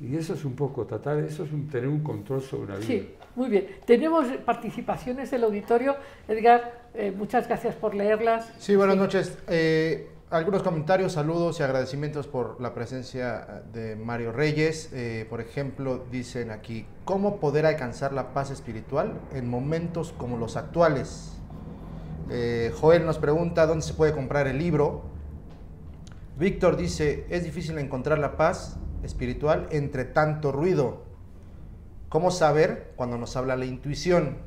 Y 0.00 0.16
eso 0.16 0.34
es 0.34 0.44
un 0.44 0.54
poco 0.54 0.86
tratar, 0.86 1.18
eso 1.18 1.42
es 1.44 1.52
un- 1.52 1.68
tener 1.68 1.88
un 1.88 2.02
control 2.04 2.40
sobre 2.40 2.62
una 2.64 2.76
vida. 2.76 2.86
Sí, 2.86 3.14
muy 3.34 3.48
bien. 3.50 3.66
Tenemos 3.84 4.26
participaciones 4.46 5.30
del 5.32 5.42
auditorio. 5.42 5.96
Edgar, 6.28 6.88
eh, 6.94 7.10
muchas 7.10 7.48
gracias 7.48 7.74
por 7.74 7.94
leerlas. 7.94 8.52
Sí, 8.58 8.76
buenas 8.76 8.96
noches. 8.96 9.36
Eh, 9.48 10.08
algunos 10.30 10.62
comentarios, 10.62 11.12
saludos 11.14 11.58
y 11.58 11.64
agradecimientos 11.64 12.28
por 12.28 12.60
la 12.60 12.74
presencia 12.74 13.64
de 13.72 13.96
Mario 13.96 14.30
Reyes. 14.30 14.90
Eh, 14.92 15.26
por 15.28 15.40
ejemplo, 15.40 16.04
dicen 16.12 16.52
aquí, 16.52 16.86
¿cómo 17.04 17.40
poder 17.40 17.66
alcanzar 17.66 18.12
la 18.12 18.32
paz 18.32 18.52
espiritual 18.52 19.18
en 19.34 19.48
momentos 19.50 20.12
como 20.16 20.36
los 20.36 20.56
actuales? 20.56 21.37
Eh, 22.30 22.72
Joel 22.78 23.06
nos 23.06 23.18
pregunta 23.18 23.66
dónde 23.66 23.82
se 23.84 23.94
puede 23.94 24.12
comprar 24.12 24.46
el 24.46 24.58
libro. 24.58 25.04
Víctor 26.38 26.76
dice, 26.76 27.26
es 27.30 27.44
difícil 27.44 27.78
encontrar 27.78 28.18
la 28.18 28.36
paz 28.36 28.78
espiritual 29.02 29.66
entre 29.70 30.04
tanto 30.04 30.52
ruido. 30.52 31.04
¿Cómo 32.08 32.30
saber 32.30 32.92
cuando 32.96 33.18
nos 33.18 33.36
habla 33.36 33.56
la 33.56 33.64
intuición? 33.64 34.38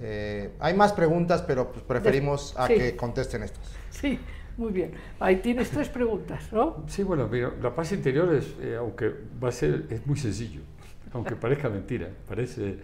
Eh, 0.00 0.52
hay 0.60 0.74
más 0.74 0.92
preguntas, 0.92 1.42
pero 1.42 1.70
pues 1.72 1.84
preferimos 1.84 2.54
a 2.58 2.66
Sí. 2.66 2.74
que 2.74 2.96
contesten 2.96 3.42
estas. 3.42 3.72
Sí, 3.90 4.18
muy 4.56 4.72
bien. 4.72 4.92
Ahí 5.20 5.36
tienes 5.36 5.70
tres 5.70 5.88
preguntas, 5.88 6.52
¿no? 6.52 6.84
Sí, 6.86 7.02
bueno, 7.02 7.28
mira, 7.28 7.52
la 7.60 7.74
paz 7.74 7.92
interior 7.92 8.32
es, 8.34 8.54
eh, 8.60 8.76
aunque 8.78 9.12
va 9.42 9.48
a 9.48 9.52
ser, 9.52 9.86
es 9.90 10.06
muy 10.06 10.16
sencillo, 10.16 10.62
aunque 11.12 11.36
parezca 11.36 11.68
mentira, 11.68 12.08
parece, 12.28 12.78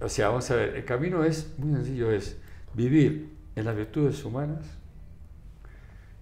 o 0.00 0.08
sea, 0.08 0.28
vamos 0.28 0.50
a 0.50 0.56
ver, 0.56 0.76
el 0.76 0.84
camino 0.84 1.24
es 1.24 1.52
muy 1.58 1.74
sencillo, 1.76 2.10
es 2.12 2.36
vivir 2.76 3.34
en 3.56 3.64
las 3.64 3.74
virtudes 3.74 4.22
humanas 4.24 4.64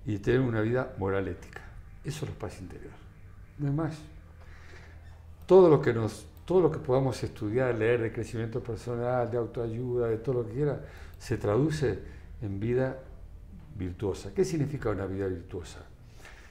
y 0.06 0.18
tener 0.18 0.40
una 0.40 0.60
vida 0.60 0.94
moral 0.98 1.26
ética. 1.26 1.62
Eso 2.04 2.24
es 2.24 2.30
la 2.30 2.38
paz 2.38 2.60
interior, 2.60 2.92
no 3.58 3.68
es 3.68 3.74
más. 3.74 3.98
Todo 5.46 5.68
lo 5.68 5.80
que 5.80 5.92
nos, 5.92 6.26
todo 6.44 6.60
lo 6.60 6.70
que 6.70 6.78
podamos 6.78 7.22
estudiar, 7.22 7.74
leer 7.76 8.02
de 8.02 8.12
crecimiento 8.12 8.62
personal, 8.62 9.30
de 9.30 9.36
autoayuda, 9.36 10.08
de 10.08 10.18
todo 10.18 10.42
lo 10.42 10.46
que 10.46 10.54
quiera, 10.54 10.80
se 11.18 11.36
traduce 11.36 11.98
en 12.40 12.60
vida 12.60 12.98
virtuosa. 13.76 14.32
¿Qué 14.32 14.44
significa 14.44 14.90
una 14.90 15.06
vida 15.06 15.26
virtuosa? 15.26 15.80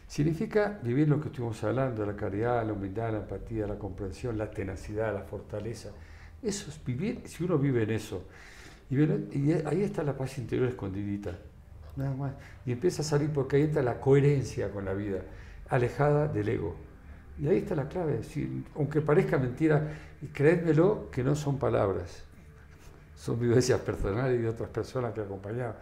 Significa 0.07 0.79
vivir 0.83 1.07
lo 1.07 1.19
que 1.21 1.29
estuvimos 1.29 1.63
hablando, 1.63 2.05
la 2.05 2.15
caridad, 2.15 2.65
la 2.65 2.73
humildad, 2.73 3.13
la 3.13 3.19
empatía, 3.19 3.65
la 3.65 3.79
comprensión, 3.79 4.37
la 4.37 4.51
tenacidad, 4.51 5.13
la 5.13 5.21
fortaleza. 5.21 5.91
Eso 6.41 6.69
es 6.69 6.83
vivir, 6.83 7.21
si 7.25 7.43
uno 7.43 7.57
vive 7.57 7.83
en 7.83 7.91
eso. 7.91 8.25
Y, 8.93 8.95
ven- 8.95 9.29
y 9.33 9.51
ahí 9.67 9.81
está 9.83 10.03
la 10.03 10.15
paz 10.15 10.37
interior 10.37 10.67
escondidita. 10.69 11.31
nada 11.95 12.13
más. 12.15 12.33
Y 12.65 12.71
empieza 12.71 13.01
a 13.01 13.05
salir 13.05 13.29
porque 13.31 13.55
ahí 13.57 13.63
entra 13.63 13.81
la 13.83 13.99
coherencia 13.99 14.71
con 14.71 14.85
la 14.85 14.93
vida, 14.93 15.21
alejada 15.69 16.27
del 16.27 16.49
ego. 16.49 16.75
Y 17.39 17.47
ahí 17.47 17.57
está 17.57 17.75
la 17.75 17.87
clave. 17.87 18.21
aunque 18.75 19.01
parezca 19.01 19.37
mentira, 19.37 19.93
creédmelo 20.33 21.09
que 21.11 21.23
no 21.23 21.35
son 21.35 21.57
palabras, 21.57 22.23
son 23.15 23.39
vivencias 23.39 23.79
personales 23.81 24.39
y 24.39 24.43
de 24.43 24.49
otras 24.49 24.69
personas 24.69 25.13
que 25.13 25.21
acompañaban. 25.21 25.75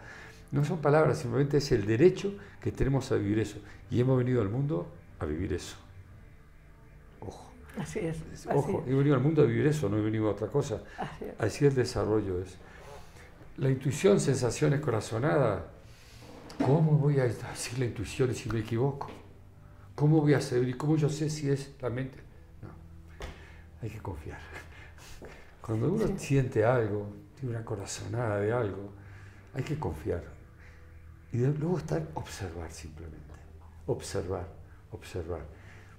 No 0.50 0.64
son 0.64 0.80
palabras, 0.80 1.18
simplemente 1.18 1.58
es 1.58 1.72
el 1.72 1.86
derecho 1.86 2.34
que 2.60 2.72
tenemos 2.72 3.10
a 3.12 3.16
vivir 3.16 3.38
eso. 3.40 3.58
Y 3.90 4.00
hemos 4.00 4.18
venido 4.18 4.40
al 4.42 4.48
mundo 4.50 4.88
a 5.18 5.26
vivir 5.26 5.52
eso. 5.52 5.76
Ojo. 7.20 7.52
Así 7.76 8.00
es. 8.00 8.18
Ojo, 8.52 8.84
he 8.86 8.94
venido 8.94 9.14
al 9.14 9.22
mundo 9.22 9.42
a 9.42 9.46
vivir 9.46 9.66
eso, 9.66 9.88
no 9.88 9.96
he 9.98 10.02
venido 10.02 10.28
a 10.28 10.32
otra 10.32 10.48
cosa. 10.48 10.82
Así, 10.98 11.24
es. 11.24 11.34
así 11.38 11.66
el 11.66 11.74
desarrollo 11.74 12.40
es. 12.42 12.58
La 13.58 13.68
intuición, 13.68 14.18
sensaciones 14.18 14.80
corazonadas. 14.80 15.62
¿Cómo 16.58 16.92
voy 16.92 17.20
a 17.20 17.24
decir 17.24 17.78
la 17.78 17.84
intuición 17.84 18.34
si 18.34 18.48
me 18.48 18.60
equivoco? 18.60 19.10
¿Cómo 19.94 20.22
voy 20.22 20.32
a 20.32 20.40
saber 20.40 20.68
y 20.70 20.74
cómo 20.74 20.96
yo 20.96 21.10
sé 21.10 21.28
si 21.28 21.50
es 21.50 21.74
la 21.80 21.90
mente? 21.90 22.16
No, 22.62 22.70
hay 23.82 23.90
que 23.90 23.98
confiar. 23.98 24.38
Cuando 25.60 25.92
uno 25.92 26.18
siente 26.18 26.64
algo, 26.64 27.12
tiene 27.38 27.54
una 27.54 27.64
corazonada 27.64 28.40
de 28.40 28.52
algo, 28.52 28.90
hay 29.52 29.62
que 29.62 29.78
confiar. 29.78 30.24
Y 31.30 31.38
luego 31.38 31.76
estar, 31.76 32.08
observar 32.14 32.72
simplemente. 32.72 33.20
Observar, 33.86 34.48
observar. 34.92 35.42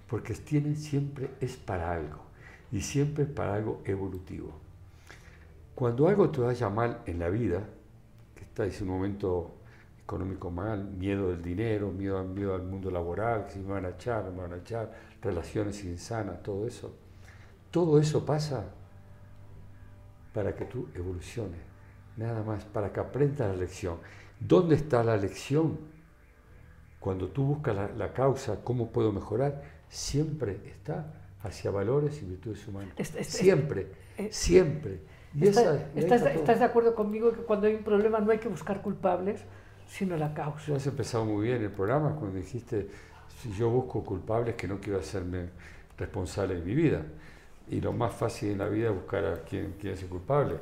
Porque 0.07 0.33
tiene 0.33 0.75
siempre 0.75 1.29
es 1.39 1.55
para 1.55 1.91
algo. 1.91 2.23
Y 2.71 2.81
siempre 2.81 3.25
para 3.25 3.53
algo 3.53 3.81
evolutivo. 3.85 4.62
Cuando 5.75 6.07
algo 6.07 6.29
te 6.29 6.41
vaya 6.41 6.69
mal 6.69 7.01
en 7.05 7.19
la 7.19 7.29
vida, 7.29 7.63
que 8.35 8.43
está 8.43 8.65
en 8.65 8.73
un 8.83 8.87
momento 8.89 9.51
económico 10.03 10.51
mal, 10.51 10.83
miedo 10.83 11.29
del 11.29 11.41
dinero, 11.41 11.91
miedo, 11.91 12.23
miedo 12.23 12.53
al 12.53 12.63
mundo 12.63 12.91
laboral, 12.91 13.45
que 13.45 13.53
si 13.53 13.59
me 13.59 13.73
van 13.73 13.85
a 13.85 13.89
echar, 13.89 14.29
me 14.31 14.41
van 14.41 14.53
a 14.53 14.57
echar, 14.57 14.91
relaciones 15.21 15.83
insanas, 15.83 16.43
todo 16.43 16.67
eso. 16.67 16.93
Todo 17.71 17.99
eso 17.99 18.25
pasa 18.25 18.65
para 20.33 20.55
que 20.55 20.65
tú 20.65 20.89
evoluciones, 20.93 21.59
nada 22.17 22.43
más, 22.43 22.65
para 22.65 22.91
que 22.91 22.99
aprendas 22.99 23.49
la 23.49 23.55
lección. 23.55 23.97
¿Dónde 24.39 24.75
está 24.75 25.03
la 25.03 25.17
lección? 25.17 25.79
Cuando 26.99 27.29
tú 27.29 27.45
buscas 27.45 27.75
la, 27.97 28.13
causa, 28.13 28.63
¿cómo 28.63 28.91
puedo 28.91 29.11
mejorar? 29.11 29.63
Siempre 29.89 30.59
está 30.65 31.31
hacia 31.41 31.71
valores 31.71 32.21
y 32.21 32.25
virtudes 32.25 32.67
humanas. 32.67 32.93
siempre, 33.21 33.91
siempre. 34.29 34.99
Estás, 35.41 36.59
de 36.59 36.65
acuerdo 36.65 36.95
conmigo 36.95 37.31
que 37.31 37.41
cuando 37.41 37.67
hay 37.67 37.75
un 37.75 37.83
problema 37.83 38.19
no 38.19 38.31
hay 38.31 38.39
que 38.39 38.49
buscar 38.49 38.81
culpables, 38.81 39.41
sino 39.87 40.15
la 40.17 40.33
causa? 40.33 40.65
Tú 40.65 40.75
has 40.75 40.87
empezado 40.87 41.25
muy 41.25 41.47
bien 41.47 41.61
el 41.61 41.71
programa 41.71 42.15
cuando 42.15 42.37
dijiste, 42.37 42.87
si 43.41 43.51
yo 43.51 43.69
busco 43.69 44.03
culpables, 44.03 44.55
que 44.55 44.67
no 44.67 44.79
quiero 44.79 44.99
hacerme 44.99 45.49
responsable 45.97 46.55
de 46.55 46.61
mi 46.61 46.75
vida. 46.75 47.01
Y 47.69 47.81
lo 47.81 47.93
más 47.93 48.13
fácil 48.13 48.51
en 48.51 48.57
la 48.59 48.67
vida 48.67 48.89
es 48.89 48.95
buscar 48.95 49.25
a 49.25 49.35
quien, 49.43 49.73
quien 49.79 49.93
es 49.93 50.03
el 50.03 50.09
culpable. 50.09 50.57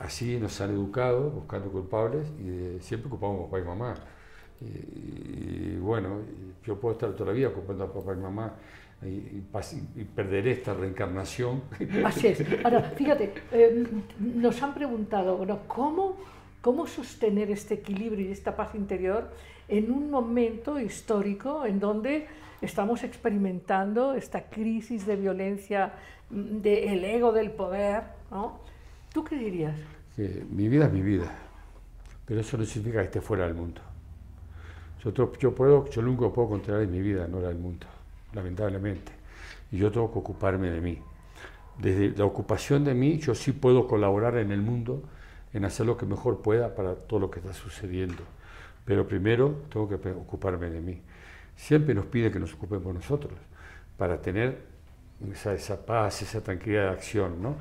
Así 0.00 0.38
nos 0.38 0.60
han 0.60 0.70
educado 0.70 1.30
buscando 1.30 1.70
culpables 1.70 2.28
y 2.38 2.78
siempre 2.80 3.08
ocupamos 3.08 3.40
a 3.40 3.44
papá 3.44 3.58
y 3.58 3.64
mamá. 3.64 3.94
Y, 4.60 5.76
bueno, 5.76 6.20
yo 6.64 6.78
puedo 6.80 6.94
estar 6.94 7.12
toda 7.12 7.30
la 7.30 7.32
vida 7.32 7.48
ocupando 7.48 7.84
a 7.84 7.92
papá 7.92 8.12
y 8.14 8.16
mamá 8.16 8.52
y, 9.02 10.04
perderé 10.14 10.52
esta 10.52 10.74
reencarnación. 10.74 11.62
Así 12.04 12.28
es. 12.28 12.44
Ahora, 12.64 12.82
fíjate, 12.82 13.32
eh, 13.52 13.86
nos 14.18 14.62
han 14.62 14.74
preguntado, 14.74 15.36
bueno, 15.36 15.60
¿cómo, 15.68 16.16
¿cómo 16.60 16.86
sostener 16.86 17.50
este 17.50 17.74
equilibrio 17.74 18.28
y 18.28 18.32
esta 18.32 18.56
paz 18.56 18.74
interior 18.74 19.30
en 19.68 19.92
un 19.92 20.10
momento 20.10 20.80
histórico 20.80 21.64
en 21.64 21.78
donde 21.78 22.26
estamos 22.60 23.04
experimentando 23.04 24.14
esta 24.14 24.48
crisis 24.48 25.06
de 25.06 25.16
violencia 25.16 25.92
del 26.30 27.04
ego 27.04 27.32
del 27.32 27.52
poder, 27.52 28.02
¿no? 28.30 28.58
¿Tú 29.12 29.24
qué 29.24 29.36
dirías? 29.36 29.78
mi 30.50 30.66
vida 30.66 30.86
es 30.86 30.92
mi 30.92 31.00
vida, 31.00 31.32
pero 32.26 32.40
eso 32.40 32.58
no 32.58 32.64
significa 32.64 32.98
que 32.98 33.04
esté 33.04 33.20
fuera 33.20 33.44
del 33.46 33.54
mundo. 33.54 33.80
Yo, 35.04 35.32
yo, 35.38 35.54
puedo, 35.54 35.88
yo 35.88 36.02
nunca 36.02 36.28
puedo 36.30 36.48
controlar 36.48 36.88
mi 36.88 37.00
vida, 37.00 37.28
no 37.28 37.38
la 37.40 37.48
del 37.48 37.58
mundo, 37.58 37.86
lamentablemente. 38.32 39.12
Y 39.70 39.78
yo 39.78 39.90
tengo 39.90 40.12
que 40.12 40.18
ocuparme 40.18 40.70
de 40.70 40.80
mí. 40.80 40.98
Desde 41.78 42.10
la 42.16 42.24
ocupación 42.24 42.84
de 42.84 42.94
mí, 42.94 43.18
yo 43.18 43.34
sí 43.34 43.52
puedo 43.52 43.86
colaborar 43.86 44.36
en 44.36 44.50
el 44.50 44.60
mundo, 44.60 45.02
en 45.52 45.64
hacer 45.64 45.86
lo 45.86 45.96
que 45.96 46.06
mejor 46.06 46.42
pueda 46.42 46.74
para 46.74 46.94
todo 46.94 47.20
lo 47.20 47.30
que 47.30 47.40
está 47.40 47.52
sucediendo. 47.52 48.22
Pero 48.84 49.06
primero 49.06 49.62
tengo 49.70 49.88
que 49.88 50.10
ocuparme 50.10 50.70
de 50.70 50.80
mí. 50.80 51.02
Siempre 51.56 51.94
nos 51.94 52.06
pide 52.06 52.30
que 52.30 52.38
nos 52.38 52.54
ocupemos 52.54 52.94
nosotros 52.94 53.34
para 53.96 54.20
tener 54.20 54.62
esa, 55.32 55.84
paz, 55.84 56.22
esa 56.22 56.40
tranquilidad 56.40 56.84
de 56.84 56.90
acción, 56.90 57.42
¿no? 57.42 57.56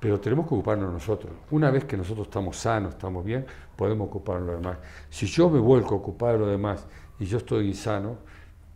Pero 0.00 0.20
tenemos 0.20 0.46
que 0.46 0.54
ocuparnos 0.54 0.92
nosotros. 0.92 1.32
Una 1.50 1.70
vez 1.70 1.84
que 1.84 1.96
nosotros 1.96 2.26
estamos 2.28 2.56
sanos, 2.56 2.94
estamos 2.94 3.24
bien, 3.24 3.44
podemos 3.76 4.08
ocuparnos 4.08 4.46
de 4.46 4.52
los 4.54 4.62
demás. 4.62 4.78
Si 5.10 5.26
yo 5.26 5.50
me 5.50 5.58
vuelco 5.58 5.94
a 5.94 5.98
ocupar 5.98 6.34
de 6.34 6.38
los 6.38 6.48
demás 6.48 6.86
y 7.18 7.26
yo 7.26 7.38
estoy 7.38 7.68
insano, 7.68 8.16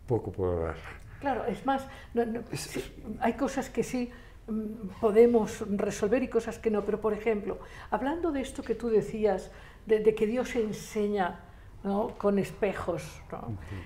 poco 0.05 0.31
puedo 0.31 0.59
dar. 0.61 1.02
Claro, 1.23 1.45
es 1.45 1.65
más, 1.65 1.87
hay 3.21 3.33
cosas 3.35 3.69
que 3.69 3.81
sí 3.81 4.11
mm, 4.47 4.99
podemos 4.99 5.63
resolver 5.69 6.21
y 6.21 6.27
cosas 6.27 6.59
que 6.59 6.69
no, 6.69 6.83
pero 6.83 6.99
por 6.99 7.13
ejemplo, 7.13 7.59
hablando 7.91 8.33
de 8.33 8.41
esto 8.41 8.61
que 8.61 8.75
tú 8.75 8.89
decías, 8.89 9.49
de, 9.85 10.03
que 10.15 10.27
Dios 10.27 10.53
enseña 10.57 11.39
¿no? 11.81 12.09
con 12.17 12.39
espejos, 12.39 13.21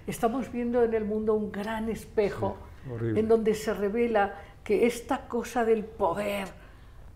estamos 0.08 0.52
viendo 0.52 0.84
en 0.84 0.96
el 0.96 1.06
mundo 1.06 1.36
un 1.36 1.52
gran 1.52 1.90
espejo 1.90 2.58
en 3.00 3.28
donde 3.28 3.54
se 3.54 3.72
revela 3.72 4.34
que 4.64 4.88
esta 4.88 5.28
cosa 5.28 5.64
del 5.64 5.86
poder, 5.86 6.48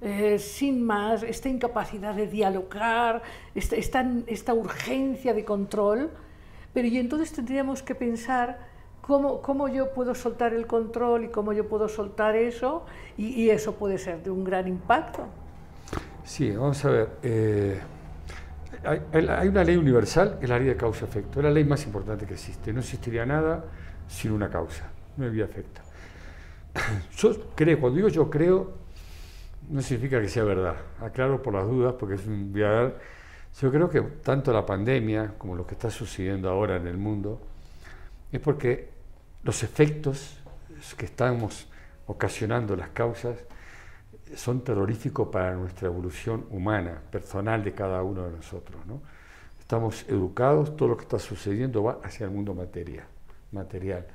eh, 0.01 0.37
sin 0.37 0.85
más, 0.85 1.23
esta 1.23 1.49
incapacidad 1.49 2.13
de 2.13 2.27
dialogar, 2.27 3.23
esta, 3.55 3.75
esta, 4.27 4.53
urgencia 4.53 5.33
de 5.33 5.43
control, 5.43 6.11
pero 6.73 6.87
y 6.87 6.99
entonces 6.99 7.33
tendríamos 7.33 7.81
que 7.81 7.95
pensar 7.95 8.70
cómo, 9.01 9.41
cómo, 9.41 9.67
yo 9.67 9.93
puedo 9.93 10.15
soltar 10.15 10.53
el 10.53 10.67
control 10.67 11.25
y 11.25 11.27
cómo 11.29 11.53
yo 11.53 11.67
puedo 11.67 11.87
soltar 11.87 12.35
eso, 12.35 12.85
y, 13.17 13.49
eso 13.49 13.75
puede 13.75 13.97
ser 13.97 14.23
de 14.23 14.29
un 14.29 14.43
gran 14.43 14.67
impacto. 14.67 15.25
Sí, 16.23 16.51
vamos 16.51 16.83
a 16.85 16.89
ver. 16.89 17.09
Eh, 17.23 17.79
hay, 18.83 19.01
hay, 19.27 19.47
una 19.47 19.63
ley 19.63 19.75
universal 19.75 20.37
que 20.39 20.45
es 20.45 20.49
la 20.49 20.57
ley 20.57 20.67
de 20.67 20.77
causa-efecto, 20.77 21.39
es 21.39 21.43
la 21.43 21.51
ley 21.51 21.63
más 21.65 21.85
importante 21.85 22.25
que 22.25 22.33
existe. 22.33 22.71
No 22.73 22.79
existiría 22.79 23.25
nada 23.25 23.63
sin 24.07 24.31
una 24.31 24.49
causa 24.49 24.89
no 25.17 25.25
había 25.25 25.45
afecta. 25.45 25.81
Yo 27.17 27.35
creo, 27.55 27.79
cuando 27.79 27.97
digo 27.97 28.07
yo 28.07 28.29
creo, 28.29 28.73
no 29.69 29.81
significa 29.81 30.21
que 30.21 30.29
sea 30.29 30.43
verdad. 30.43 30.75
Aclaro 30.99 31.41
por 31.41 31.53
las 31.53 31.67
dudas, 31.67 31.95
porque 31.99 32.15
es 32.15 32.25
un 32.25 32.53
Yo 32.53 33.71
creo 33.71 33.89
que 33.89 34.01
tanto 34.01 34.51
la 34.51 34.65
pandemia 34.65 35.35
como 35.37 35.55
lo 35.55 35.65
que 35.65 35.75
está 35.75 35.89
sucediendo 35.89 36.49
ahora 36.49 36.77
en 36.77 36.87
el 36.87 36.97
mundo 36.97 37.41
es 38.31 38.39
porque 38.39 38.90
los 39.43 39.63
efectos 39.63 40.37
que 40.97 41.05
estamos 41.05 41.67
ocasionando, 42.07 42.75
las 42.75 42.89
causas, 42.89 43.37
son 44.35 44.63
terroríficos 44.63 45.27
para 45.27 45.55
nuestra 45.55 45.87
evolución 45.87 46.45
humana, 46.49 47.01
personal 47.11 47.63
de 47.63 47.73
cada 47.73 48.01
uno 48.03 48.25
de 48.25 48.31
nosotros. 48.31 48.85
¿no? 48.85 49.01
Estamos 49.59 50.05
educados, 50.07 50.75
todo 50.75 50.89
lo 50.89 50.97
que 50.97 51.03
está 51.03 51.19
sucediendo 51.19 51.83
va 51.83 51.99
hacia 52.03 52.25
el 52.25 52.31
mundo 52.31 52.53
materia, 52.53 53.05
material. 53.51 54.05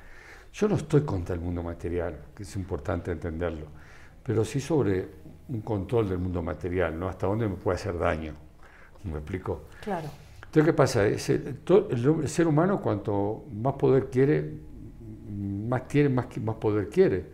Yo 0.53 0.67
no 0.67 0.75
estoy 0.75 1.01
contra 1.01 1.35
el 1.35 1.41
mundo 1.41 1.61
material, 1.61 2.17
que 2.35 2.43
es 2.43 2.55
importante 2.55 3.11
entenderlo, 3.11 3.67
pero 4.23 4.43
sí 4.43 4.59
sobre 4.59 5.07
un 5.49 5.61
control 5.61 6.09
del 6.09 6.17
mundo 6.17 6.41
material, 6.41 6.99
¿no? 6.99 7.07
Hasta 7.07 7.27
dónde 7.27 7.47
me 7.47 7.55
puede 7.55 7.75
hacer 7.75 7.97
daño. 7.97 8.33
¿Me 9.03 9.13
explico? 9.19 9.65
Claro. 9.81 10.09
Entonces, 10.45 10.65
¿qué 10.65 10.73
pasa? 10.73 11.05
el, 11.05 12.27
ser 12.27 12.47
humano, 12.47 12.81
cuanto 12.81 13.45
más 13.53 13.75
poder 13.75 14.09
quiere, 14.09 14.59
más 15.67 15.87
tiene, 15.87 16.09
más, 16.09 16.25
más 16.37 16.55
poder 16.55 16.89
quiere. 16.89 17.25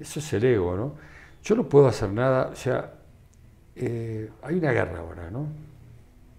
Eso 0.00 0.20
es 0.20 0.32
el 0.32 0.44
ego, 0.44 0.76
¿no? 0.76 0.94
Yo 1.42 1.54
no 1.56 1.68
puedo 1.68 1.88
hacer 1.88 2.10
nada, 2.10 2.48
o 2.52 2.56
sea, 2.56 2.94
eh, 3.74 4.30
hay 4.42 4.54
una 4.54 4.72
guerra 4.72 5.00
ahora, 5.00 5.30
¿no? 5.30 5.46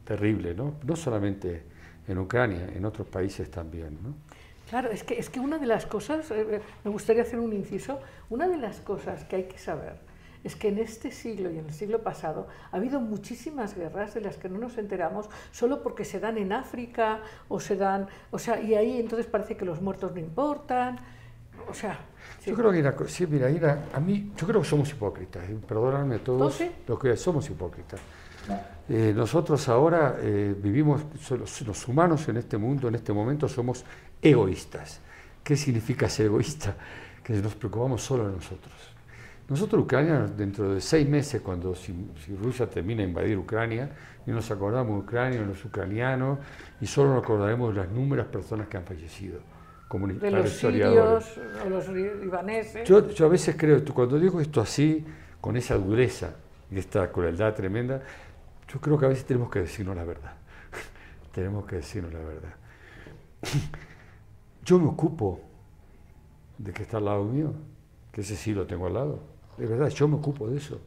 Terrible, 0.06 0.56
¿no? 0.56 0.76
No 0.86 0.96
solamente 0.96 1.64
en 2.08 2.18
Ucrania, 2.18 2.70
en 2.74 2.86
otros 2.86 3.08
países 3.08 3.50
también, 3.52 3.98
¿no? 4.02 4.16
Claro, 4.70 4.90
es 4.90 5.04
que, 5.04 5.20
es 5.20 5.30
que 5.30 5.40
una 5.40 5.58
de 5.58 5.68
las 5.68 5.86
cosas, 5.86 6.32
eh, 6.32 6.48
eh, 6.50 6.62
me 6.84 6.92
gustaría 6.92 7.22
hacer 7.22 7.40
un 7.40 7.54
inciso, 7.54 8.00
una 8.30 8.48
de 8.48 8.58
las 8.58 8.80
cosas 8.80 9.24
que 9.26 9.36
hay 9.36 9.44
que 9.44 9.58
saber 9.58 10.14
es 10.44 10.56
que 10.56 10.68
en 10.68 10.78
este 10.78 11.12
siglo 11.12 11.50
y 11.52 11.58
en 11.58 11.66
el 11.66 11.74
siglo 11.74 12.04
pasado 12.04 12.48
ha 12.72 12.78
habido 12.78 13.00
muchísimas 13.00 13.76
guerras 13.76 14.14
de 14.14 14.22
las 14.22 14.38
que 14.38 14.50
no 14.50 14.60
nos 14.60 14.78
enteramos 14.78 15.30
solo 15.52 15.82
porque 15.82 16.06
se 16.06 16.20
dan 16.20 16.38
en 16.38 16.52
África 16.52 17.22
o 17.48 17.60
se 17.60 17.78
dan, 17.78 18.08
o 18.32 18.40
sea, 18.40 18.60
y 18.60 18.76
ahí 18.76 19.00
entonces 19.00 19.26
parece 19.26 19.56
que 19.56 19.66
los 19.66 19.82
muertos 19.82 20.14
no 20.14 20.20
importan. 20.20 21.00
O 21.74 21.76
sea... 21.76 22.00
sí. 22.40 22.52
Yo 22.52 22.56
creo 22.56 22.72
que 22.72 22.82
la 22.84 22.96
sí, 23.08 23.26
mira, 23.28 23.48
a 23.94 24.00
mí, 24.00 24.32
yo 24.38 24.48
creo 24.48 24.62
que 24.62 24.68
somos 24.68 24.90
hipócritas, 24.92 25.44
eh, 25.50 25.58
perdóname 25.68 26.16
a 26.16 26.24
todos 26.24 26.54
¿Oh, 26.54 26.58
sí? 26.58 26.72
los 26.88 27.00
que 27.00 27.18
somos 27.18 27.50
hipócritas. 27.50 28.00
Eh, 28.90 29.14
nosotros 29.16 29.68
ahora 29.70 30.18
eh, 30.20 30.54
vivimos, 30.56 31.02
los, 31.32 31.62
los 31.62 31.88
humanos 31.88 32.28
en 32.28 32.38
este 32.38 32.58
mundo, 32.58 32.88
en 32.90 32.96
este 32.96 33.12
momento, 33.12 33.48
somos 33.48 33.84
egoístas. 34.22 35.00
¿Qué 35.44 35.56
significa 35.56 36.08
ser 36.10 36.28
egoísta? 36.28 36.76
Que 37.24 37.34
nos 37.34 37.56
preocupamos 37.56 38.04
solo 38.04 38.28
de 38.28 38.36
nosotros. 38.36 38.74
Nosotros, 39.48 39.84
Ucrania, 39.84 40.20
dentro 40.22 40.74
de 40.74 40.82
seis 40.82 41.08
meses, 41.08 41.42
cuando 41.42 41.76
si, 41.76 41.94
si 42.26 42.36
Rusia 42.36 42.70
termina 42.70 43.02
de 43.02 43.10
invadir 43.10 43.38
Ucrania, 43.38 43.90
y 44.26 44.32
nos 44.32 44.50
acordamos 44.52 44.94
de 44.96 45.00
Ucrania, 45.00 45.40
de 45.40 45.46
los 45.46 45.64
ucranianos, 45.66 46.40
y 46.80 46.86
solo 46.86 47.14
nos 47.14 47.24
acordaremos 47.24 47.74
de 47.74 47.82
las 47.82 47.90
númeras 47.90 48.28
personas 48.28 48.68
que 48.68 48.78
han 48.78 48.86
fallecido. 48.86 49.40
De 49.92 50.32
los 50.32 50.52
historiadores. 50.52 51.26
sirios, 51.26 51.66
o 51.66 51.70
los 51.70 51.88
libaneses. 51.90 52.88
Yo, 52.88 53.10
yo 53.10 53.26
a 53.28 53.30
veces 53.30 53.56
creo, 53.58 53.84
cuando 53.94 54.20
digo 54.20 54.42
esto 54.42 54.60
así, 54.60 55.06
con 55.40 55.56
esa 55.56 55.76
dureza 55.76 56.36
y 56.72 56.80
esta 56.80 57.12
crueldad 57.12 57.54
tremenda, 57.54 58.02
yo 58.68 58.82
creo 58.82 58.98
que 58.98 59.06
a 59.06 59.10
veces 59.10 59.26
tenemos 59.26 59.52
que 59.52 59.60
decirnos 59.60 59.96
la 59.96 60.04
verdad. 60.04 60.34
tenemos 61.32 61.66
que 61.66 61.76
decirnos 61.76 62.12
la 62.12 62.20
verdad. 62.20 62.54
yo 64.66 64.80
me 64.80 64.88
ocupo 64.88 65.42
de 66.58 66.72
que 66.72 66.84
está 66.84 66.98
al 66.98 67.06
lado 67.06 67.24
mío, 67.26 67.54
que 68.12 68.22
ese 68.22 68.36
sí 68.36 68.54
lo 68.54 68.66
tengo 68.66 68.88
al 68.88 68.94
lado. 68.94 69.20
De 69.58 69.68
verdad, 69.68 69.90
yo 69.90 70.08
me 70.08 70.16
ocupo 70.16 70.50
de 70.50 70.58
eso. 70.58 70.82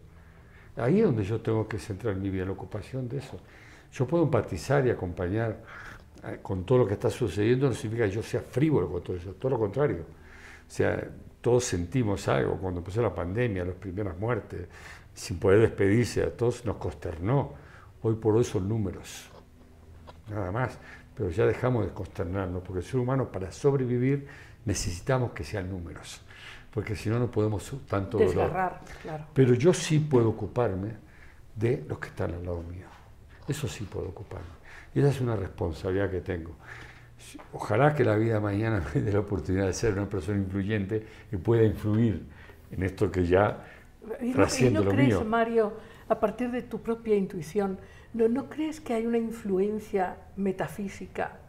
Ahí 0.76 0.99
es 0.99 1.05
donde 1.05 1.22
yo 1.22 1.40
tengo 1.40 1.68
que 1.68 1.78
centrar 1.78 2.16
mi 2.16 2.28
vida, 2.28 2.42
en 2.42 2.49
la 2.49 2.55
ocupación 2.55 3.09
de 3.09 3.18
eso. 3.18 3.38
Yo 3.92 4.07
puedo 4.07 4.24
empatizar 4.24 4.86
y 4.86 4.90
acompañar 4.90 5.62
con 6.42 6.64
todo 6.64 6.78
lo 6.78 6.86
que 6.86 6.94
está 6.94 7.10
sucediendo, 7.10 7.68
no 7.68 7.74
significa 7.74 8.08
que 8.08 8.14
yo 8.14 8.22
sea 8.22 8.40
frívolo 8.40 8.90
con 8.90 9.02
todo 9.02 9.16
eso, 9.16 9.32
todo 9.34 9.50
lo 9.50 9.58
contrario. 9.58 10.04
O 10.66 10.70
sea, 10.70 11.08
todos 11.40 11.64
sentimos 11.64 12.26
algo 12.28 12.56
cuando 12.56 12.80
empezó 12.80 13.00
la 13.02 13.14
pandemia, 13.14 13.64
las 13.64 13.76
primeras 13.76 14.18
muertes, 14.18 14.66
sin 15.14 15.38
poder 15.38 15.60
despedirse, 15.60 16.22
a 16.22 16.30
todos 16.30 16.64
nos 16.64 16.76
consternó. 16.76 17.54
Hoy 18.02 18.14
por 18.16 18.36
hoy 18.36 18.44
son 18.44 18.68
números, 18.68 19.28
nada 20.28 20.50
más. 20.50 20.78
Pero 21.14 21.30
ya 21.30 21.46
dejamos 21.46 21.86
de 21.86 21.92
consternarnos, 21.92 22.62
porque 22.62 22.80
el 22.80 22.84
ser 22.84 23.00
humano 23.00 23.30
para 23.30 23.50
sobrevivir 23.50 24.26
necesitamos 24.64 25.32
que 25.32 25.44
sean 25.44 25.70
números, 25.70 26.20
porque 26.70 26.94
si 26.94 27.08
no, 27.08 27.18
no 27.18 27.30
podemos 27.30 27.72
tanto 27.88 28.18
dolor. 28.18 28.50
Claro. 29.02 29.26
Pero 29.32 29.54
yo 29.54 29.72
sí 29.72 29.98
puedo 29.98 30.28
ocuparme 30.28 30.90
de 31.54 31.84
los 31.88 31.98
que 31.98 32.08
están 32.08 32.34
al 32.34 32.44
lado 32.44 32.62
mío. 32.62 32.86
Eso 33.48 33.66
sí 33.66 33.84
puedo 33.84 34.08
ocuparme. 34.08 34.55
Y 34.97 35.01
esa 35.01 35.11
es 35.11 35.20
una 35.20 35.36
responsabilidad 35.36 36.11
que 36.11 36.22
tengo. 36.22 36.53
Ojalá 37.53 37.94
que 37.94 38.03
la 38.03 38.16
vida 38.16 38.40
mañana 38.40 38.82
me 38.94 39.03
dé 39.03 39.12
la 39.12 39.20
oportunidad 39.20 39.66
de 39.66 39.74
ser 39.74 39.92
una 39.92 40.09
persona 40.09 40.38
influyente 40.38 41.05
y 41.30 41.36
pueda 41.36 41.64
influir 41.64 42.24
en 42.70 42.82
esto 42.82 43.12
que 43.12 43.26
ya 43.26 43.62
¿Y 44.22 44.30
no, 44.30 44.47
y 44.59 44.70
no 44.70 44.84
lo 44.84 44.90
crees, 44.90 45.09
mío. 45.09 45.24
Mario, 45.26 45.74
a 46.09 46.18
partir 46.18 46.51
de 46.51 46.62
tu 46.62 46.80
propia 46.80 47.14
intuición, 47.14 47.78
no, 48.14 48.26
no 48.28 48.49
crees 48.49 48.80
que 48.80 48.94
hay 48.94 49.05
una 49.05 49.18
influencia 49.18 50.16
metafísica 50.36 51.40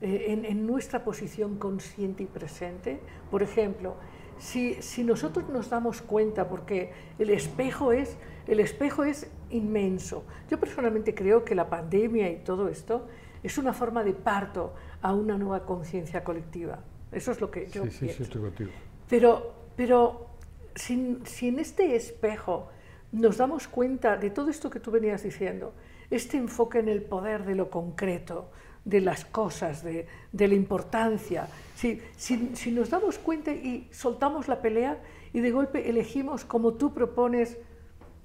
eh, 0.00 0.26
en, 0.28 0.44
en 0.44 0.64
nuestra 0.64 1.02
posición 1.02 1.58
consciente 1.58 2.22
y 2.22 2.26
presente? 2.26 3.00
Por 3.28 3.42
ejemplo, 3.42 3.96
si, 4.38 4.74
si 4.74 5.02
nosotros 5.02 5.48
nos 5.48 5.68
damos 5.68 6.00
cuenta, 6.00 6.48
porque 6.48 6.92
el 7.18 7.30
espejo 7.30 7.90
es, 7.90 8.16
el 8.46 8.60
espejo 8.60 9.04
es 9.04 9.30
inmenso. 9.50 10.24
Yo 10.50 10.58
personalmente 10.58 11.14
creo 11.14 11.44
que 11.44 11.54
la 11.54 11.68
pandemia 11.68 12.30
y 12.30 12.36
todo 12.36 12.68
esto 12.68 13.06
es 13.42 13.58
una 13.58 13.72
forma 13.72 14.02
de 14.04 14.12
parto 14.12 14.74
a 15.02 15.12
una 15.14 15.36
nueva 15.36 15.64
conciencia 15.64 16.24
colectiva. 16.24 16.78
Eso 17.12 17.32
es 17.32 17.40
lo 17.40 17.50
que 17.50 17.66
yo 17.68 17.84
Sí, 17.84 17.90
sí, 17.90 17.98
pienso. 18.00 18.16
sí, 18.16 18.22
estoy 18.24 18.42
contigo. 18.42 18.70
Pero, 19.08 19.52
pero 19.76 20.26
si, 20.74 21.18
si 21.24 21.48
en 21.48 21.58
este 21.58 21.94
espejo 21.94 22.68
nos 23.12 23.36
damos 23.36 23.68
cuenta 23.68 24.16
de 24.16 24.30
todo 24.30 24.50
esto 24.50 24.70
que 24.70 24.80
tú 24.80 24.90
venías 24.90 25.22
diciendo, 25.22 25.72
este 26.10 26.36
enfoque 26.36 26.78
en 26.80 26.88
el 26.88 27.02
poder 27.02 27.44
de 27.44 27.54
lo 27.54 27.70
concreto, 27.70 28.50
de 28.84 29.00
las 29.00 29.24
cosas, 29.24 29.82
de, 29.82 30.06
de 30.32 30.48
la 30.48 30.54
importancia, 30.54 31.48
si, 31.74 32.02
si, 32.16 32.54
si 32.54 32.70
nos 32.72 32.90
damos 32.90 33.18
cuenta 33.18 33.52
y 33.52 33.88
soltamos 33.92 34.48
la 34.48 34.60
pelea 34.60 35.00
y 35.32 35.40
de 35.40 35.50
golpe 35.50 35.88
elegimos, 35.88 36.44
como 36.44 36.74
tú 36.74 36.92
propones, 36.92 37.56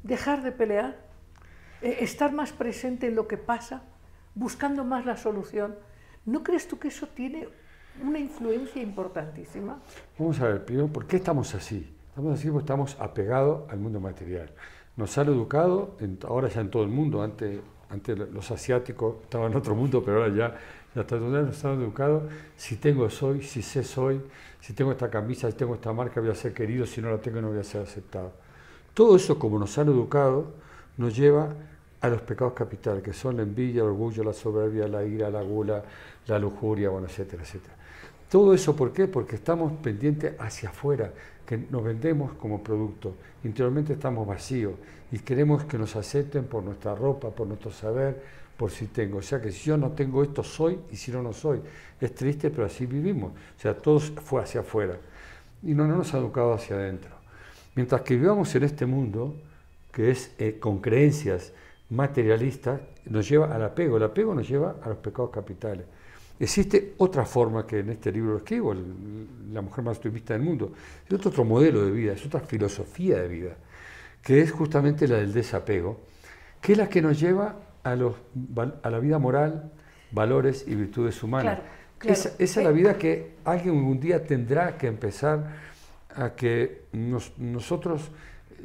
dejar 0.03 0.43
de 0.43 0.51
pelear, 0.51 0.97
eh, 1.81 1.97
estar 2.01 2.31
más 2.31 2.51
presente 2.51 3.07
en 3.07 3.15
lo 3.15 3.27
que 3.27 3.37
pasa, 3.37 3.83
buscando 4.35 4.83
más 4.83 5.05
la 5.05 5.17
solución, 5.17 5.75
¿no 6.25 6.43
crees 6.43 6.67
tú 6.67 6.79
que 6.79 6.89
eso 6.89 7.07
tiene 7.07 7.47
una 8.03 8.19
influencia 8.19 8.81
importantísima? 8.81 9.79
Vamos 10.17 10.39
a 10.39 10.47
ver, 10.47 10.65
primero, 10.65 10.87
¿por 10.87 11.05
qué 11.05 11.17
estamos 11.17 11.53
así? 11.55 11.95
Estamos 12.09 12.39
así 12.39 12.49
porque 12.49 12.63
estamos 12.63 12.97
apegados 12.99 13.69
al 13.69 13.79
mundo 13.79 13.99
material. 13.99 14.51
Nos 14.95 15.17
han 15.17 15.27
educado, 15.27 15.97
ahora 16.27 16.49
ya 16.49 16.61
en 16.61 16.69
todo 16.69 16.83
el 16.83 16.89
mundo, 16.89 17.21
antes, 17.21 17.61
antes 17.89 18.17
los 18.17 18.51
asiáticos 18.51 19.15
estaban 19.23 19.51
en 19.51 19.57
otro 19.57 19.75
mundo, 19.75 20.03
pero 20.03 20.23
ahora 20.23 20.35
ya, 20.35 20.55
ya 20.93 21.01
está 21.01 21.17
nos 21.17 21.65
han 21.65 21.81
educado, 21.81 22.27
si 22.57 22.75
tengo 22.75 23.09
soy, 23.09 23.41
si 23.41 23.61
sé 23.61 23.83
soy, 23.83 24.21
si 24.59 24.73
tengo 24.73 24.91
esta 24.91 25.09
camisa, 25.09 25.49
si 25.49 25.55
tengo 25.55 25.75
esta 25.75 25.93
marca 25.93 26.19
voy 26.19 26.29
a 26.29 26.35
ser 26.35 26.53
querido, 26.53 26.85
si 26.85 27.01
no 27.01 27.09
la 27.09 27.19
tengo 27.19 27.41
no 27.41 27.49
voy 27.49 27.59
a 27.59 27.63
ser 27.63 27.81
aceptado. 27.81 28.33
Todo 28.93 29.15
eso, 29.15 29.39
como 29.39 29.59
nos 29.59 29.77
han 29.77 29.87
educado, 29.87 30.47
nos 30.97 31.15
lleva 31.15 31.53
a 32.01 32.09
los 32.09 32.21
pecados 32.21 32.53
capitales, 32.53 33.03
que 33.03 33.13
son 33.13 33.37
la 33.37 33.43
envidia, 33.43 33.81
el 33.81 33.89
orgullo, 33.89 34.23
la 34.23 34.33
soberbia, 34.33 34.87
la 34.87 35.03
ira, 35.03 35.29
la 35.29 35.41
gula, 35.41 35.83
la 36.27 36.39
lujuria, 36.39 36.89
bueno, 36.89 37.07
etcétera, 37.07 37.43
etcétera. 37.43 37.75
Todo 38.29 38.53
eso, 38.53 38.75
¿por 38.75 38.93
qué? 38.93 39.07
Porque 39.07 39.35
estamos 39.35 39.73
pendientes 39.81 40.33
hacia 40.39 40.69
afuera, 40.69 41.11
que 41.45 41.57
nos 41.57 41.83
vendemos 41.83 42.33
como 42.33 42.61
producto. 42.61 43.15
Interiormente 43.43 43.93
estamos 43.93 44.27
vacíos 44.27 44.73
y 45.11 45.19
queremos 45.19 45.63
que 45.65 45.77
nos 45.77 45.95
acepten 45.95 46.45
por 46.45 46.63
nuestra 46.63 46.93
ropa, 46.93 47.31
por 47.31 47.47
nuestro 47.47 47.71
saber, 47.71 48.21
por 48.55 48.69
si 48.69 48.87
tengo. 48.87 49.17
O 49.17 49.21
sea 49.21 49.41
que 49.41 49.51
si 49.51 49.69
yo 49.69 49.77
no 49.77 49.91
tengo 49.93 50.21
esto, 50.21 50.43
soy 50.43 50.77
y 50.91 50.95
si 50.95 51.11
no, 51.11 51.23
no 51.23 51.33
soy. 51.33 51.59
Es 51.99 52.13
triste, 52.13 52.51
pero 52.51 52.65
así 52.65 52.85
vivimos. 52.85 53.31
O 53.31 53.59
sea, 53.59 53.75
todo 53.75 53.99
fue 53.99 54.43
hacia 54.43 54.61
afuera. 54.61 54.97
Y 55.63 55.73
no, 55.73 55.87
no 55.87 55.95
nos 55.97 56.13
ha 56.13 56.19
educado 56.19 56.53
hacia 56.53 56.75
adentro. 56.75 57.18
Mientras 57.79 58.01
que 58.01 58.17
vivamos 58.17 58.53
en 58.55 58.63
este 58.63 58.85
mundo, 58.85 59.37
que 59.93 60.11
es 60.11 60.33
eh, 60.37 60.57
con 60.59 60.79
creencias 60.81 61.53
materialistas, 61.89 62.81
nos 63.05 63.29
lleva 63.29 63.55
al 63.55 63.63
apego. 63.63 63.95
El 63.95 64.03
apego 64.03 64.35
nos 64.35 64.49
lleva 64.49 64.75
a 64.83 64.89
los 64.89 64.97
pecados 64.97 65.29
capitales. 65.31 65.85
Existe 66.37 66.95
otra 66.97 67.23
forma 67.23 67.65
que 67.65 67.79
en 67.79 67.91
este 67.91 68.11
libro 68.11 68.31
lo 68.31 68.37
escribo, 68.39 68.73
el- 68.73 69.53
La 69.53 69.61
mujer 69.61 69.85
más 69.85 69.95
optimista 69.95 70.33
del 70.33 70.41
mundo. 70.41 70.73
Es 71.07 71.13
otro, 71.13 71.29
otro 71.29 71.45
modelo 71.45 71.85
de 71.85 71.91
vida, 71.91 72.11
es 72.11 72.25
otra 72.25 72.41
filosofía 72.41 73.17
de 73.21 73.29
vida, 73.29 73.55
que 74.21 74.41
es 74.41 74.51
justamente 74.51 75.07
la 75.07 75.15
del 75.15 75.31
desapego, 75.31 76.01
que 76.59 76.73
es 76.73 76.77
la 76.77 76.89
que 76.89 77.01
nos 77.01 77.17
lleva 77.17 77.55
a, 77.81 77.95
los, 77.95 78.13
a 78.83 78.89
la 78.89 78.99
vida 78.99 79.19
moral, 79.19 79.71
valores 80.11 80.65
y 80.67 80.75
virtudes 80.75 81.23
humanas. 81.23 81.59
Claro, 81.59 81.69
claro. 81.97 82.13
Esa, 82.13 82.29
esa 82.39 82.59
es 82.59 82.65
la 82.65 82.71
vida 82.73 82.97
que 82.97 83.35
alguien 83.45 83.75
un 83.75 84.01
día 84.01 84.21
tendrá 84.25 84.77
que 84.77 84.87
empezar 84.87 85.69
a 86.15 86.31
que 86.35 86.83
nos- 86.93 87.37
nosotros, 87.37 88.11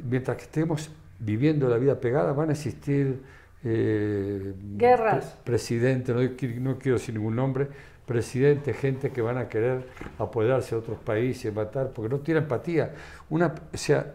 mientras 0.03 0.37
que 0.37 0.43
estemos 0.43 0.91
viviendo 1.19 1.69
la 1.69 1.77
vida 1.77 1.99
pegada, 1.99 2.33
van 2.33 2.49
a 2.49 2.53
existir 2.53 3.21
eh, 3.63 4.53
Guerras. 4.77 5.25
pre- 5.25 5.53
presidente, 5.53 6.13
no, 6.13 6.21
qui- 6.21 6.59
no 6.59 6.77
quiero 6.77 6.97
decir 6.97 7.15
ningún 7.15 7.35
nombre, 7.35 7.67
presidente, 8.05 8.73
gente 8.73 9.09
que 9.11 9.21
van 9.21 9.37
a 9.39 9.47
querer 9.49 9.87
apoderarse 10.19 10.75
de 10.75 10.81
otros 10.81 10.99
países, 10.99 11.53
matar, 11.53 11.91
porque 11.91 12.09
no 12.09 12.19
tiene 12.19 12.41
empatía. 12.41 12.93
Una, 13.29 13.55
o 13.73 13.77
sea, 13.77 14.13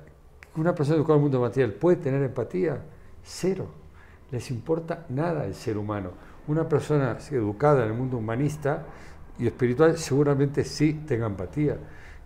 una 0.57 0.75
persona 0.75 0.97
educada 0.97 1.15
en 1.17 1.21
el 1.21 1.23
mundo 1.23 1.41
material 1.41 1.73
puede 1.73 1.97
tener 1.97 2.23
empatía, 2.23 2.79
cero. 3.25 3.69
Les 4.31 4.51
importa 4.53 5.07
nada 5.09 5.45
el 5.47 5.55
ser 5.55 5.77
humano. 5.77 6.13
Una 6.47 6.69
persona 6.69 7.17
educada 7.33 7.83
en 7.85 7.91
el 7.93 7.97
mundo 7.99 8.19
humanista 8.19 8.85
y 9.39 9.47
espiritual 9.49 9.99
seguramente 9.99 10.63
sí 10.65 11.03
tenga 11.07 11.27
empatía. 11.27 11.77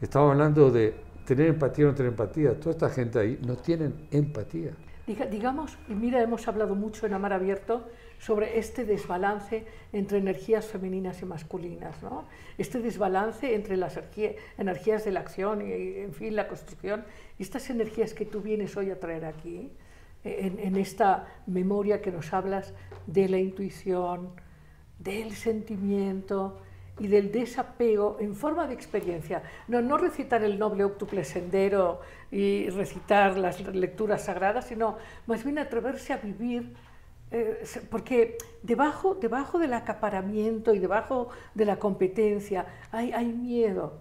Estamos 0.00 0.32
hablando 0.32 0.70
de 0.70 0.94
tener 1.24 1.48
empatía 1.48 1.86
o 1.86 1.88
no 1.88 1.94
tener 1.94 2.10
empatía. 2.10 2.58
Toda 2.58 2.72
esta 2.72 2.90
gente 2.90 3.18
ahí 3.18 3.38
no 3.46 3.56
tienen 3.56 3.94
empatía. 4.10 4.72
Diga- 5.06 5.28
digamos, 5.28 5.76
y 5.88 5.94
mira, 5.94 6.22
hemos 6.22 6.46
hablado 6.48 6.74
mucho 6.74 7.06
en 7.06 7.12
Amar 7.14 7.32
Abierto 7.32 7.88
sobre 8.18 8.58
este 8.58 8.84
desbalance 8.84 9.66
entre 9.92 10.18
energías 10.18 10.66
femeninas 10.66 11.20
y 11.22 11.26
masculinas, 11.26 12.02
¿no? 12.02 12.24
Este 12.56 12.80
desbalance 12.80 13.54
entre 13.54 13.76
las 13.76 13.96
energía- 13.96 14.32
energías 14.56 15.04
de 15.04 15.10
la 15.12 15.20
acción 15.20 15.60
y, 15.60 15.72
en 15.98 16.12
fin, 16.14 16.34
la 16.34 16.48
construcción, 16.48 17.04
y 17.38 17.42
estas 17.42 17.68
energías 17.68 18.14
que 18.14 18.24
tú 18.24 18.40
vienes 18.40 18.76
hoy 18.76 18.90
a 18.90 18.98
traer 18.98 19.26
aquí, 19.26 19.70
eh, 20.24 20.52
en 20.58 20.76
esta 20.76 21.26
memoria 21.46 22.00
que 22.00 22.10
nos 22.10 22.32
hablas 22.32 22.72
de 23.06 23.28
la 23.28 23.38
intuición, 23.38 24.30
del 24.98 25.32
sentimiento 25.32 26.60
y 26.98 27.08
del 27.08 27.32
desapego 27.32 28.18
en 28.20 28.34
forma 28.36 28.66
de 28.66 28.74
experiencia. 28.74 29.42
No, 29.68 29.82
no 29.82 29.96
recitar 29.98 30.44
el 30.44 30.58
noble 30.58 30.84
octuple 30.84 31.24
sendero 31.24 32.00
y 32.30 32.68
recitar 32.70 33.36
las 33.36 33.60
lecturas 33.74 34.24
sagradas, 34.24 34.66
sino 34.66 34.96
más 35.26 35.42
bien 35.44 35.58
atreverse 35.58 36.12
a 36.12 36.18
vivir, 36.18 36.74
eh, 37.30 37.64
porque 37.90 38.38
debajo, 38.62 39.16
debajo 39.16 39.58
del 39.58 39.72
acaparamiento 39.72 40.72
y 40.72 40.78
debajo 40.78 41.30
de 41.54 41.64
la 41.64 41.76
competencia 41.78 42.66
hay, 42.92 43.12
hay 43.12 43.26
miedo. 43.26 44.00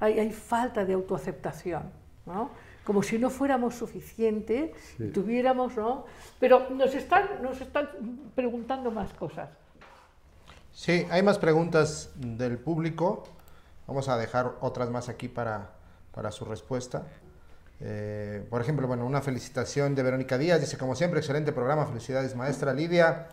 hay, 0.00 0.18
hay 0.18 0.32
falta 0.32 0.84
de 0.84 0.92
autoaceptación, 0.94 1.84
¿no? 2.26 2.50
como 2.84 3.02
si 3.02 3.18
no 3.18 3.30
fuéramos 3.30 3.76
suficiente, 3.76 4.74
Sí. 4.98 5.08
tuviéramos, 5.10 5.74
¿no? 5.76 6.04
Pero 6.38 6.68
nos 6.70 6.94
están, 6.94 7.42
nos 7.42 7.58
están 7.60 7.88
preguntando 8.34 8.90
más 8.90 9.12
cosas. 9.14 9.48
Sí, 10.74 11.06
hay 11.08 11.22
más 11.22 11.38
preguntas 11.38 12.10
del 12.16 12.58
público. 12.58 13.22
Vamos 13.86 14.08
a 14.08 14.18
dejar 14.18 14.56
otras 14.60 14.90
más 14.90 15.08
aquí 15.08 15.28
para, 15.28 15.70
para 16.12 16.32
su 16.32 16.44
respuesta. 16.44 17.06
Eh, 17.80 18.44
por 18.50 18.60
ejemplo, 18.60 18.88
bueno, 18.88 19.06
una 19.06 19.22
felicitación 19.22 19.94
de 19.94 20.02
Verónica 20.02 20.36
Díaz. 20.36 20.60
Dice, 20.60 20.76
como 20.76 20.96
siempre, 20.96 21.20
excelente 21.20 21.52
programa. 21.52 21.86
Felicidades, 21.86 22.34
maestra 22.34 22.74
Lidia. 22.74 23.28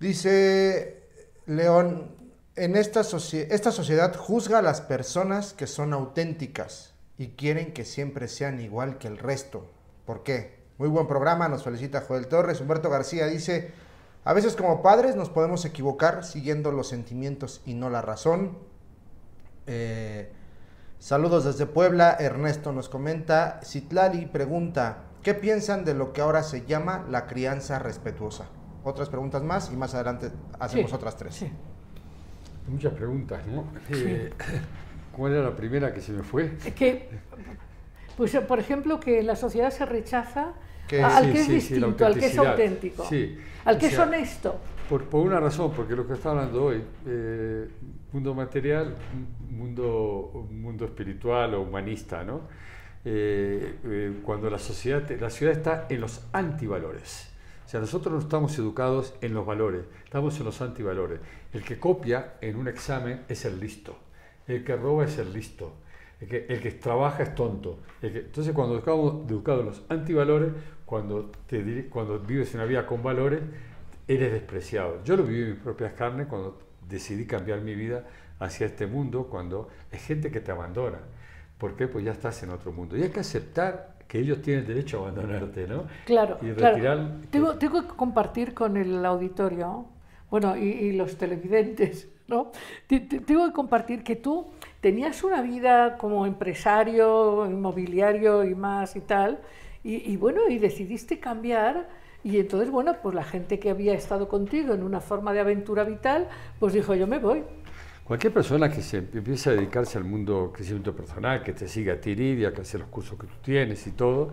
Dice 0.00 1.04
León, 1.46 2.10
en 2.56 2.74
esta, 2.74 3.02
esta 3.02 3.70
sociedad 3.70 4.16
juzga 4.16 4.58
a 4.58 4.62
las 4.62 4.80
personas 4.80 5.52
que 5.52 5.68
son 5.68 5.92
auténticas 5.92 6.94
y 7.16 7.28
quieren 7.28 7.72
que 7.72 7.84
siempre 7.84 8.26
sean 8.26 8.60
igual 8.60 8.98
que 8.98 9.06
el 9.06 9.18
resto. 9.18 9.70
¿Por 10.04 10.24
qué? 10.24 10.58
Muy 10.78 10.88
buen 10.88 11.06
programa, 11.06 11.48
nos 11.48 11.62
felicita 11.62 12.00
Joel 12.00 12.26
Torres. 12.26 12.60
Humberto 12.60 12.90
García 12.90 13.26
dice, 13.26 13.72
a 14.24 14.32
veces 14.32 14.56
como 14.56 14.82
padres 14.82 15.16
nos 15.16 15.30
podemos 15.30 15.64
equivocar 15.64 16.24
siguiendo 16.24 16.70
los 16.72 16.88
sentimientos 16.88 17.62
y 17.64 17.74
no 17.74 17.88
la 17.90 18.02
razón. 18.02 18.58
Eh, 19.66 20.30
saludos 20.98 21.44
desde 21.44 21.66
Puebla, 21.66 22.16
Ernesto 22.18 22.72
nos 22.72 22.88
comenta. 22.88 23.60
Citlali 23.64 24.26
pregunta, 24.26 25.04
¿qué 25.22 25.34
piensan 25.34 25.84
de 25.84 25.94
lo 25.94 26.12
que 26.12 26.20
ahora 26.20 26.42
se 26.42 26.66
llama 26.66 27.06
la 27.08 27.26
crianza 27.26 27.78
respetuosa? 27.78 28.46
Otras 28.84 29.08
preguntas 29.08 29.42
más 29.42 29.70
y 29.72 29.76
más 29.76 29.94
adelante 29.94 30.30
hacemos 30.58 30.90
Sí, 30.90 30.96
otras 30.96 31.16
tres. 31.16 31.34
sí. 31.34 31.50
Muchas 32.68 32.92
preguntas, 32.92 33.46
¿no? 33.46 33.64
Eh, 33.90 34.30
¿Cuál 35.16 35.32
era 35.32 35.42
la 35.44 35.56
primera 35.56 35.94
que 35.94 36.02
se 36.02 36.12
me 36.12 36.22
fue? 36.22 36.56
Que, 36.76 37.08
pues, 38.16 38.36
por 38.40 38.60
ejemplo, 38.60 39.00
que 39.00 39.22
la 39.22 39.36
sociedad 39.36 39.70
se 39.70 39.86
rechaza 39.86 40.52
Que- 40.88 41.02
a- 41.02 41.18
al 41.18 41.24
Sí, 41.26 41.32
que 41.32 41.40
es 41.40 41.46
sí, 41.46 41.52
distinto, 41.52 42.06
al 42.06 42.18
que 42.18 42.26
es 42.26 42.38
auténtico, 42.38 43.04
Sí, 43.08 43.38
al 43.64 43.76
o 43.76 43.78
que 43.78 43.86
es 43.86 43.92
sea, 43.94 44.04
honesto. 44.04 44.58
Por, 44.88 45.04
por 45.04 45.26
una 45.26 45.38
razón, 45.38 45.70
porque 45.76 45.94
lo 45.94 46.06
que 46.06 46.14
está 46.14 46.30
hablando 46.30 46.64
hoy, 46.64 46.82
eh, 47.06 47.68
mundo 48.12 48.34
material, 48.34 48.94
mundo, 49.50 50.30
un 50.48 50.62
mundo 50.62 50.86
espiritual 50.86 51.54
o 51.54 51.60
humanista, 51.62 52.24
¿no? 52.24 52.40
Eh, 53.04 53.76
eh, 53.84 54.12
cuando 54.24 54.50
la 54.50 54.58
sociedad, 54.58 55.08
la 55.20 55.30
ciudad 55.30 55.54
está 55.54 55.86
en 55.88 56.00
los 56.00 56.22
antivalores. 56.32 57.30
O 57.64 57.68
sea, 57.68 57.80
nosotros 57.80 58.12
no 58.14 58.20
estamos 58.20 58.58
educados 58.58 59.14
en 59.20 59.34
los 59.34 59.44
valores, 59.44 59.82
estamos 60.04 60.38
en 60.38 60.46
los 60.46 60.60
antivalores. 60.62 61.20
El 61.52 61.62
que 61.62 61.78
copia 61.78 62.34
en 62.40 62.56
un 62.56 62.66
examen 62.66 63.20
es 63.28 63.44
el 63.44 63.60
listo, 63.60 63.96
el 64.46 64.64
que 64.64 64.74
roba 64.74 65.04
es 65.04 65.18
el 65.18 65.32
listo, 65.34 65.74
el 66.20 66.28
que, 66.28 66.46
el 66.48 66.60
que 66.60 66.70
trabaja 66.72 67.22
es 67.22 67.34
tonto. 67.34 67.78
Que- 68.00 68.06
entonces, 68.08 68.54
cuando 68.54 68.78
estamos 68.78 69.28
educados 69.30 69.60
en 69.60 69.66
los 69.66 69.82
antivalores, 69.90 70.52
cuando, 70.88 71.30
te, 71.46 71.88
cuando 71.88 72.18
vives 72.18 72.54
una 72.54 72.64
vida 72.64 72.86
con 72.86 73.02
valores, 73.02 73.42
eres 74.06 74.32
despreciado. 74.32 75.02
Yo 75.04 75.16
lo 75.16 75.24
viví 75.24 75.42
en 75.42 75.50
mis 75.50 75.60
propias 75.60 75.92
carnes 75.92 76.26
cuando 76.28 76.58
decidí 76.88 77.26
cambiar 77.26 77.60
mi 77.60 77.74
vida 77.74 78.04
hacia 78.40 78.66
este 78.66 78.86
mundo, 78.86 79.28
cuando 79.30 79.68
es 79.90 80.02
gente 80.02 80.30
que 80.30 80.40
te 80.40 80.50
abandona. 80.52 80.98
¿Por 81.58 81.76
qué? 81.76 81.88
Pues 81.88 82.04
ya 82.04 82.12
estás 82.12 82.42
en 82.42 82.50
otro 82.50 82.72
mundo. 82.72 82.96
Y 82.96 83.02
hay 83.02 83.10
que 83.10 83.20
aceptar 83.20 83.96
que 84.06 84.18
ellos 84.20 84.40
tienen 84.40 84.66
derecho 84.66 84.98
a 84.98 85.08
abandonarte, 85.10 85.66
¿no? 85.66 85.86
Claro, 86.04 86.38
Y 86.40 86.52
claro. 86.52 86.76
retirar... 86.76 87.10
Tengo, 87.30 87.54
tengo 87.58 87.82
que 87.82 87.88
compartir 87.94 88.54
con 88.54 88.76
el 88.76 89.04
auditorio, 89.04 89.86
bueno, 90.30 90.56
y, 90.56 90.62
y 90.68 90.92
los 90.92 91.16
televidentes, 91.18 92.08
¿no? 92.28 92.50
Te- 92.86 93.00
te- 93.00 93.20
Tengo 93.20 93.46
que 93.46 93.52
compartir 93.52 94.02
que 94.02 94.16
tú 94.16 94.46
tenías 94.80 95.22
una 95.24 95.42
vida 95.42 95.98
como 95.98 96.24
empresario, 96.26 97.46
inmobiliario 97.46 98.44
y 98.44 98.54
más 98.54 98.96
y 98.96 99.00
tal, 99.00 99.40
y, 99.84 100.10
y 100.12 100.16
bueno, 100.16 100.48
y 100.48 100.58
decidiste 100.58 101.18
cambiar. 101.20 101.88
Y 102.24 102.38
entonces, 102.38 102.70
bueno, 102.70 102.96
pues 103.02 103.14
la 103.14 103.24
gente 103.24 103.58
que 103.58 103.70
había 103.70 103.94
estado 103.94 104.28
contigo 104.28 104.74
en 104.74 104.82
una 104.82 105.00
forma 105.00 105.32
de 105.32 105.40
aventura 105.40 105.84
vital, 105.84 106.28
pues 106.58 106.72
dijo, 106.72 106.94
yo 106.94 107.06
me 107.06 107.18
voy. 107.18 107.44
Cualquier 108.04 108.32
persona 108.32 108.70
que 108.70 108.80
se 108.82 108.98
empiece 108.98 109.50
a 109.50 109.52
dedicarse 109.52 109.98
al 109.98 110.04
mundo 110.04 110.50
crecimiento 110.52 110.96
personal, 110.96 111.42
que 111.42 111.52
te 111.52 111.68
siga 111.68 111.92
a 111.94 112.00
ti, 112.00 112.14
Lidia, 112.14 112.52
que 112.52 112.62
hace 112.62 112.78
los 112.78 112.88
cursos 112.88 113.18
que 113.18 113.26
tú 113.26 113.34
tienes 113.42 113.86
y 113.86 113.92
todo, 113.92 114.32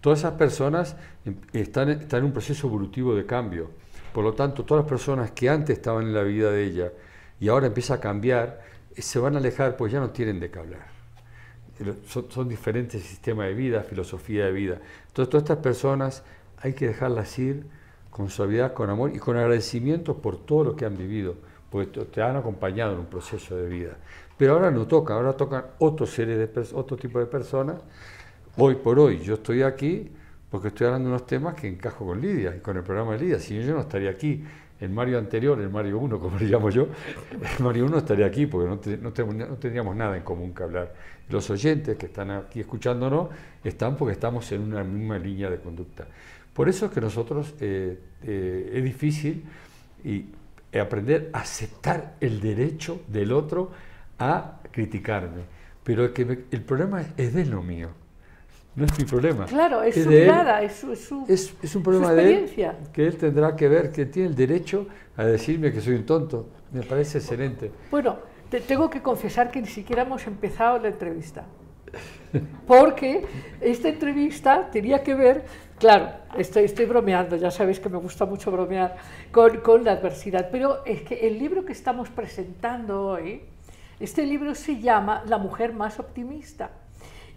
todas 0.00 0.18
esas 0.18 0.34
personas 0.34 0.94
em- 1.24 1.36
están, 1.54 1.88
están 1.88 2.20
en 2.20 2.26
un 2.26 2.32
proceso 2.32 2.66
evolutivo 2.66 3.14
de 3.14 3.24
cambio. 3.24 3.70
Por 4.12 4.24
lo 4.24 4.34
tanto, 4.34 4.64
todas 4.64 4.84
las 4.84 4.88
personas 4.90 5.30
que 5.32 5.48
antes 5.48 5.78
estaban 5.78 6.04
en 6.04 6.14
la 6.14 6.22
vida 6.22 6.50
de 6.52 6.64
ella 6.64 6.92
y 7.40 7.48
ahora 7.48 7.66
empieza 7.66 7.94
a 7.94 8.00
cambiar, 8.00 8.60
eh, 8.94 9.02
se 9.02 9.18
van 9.18 9.34
a 9.34 9.38
alejar 9.38 9.76
pues 9.76 9.90
ya 9.92 10.00
no 10.00 10.10
tienen 10.10 10.38
de 10.38 10.50
qué 10.50 10.58
hablar. 10.58 10.93
Son, 12.06 12.26
son 12.30 12.48
diferentes 12.48 13.02
sistemas 13.02 13.46
de 13.48 13.54
vida, 13.54 13.82
filosofía 13.82 14.46
de 14.46 14.52
vida. 14.52 14.78
Entonces, 15.08 15.30
todas 15.30 15.42
estas 15.42 15.58
personas 15.58 16.22
hay 16.58 16.72
que 16.72 16.86
dejarlas 16.88 17.38
ir 17.38 17.66
con 18.10 18.30
suavidad, 18.30 18.72
con 18.74 18.90
amor 18.90 19.10
y 19.14 19.18
con 19.18 19.36
agradecimiento 19.36 20.16
por 20.18 20.36
todo 20.44 20.64
lo 20.64 20.76
que 20.76 20.84
han 20.84 20.96
vivido, 20.96 21.34
porque 21.70 22.04
te- 22.04 22.22
han 22.22 22.36
acompañado 22.36 22.92
en 22.92 23.00
un 23.00 23.06
proceso 23.06 23.56
de 23.56 23.68
vida. 23.68 23.96
Pero 24.38 24.52
ahora 24.54 24.70
no 24.70 24.86
toca, 24.86 25.14
ahora 25.14 25.32
tocan 25.36 25.64
otro, 25.78 26.06
serie 26.06 26.36
de 26.36 26.48
otro 26.74 26.96
tipo 26.96 27.18
de 27.18 27.26
personas. 27.26 27.76
Hoy 28.56 28.76
por 28.76 28.98
hoy 28.98 29.18
yo 29.20 29.34
estoy 29.34 29.62
aquí 29.62 30.10
porque 30.50 30.68
estoy 30.68 30.86
hablando 30.86 31.08
de 31.08 31.14
unos 31.16 31.26
temas 31.26 31.54
que 31.54 31.66
encajo 31.68 32.06
con 32.06 32.20
Lidia 32.20 32.54
y 32.56 32.60
con 32.60 32.76
el 32.76 32.84
programa 32.84 33.12
de 33.12 33.18
Lidia. 33.18 33.38
Si 33.40 33.60
yo 33.60 33.74
no 33.74 33.80
estaría 33.80 34.10
aquí. 34.10 34.44
El 34.80 34.90
Mario 34.90 35.18
anterior, 35.18 35.58
el 35.60 35.70
Mario 35.70 35.98
1, 35.98 36.18
como 36.20 36.38
le 36.38 36.46
llamo 36.46 36.70
yo, 36.70 36.88
el 37.32 37.64
Mario 37.64 37.86
1 37.86 37.98
estaría 37.98 38.26
aquí 38.26 38.46
porque 38.46 38.68
no, 38.68 38.78
te- 38.78 38.96
tendríamos 39.56 39.94
nada 39.96 40.16
en 40.16 40.22
común 40.22 40.52
que 40.54 40.62
hablar. 40.62 40.94
Los 41.30 41.48
oyentes 41.50 41.96
que 41.96 42.06
están 42.06 42.30
aquí 42.30 42.60
escuchándonos 42.60 43.28
están 43.62 43.96
porque 43.96 44.12
estamos 44.12 44.50
en 44.52 44.62
una 44.62 44.84
misma 44.84 45.18
línea 45.18 45.48
de 45.48 45.58
conducta. 45.58 46.06
Por 46.52 46.68
eso 46.68 46.86
es 46.86 46.92
que 46.92 47.00
nosotros 47.00 47.54
eh, 47.60 47.98
eh, 48.22 48.72
es 48.74 48.84
difícil 48.84 49.44
y 50.04 50.26
eh, 50.70 50.80
aprender 50.80 51.30
a 51.32 51.40
aceptar 51.40 52.16
el 52.20 52.40
derecho 52.40 53.02
del 53.08 53.32
otro 53.32 53.70
a 54.18 54.60
criticarme. 54.70 55.42
Pero 55.82 56.04
el, 56.04 56.62
problema 56.62 57.02
es, 57.16 57.34
de 57.34 57.42
él, 57.42 57.50
no 57.50 57.62
mío. 57.62 57.88
No 58.76 58.84
es 58.86 58.98
mi 58.98 59.04
problema. 59.04 59.46
Claro, 59.46 59.82
es, 59.82 59.94
su 60.02 60.08
mirada, 60.10 60.60
es 60.62 60.72
su, 60.74 60.92
es 60.92 61.04
su- 61.04 61.24
Es, 61.28 61.54
es 61.62 61.74
un 61.76 61.80
su 61.80 61.82
problema 61.82 62.12
de 62.12 62.22
él 62.22 62.28
experiencia. 62.40 62.76
que 62.92 63.06
él 63.06 63.16
tendrá 63.16 63.54
que 63.54 63.68
ver, 63.68 63.92
que 63.92 64.06
tiene 64.06 64.28
el 64.30 64.34
derecho 64.34 64.86
a 65.16 65.24
decirme 65.24 65.72
que 65.72 65.80
soy 65.80 65.94
un 65.94 66.04
tonto. 66.06 66.48
Me 66.72 66.82
parece 66.82 67.18
excelente. 67.18 67.70
Bueno, 67.90 68.16
te 68.50 68.60
tengo 68.60 68.90
que 68.90 69.00
confesar 69.00 69.50
que 69.52 69.60
ni 69.60 69.68
siquiera 69.68 70.02
hemos 70.02 70.26
empezado 70.26 70.78
la 70.80 70.88
entrevista. 70.88 71.44
Porque 72.66 73.24
esta 73.60 73.88
entrevista 73.88 74.68
tenía 74.72 75.02
que 75.04 75.14
ver, 75.14 75.44
claro, 75.78 76.08
estoy, 76.36 76.64
estoy 76.64 76.86
bromeando, 76.86 77.36
ya 77.36 77.52
sabéis 77.52 77.78
que 77.78 77.88
me 77.88 77.98
gusta 77.98 78.24
mucho 78.24 78.50
bromear 78.50 78.96
con, 79.30 79.58
con 79.58 79.84
la 79.84 79.92
adversidad, 79.92 80.48
pero 80.50 80.84
es 80.84 81.02
que 81.02 81.28
el 81.28 81.38
libro 81.38 81.64
que 81.64 81.72
estamos 81.72 82.08
presentando 82.10 83.06
hoy, 83.06 83.42
este 84.00 84.26
libro 84.26 84.56
se 84.56 84.80
llama 84.80 85.22
La 85.26 85.38
mujer 85.38 85.72
más 85.72 86.00
optimista 86.00 86.70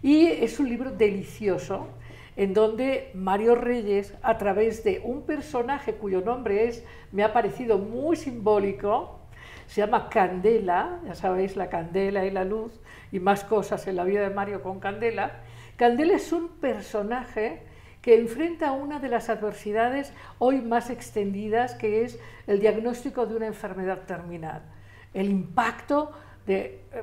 y 0.02 0.26
es 0.26 0.58
un 0.60 0.68
libro 0.68 0.90
delicioso 0.90 1.88
en 2.36 2.54
donde 2.54 3.10
Mario 3.14 3.56
Reyes, 3.56 4.14
a 4.22 4.38
través 4.38 4.84
de 4.84 5.00
un 5.02 5.22
personaje 5.22 5.94
cuyo 5.94 6.20
nombre 6.20 6.68
es, 6.68 6.84
me 7.10 7.24
ha 7.24 7.32
parecido 7.32 7.78
muy 7.78 8.16
simbólico, 8.16 9.18
se 9.66 9.80
llama 9.80 10.08
Candela, 10.08 11.00
ya 11.04 11.16
sabéis, 11.16 11.56
la 11.56 11.68
candela 11.68 12.24
y 12.24 12.30
la 12.30 12.44
luz, 12.44 12.80
y 13.10 13.18
más 13.18 13.42
cosas 13.42 13.88
en 13.88 13.96
la 13.96 14.04
vida 14.04 14.22
de 14.22 14.34
Mario 14.34 14.62
con 14.62 14.78
Candela. 14.78 15.40
Candela 15.76 16.14
es 16.14 16.32
un 16.32 16.48
personaje 16.60 17.62
que 18.02 18.18
enfrenta 18.18 18.70
una 18.70 19.00
de 19.00 19.08
las 19.08 19.28
adversidades 19.28 20.12
hoy 20.38 20.60
más 20.60 20.90
extendidas, 20.90 21.74
que 21.74 22.04
es 22.04 22.20
el 22.46 22.60
diagnóstico 22.60 23.26
de 23.26 23.34
una 23.34 23.46
enfermedad 23.46 24.02
terminal. 24.06 24.62
El 25.12 25.28
impacto 25.28 26.12
de 26.46 26.84
eh, 26.92 27.02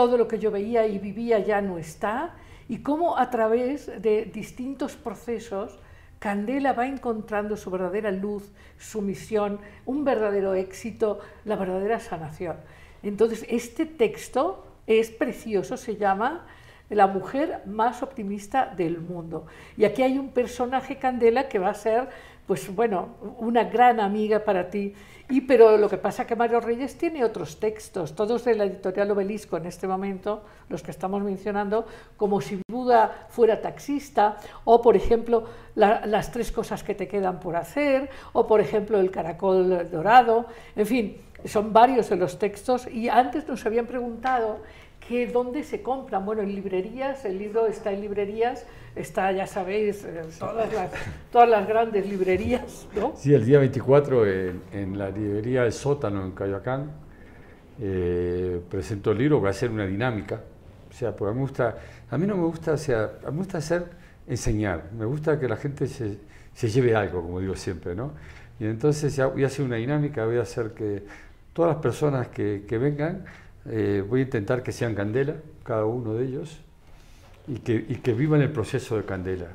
todo 0.00 0.16
lo 0.16 0.26
que 0.26 0.38
yo 0.38 0.50
veía 0.50 0.86
y 0.86 0.98
vivía 0.98 1.40
ya 1.40 1.60
no 1.60 1.76
está, 1.76 2.34
y 2.70 2.78
cómo 2.78 3.18
a 3.18 3.28
través 3.28 4.00
de 4.00 4.24
distintos 4.24 4.96
procesos 4.96 5.78
Candela 6.18 6.72
va 6.72 6.86
encontrando 6.86 7.54
su 7.54 7.70
verdadera 7.70 8.10
luz, 8.10 8.50
su 8.78 9.02
misión, 9.02 9.60
un 9.84 10.02
verdadero 10.02 10.54
éxito, 10.54 11.18
la 11.44 11.56
verdadera 11.56 12.00
sanación. 12.00 12.56
Entonces, 13.02 13.44
este 13.50 13.84
texto 13.84 14.64
es 14.86 15.10
precioso, 15.10 15.76
se 15.76 15.96
llama 15.96 16.46
La 16.88 17.06
mujer 17.06 17.60
más 17.66 18.02
optimista 18.02 18.72
del 18.74 19.02
mundo. 19.02 19.44
Y 19.76 19.84
aquí 19.84 20.02
hay 20.02 20.16
un 20.16 20.30
personaje, 20.30 20.96
Candela, 20.96 21.46
que 21.46 21.58
va 21.58 21.68
a 21.68 21.74
ser, 21.74 22.08
pues 22.50 22.74
bueno, 22.74 23.10
una 23.38 23.62
gran 23.62 24.00
amiga 24.00 24.40
para 24.40 24.68
ti. 24.68 24.92
Y 25.28 25.42
pero 25.42 25.76
lo 25.76 25.88
que 25.88 25.98
pasa 25.98 26.22
es 26.22 26.28
que 26.28 26.34
Mario 26.34 26.58
Reyes 26.58 26.98
tiene 26.98 27.24
otros 27.24 27.60
textos, 27.60 28.16
todos 28.16 28.44
de 28.44 28.56
la 28.56 28.64
editorial 28.64 29.08
Obelisco 29.12 29.56
en 29.56 29.66
este 29.66 29.86
momento, 29.86 30.42
los 30.68 30.82
que 30.82 30.90
estamos 30.90 31.22
mencionando, 31.22 31.86
como 32.16 32.40
si 32.40 32.60
Buda 32.68 33.28
fuera 33.28 33.60
taxista, 33.62 34.38
o 34.64 34.82
por 34.82 34.96
ejemplo 34.96 35.44
la- 35.76 36.04
las 36.06 36.32
tres 36.32 36.50
cosas 36.50 36.82
que 36.82 36.96
te 36.96 37.06
quedan 37.06 37.38
por 37.38 37.54
hacer, 37.54 38.10
o 38.32 38.48
por 38.48 38.60
ejemplo 38.60 38.98
el 38.98 39.12
caracol 39.12 39.88
dorado, 39.88 40.46
en 40.74 40.86
fin, 40.86 41.16
son 41.44 41.72
varios 41.72 42.08
de 42.10 42.16
los 42.16 42.36
textos 42.40 42.88
y 42.88 43.08
antes 43.08 43.46
nos 43.46 43.64
habían 43.64 43.86
preguntado 43.86 44.58
que 45.06 45.28
dónde 45.28 45.62
se 45.62 45.84
compran. 45.84 46.26
Bueno, 46.26 46.42
en 46.42 46.52
librerías, 46.52 47.24
el 47.24 47.38
libro 47.38 47.68
está 47.68 47.92
en 47.92 48.00
librerías, 48.00 48.66
está, 48.94 49.32
ya 49.32 49.46
sabéis, 49.46 50.06
todas 50.38 50.72
las, 50.72 50.90
todas 51.30 51.48
las 51.48 51.66
grandes 51.66 52.06
librerías, 52.08 52.86
¿no? 52.94 53.14
Sí, 53.16 53.34
el 53.34 53.44
día 53.44 53.58
24 53.58 54.26
en, 54.26 54.62
en 54.72 54.98
la 54.98 55.10
librería 55.10 55.64
El 55.64 55.72
Sótano 55.72 56.24
en 56.24 56.32
Coyoacán 56.32 56.90
eh, 57.82 58.60
presento 58.68 59.12
el 59.12 59.18
libro, 59.18 59.40
va 59.40 59.50
a 59.50 59.52
ser 59.54 59.70
una 59.70 59.86
dinámica. 59.86 60.40
O 60.90 60.92
sea, 60.92 61.16
porque 61.16 61.32
a 61.32 61.34
mí, 61.34 61.40
gusta, 61.40 61.78
a 62.10 62.18
mí 62.18 62.26
no 62.26 62.36
me 62.36 62.44
gusta, 62.44 62.72
o 62.72 62.76
sea, 62.76 63.10
me 63.24 63.38
gusta 63.38 63.58
hacer, 63.58 63.86
enseñar, 64.26 64.90
me 64.96 65.06
gusta 65.06 65.38
que 65.38 65.48
la 65.48 65.56
gente 65.56 65.86
se, 65.86 66.18
se 66.52 66.68
lleve 66.68 66.94
algo, 66.94 67.22
como 67.22 67.40
digo 67.40 67.54
siempre, 67.54 67.94
¿no? 67.94 68.12
Y 68.58 68.66
entonces 68.66 69.16
ya 69.16 69.26
voy 69.26 69.44
a 69.44 69.46
hacer 69.46 69.64
una 69.64 69.76
dinámica, 69.76 70.26
voy 70.26 70.36
a 70.36 70.42
hacer 70.42 70.72
que 70.72 71.04
todas 71.54 71.72
las 71.72 71.82
personas 71.82 72.28
que, 72.28 72.64
que 72.68 72.76
vengan, 72.76 73.24
eh, 73.66 74.04
voy 74.06 74.20
a 74.20 74.22
intentar 74.24 74.62
que 74.62 74.72
sean 74.72 74.94
candela, 74.94 75.36
cada 75.62 75.86
uno 75.86 76.14
de 76.14 76.26
ellos, 76.26 76.60
y 77.50 77.58
que, 77.58 77.74
y 77.88 77.96
que 77.96 78.12
vivan 78.12 78.42
el 78.42 78.52
proceso 78.52 78.96
de 78.96 79.04
candela, 79.04 79.48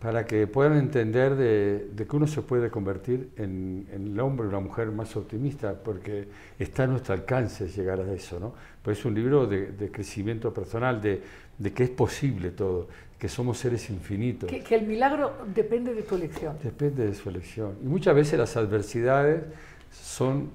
para 0.00 0.26
que 0.26 0.46
puedan 0.46 0.76
entender 0.78 1.34
de, 1.34 1.88
de 1.92 2.06
que 2.06 2.16
uno 2.16 2.26
se 2.26 2.42
puede 2.42 2.70
convertir 2.70 3.30
en, 3.36 3.86
en 3.92 4.08
el 4.08 4.20
hombre 4.20 4.46
o 4.46 4.50
la 4.50 4.60
mujer 4.60 4.90
más 4.92 5.16
optimista, 5.16 5.74
porque 5.74 6.28
está 6.58 6.84
a 6.84 6.86
nuestro 6.86 7.14
alcance 7.14 7.68
llegar 7.68 8.00
a 8.00 8.12
eso, 8.12 8.38
¿no? 8.38 8.54
Pues 8.82 8.98
es 8.98 9.04
un 9.04 9.14
libro 9.14 9.46
de, 9.46 9.72
de 9.72 9.90
crecimiento 9.90 10.52
personal, 10.52 11.00
de, 11.00 11.22
de, 11.58 11.72
que 11.72 11.84
es 11.84 11.90
posible 11.90 12.50
todo, 12.50 12.88
que 13.18 13.28
somos 13.28 13.58
seres 13.58 13.90
infinitos. 13.90 14.48
Que, 14.48 14.60
que, 14.60 14.74
el 14.74 14.86
milagro 14.86 15.34
depende 15.54 15.94
de 15.94 16.02
tu 16.02 16.16
elección. 16.16 16.56
Depende 16.62 17.06
de 17.06 17.14
su 17.14 17.28
elección. 17.28 17.76
Y 17.82 17.86
muchas 17.86 18.14
veces 18.14 18.38
las 18.38 18.56
adversidades 18.56 19.44
son... 19.90 20.50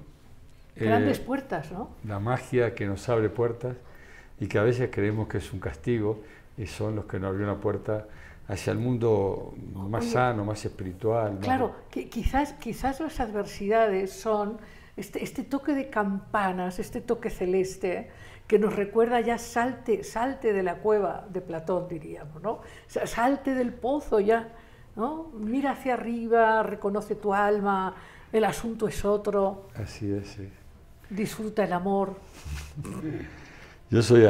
Grandes 0.76 1.18
eh, 1.18 1.22
puertas, 1.26 1.72
¿no? 1.72 1.90
La 2.06 2.18
magia 2.18 2.74
que 2.74 2.86
nos 2.86 3.08
abre 3.08 3.30
puertas 3.30 3.76
y 4.40 4.46
que 4.46 4.58
a 4.58 4.62
veces 4.62 4.90
creemos 4.92 5.26
que 5.26 5.38
es 5.38 5.52
un 5.52 5.58
castigo 5.58 6.22
y 6.58 6.66
son 6.66 6.96
los 6.96 7.06
que 7.06 7.18
nos 7.18 7.30
abren 7.30 7.44
una 7.44 7.60
puerta 7.60 8.06
hacia 8.48 8.72
el 8.72 8.78
mundo 8.78 9.54
más 9.74 10.04
Oye, 10.04 10.12
sano, 10.12 10.44
más 10.44 10.64
espiritual. 10.64 11.38
Claro, 11.40 11.68
más... 11.68 11.76
que 11.90 12.08
quizás, 12.08 12.54
quizás 12.54 13.00
las 13.00 13.20
adversidades 13.20 14.12
son 14.12 14.58
este, 14.96 15.22
este, 15.22 15.44
toque 15.44 15.74
de 15.74 15.88
campanas, 15.88 16.78
este 16.78 17.00
toque 17.00 17.30
celeste, 17.30 18.10
que 18.48 18.58
nos 18.58 18.74
recuerda 18.74 19.20
ya 19.20 19.38
salte, 19.38 20.02
salte 20.02 20.52
de 20.52 20.62
la 20.62 20.76
cueva 20.76 21.26
de 21.30 21.40
Platón, 21.40 21.86
diríamos, 21.88 22.42
¿no? 22.42 22.62
Salte 22.86 23.54
del 23.54 23.72
pozo 23.74 24.18
ya, 24.18 24.52
¿no? 24.96 25.30
Mira 25.34 25.72
hacia 25.72 25.94
arriba, 25.94 26.62
reconoce 26.62 27.14
tu 27.14 27.34
alma, 27.34 27.94
el 28.32 28.44
asunto 28.44 28.88
es 28.88 29.04
otro. 29.04 29.68
Así 29.74 30.10
es, 30.10 30.28
sí. 30.28 30.48
Disfruta 31.10 31.64
el 31.64 31.72
amor. 31.74 32.16
Yo 33.90 34.02
soy 34.02 34.26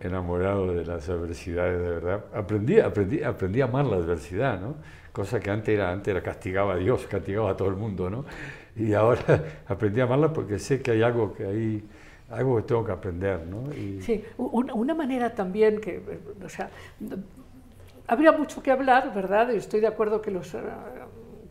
enamorado 0.00 0.72
de 0.72 0.86
las 0.86 1.06
adversidades, 1.08 1.78
de 1.78 1.88
verdad. 1.90 2.24
Aprendí, 2.34 2.80
aprendí, 2.80 3.22
aprendí 3.22 3.60
a 3.60 3.64
amar 3.64 3.84
la 3.84 3.96
adversidad, 3.96 4.58
¿no? 4.58 4.76
Cosa 5.12 5.38
que 5.38 5.50
antes 5.50 5.74
era, 5.74 5.90
antes 5.90 6.08
era 6.08 6.22
castigaba 6.22 6.74
a 6.74 6.76
Dios, 6.76 7.06
castigaba 7.06 7.50
a 7.50 7.56
todo 7.56 7.68
el 7.68 7.76
mundo, 7.76 8.08
¿no? 8.08 8.24
Y 8.76 8.94
ahora 8.94 9.20
aprendí 9.68 10.00
a 10.00 10.04
amarla 10.04 10.32
porque 10.32 10.58
sé 10.58 10.80
que 10.80 10.92
hay 10.92 11.02
algo 11.02 11.34
que 11.34 11.44
hay, 11.44 11.84
algo 12.30 12.56
que 12.56 12.62
tengo 12.62 12.84
que 12.84 12.92
aprender, 12.92 13.46
¿no? 13.46 13.70
Y... 13.74 14.00
Sí, 14.00 14.24
una, 14.38 14.72
una, 14.72 14.94
manera 14.94 15.34
también 15.34 15.78
que, 15.78 16.00
o 16.42 16.48
sea, 16.48 16.70
habría 18.06 18.32
mucho 18.32 18.62
que 18.62 18.70
hablar, 18.70 19.12
¿verdad? 19.14 19.50
Estoy 19.50 19.80
de 19.80 19.88
acuerdo 19.88 20.22
que 20.22 20.30
los 20.30 20.54
uh, 20.54 20.58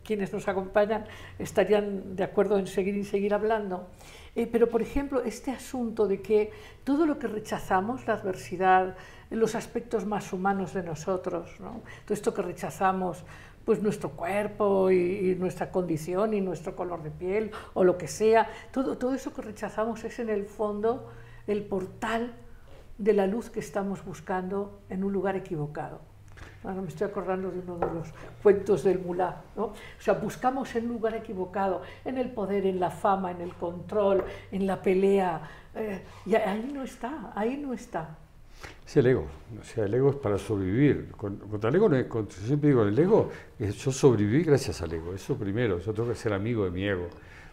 quienes 0.02 0.32
nos 0.32 0.48
acompañan 0.48 1.04
estarían 1.38 2.16
de 2.16 2.24
acuerdo 2.24 2.58
en 2.58 2.66
seguir 2.66 2.96
y 2.96 3.04
seguir 3.04 3.34
hablando. 3.34 3.86
Eh, 4.36 4.46
pero, 4.46 4.68
por 4.68 4.82
ejemplo, 4.82 5.22
este 5.22 5.50
asunto 5.50 6.06
de 6.06 6.22
que 6.22 6.52
todo 6.84 7.06
lo 7.06 7.18
que 7.18 7.26
rechazamos, 7.26 8.06
la 8.06 8.14
adversidad, 8.14 8.96
los 9.30 9.54
aspectos 9.54 10.06
más 10.06 10.32
humanos 10.32 10.74
de 10.74 10.82
nosotros, 10.82 11.58
¿no? 11.60 11.82
todo 12.04 12.14
esto 12.14 12.34
que 12.34 12.42
rechazamos, 12.42 13.24
pues 13.64 13.82
nuestro 13.82 14.10
cuerpo 14.10 14.90
y, 14.90 15.30
y, 15.30 15.34
nuestra 15.34 15.70
condición 15.70 16.34
y 16.34 16.40
nuestro 16.40 16.74
color 16.74 17.02
de 17.02 17.10
piel 17.10 17.50
o 17.74 17.84
lo 17.84 17.98
que 17.98 18.08
sea, 18.08 18.48
todo, 18.72 18.96
todo 18.96 19.14
eso 19.14 19.34
que 19.34 19.42
rechazamos 19.42 20.02
es 20.04 20.18
en 20.18 20.30
el 20.30 20.46
fondo 20.46 21.10
el 21.46 21.64
portal 21.64 22.32
de 22.98 23.12
la 23.12 23.26
luz 23.26 23.50
que 23.50 23.60
estamos 23.60 24.04
buscando 24.04 24.80
en 24.88 25.04
un 25.04 25.12
lugar 25.12 25.36
equivocado. 25.36 26.09
Ahora 26.62 26.82
me 26.82 26.88
estoy 26.88 27.06
acordando 27.06 27.50
de 27.50 27.60
uno 27.60 27.78
de 27.78 27.86
los 27.94 28.08
cuentos 28.42 28.84
del 28.84 28.98
mulá. 28.98 29.42
¿no? 29.56 29.64
O 29.64 29.74
sea, 29.98 30.14
buscamos 30.14 30.74
un 30.74 30.88
lugar 30.88 31.14
equivocado, 31.14 31.82
en 32.04 32.18
el 32.18 32.30
poder, 32.30 32.66
en 32.66 32.78
la 32.78 32.90
fama, 32.90 33.30
en 33.30 33.40
el 33.40 33.54
control, 33.54 34.24
en 34.52 34.66
la 34.66 34.80
pelea. 34.82 35.40
Eh, 35.74 36.02
y 36.26 36.34
ahí 36.34 36.70
no 36.72 36.82
está, 36.82 37.32
ahí 37.34 37.56
no 37.56 37.72
está. 37.72 38.16
Es 38.86 38.96
el 38.96 39.06
ego. 39.06 39.26
O 39.58 39.64
sea, 39.64 39.84
el 39.86 39.94
ego 39.94 40.10
es 40.10 40.16
para 40.16 40.36
sobrevivir. 40.36 41.12
El 41.62 41.74
ego, 41.74 42.08
contra, 42.08 42.38
siempre 42.38 42.68
digo, 42.68 42.82
el 42.82 42.98
ego, 42.98 43.30
yo 43.58 43.92
sobreviví 43.92 44.42
gracias 44.44 44.82
al 44.82 44.92
ego. 44.92 45.14
Eso 45.14 45.36
primero, 45.36 45.78
yo 45.78 45.94
tengo 45.94 46.10
que 46.10 46.14
ser 46.14 46.34
amigo 46.34 46.64
de 46.64 46.70
mi 46.70 46.84
ego. 46.84 47.08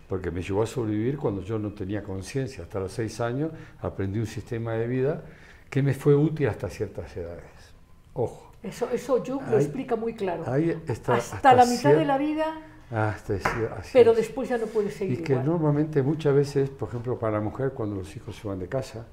Porque 0.09 0.31
me 0.31 0.41
llevó 0.41 0.63
a 0.63 0.67
sobrevivir 0.67 1.17
cuando 1.17 1.41
yo 1.43 1.59
no 1.59 1.71
tenía 1.73 2.03
conciencia. 2.03 2.63
Hasta 2.63 2.79
los 2.79 2.91
seis 2.91 3.21
años 3.21 3.51
aprendí 3.79 4.19
un 4.19 4.25
sistema 4.25 4.73
de 4.73 4.87
vida 4.87 5.23
que 5.69 5.81
me 5.81 5.93
fue 5.93 6.15
útil 6.15 6.47
hasta 6.47 6.69
ciertas 6.69 7.15
edades. 7.15 7.73
Ojo. 8.13 8.46
Eso, 8.63 8.89
eso 8.91 9.23
Jung 9.25 9.41
lo 9.49 9.57
Ahí- 9.57 9.63
explica 9.63 9.95
muy 9.95 10.13
claro. 10.13 10.43
está- 10.87 11.15
hasta, 11.15 11.35
hasta 11.37 11.53
la 11.53 11.65
mitad 11.65 11.93
de 11.93 12.05
la 12.05 12.17
vida, 12.17 12.57
Hasta 12.91 13.33
pero 13.93 14.11
es. 14.11 14.17
después 14.17 14.49
ya 14.49 14.57
no 14.57 14.65
puede 14.65 14.89
seguir 14.91 15.19
Y 15.19 15.23
que 15.23 15.33
igual. 15.33 15.45
normalmente 15.45 16.01
muchas 16.01 16.33
veces, 16.33 16.69
por 16.69 16.89
ejemplo, 16.89 17.17
para 17.19 17.33
la 17.37 17.41
mujer, 17.41 17.71
cuando 17.71 17.95
los 17.97 18.15
hijos 18.15 18.35
se 18.35 18.47
van 18.47 18.59
de 18.59 18.67
casa, 18.67 19.05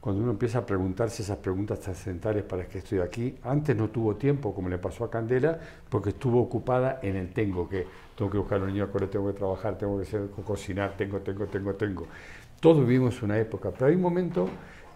cuando 0.00 0.22
uno 0.22 0.30
empieza 0.32 0.60
a 0.60 0.66
preguntarse 0.66 1.22
esas 1.22 1.36
preguntas 1.38 1.80
trascendentales 1.80 2.42
para 2.44 2.66
qué 2.66 2.78
estoy 2.78 3.00
aquí, 3.00 3.36
antes 3.42 3.76
no 3.76 3.88
tuvo 3.90 4.16
tiempo, 4.16 4.54
como 4.54 4.68
le 4.70 4.78
pasó 4.78 5.04
a 5.04 5.10
Candela, 5.10 5.58
porque 5.90 6.10
estuvo 6.10 6.40
ocupada 6.40 7.00
en 7.02 7.16
el 7.16 7.32
tengo, 7.34 7.68
que 7.68 7.86
tengo 8.16 8.30
que 8.30 8.38
buscar 8.38 8.56
a 8.56 8.60
los 8.60 8.68
niños 8.68 8.88
colegio, 8.90 9.10
tengo 9.10 9.26
que 9.32 9.38
trabajar, 9.38 9.76
tengo 9.76 9.96
que 9.98 10.04
hacer- 10.04 10.30
cocinar, 10.44 10.96
tengo, 10.96 11.18
tengo, 11.20 11.46
tengo, 11.46 11.74
tengo. 11.74 12.06
Todos 12.60 12.80
vivimos 12.86 13.20
una 13.22 13.36
época, 13.38 13.70
pero 13.72 13.86
hay 13.86 13.94
un 13.96 14.02
momento 14.02 14.48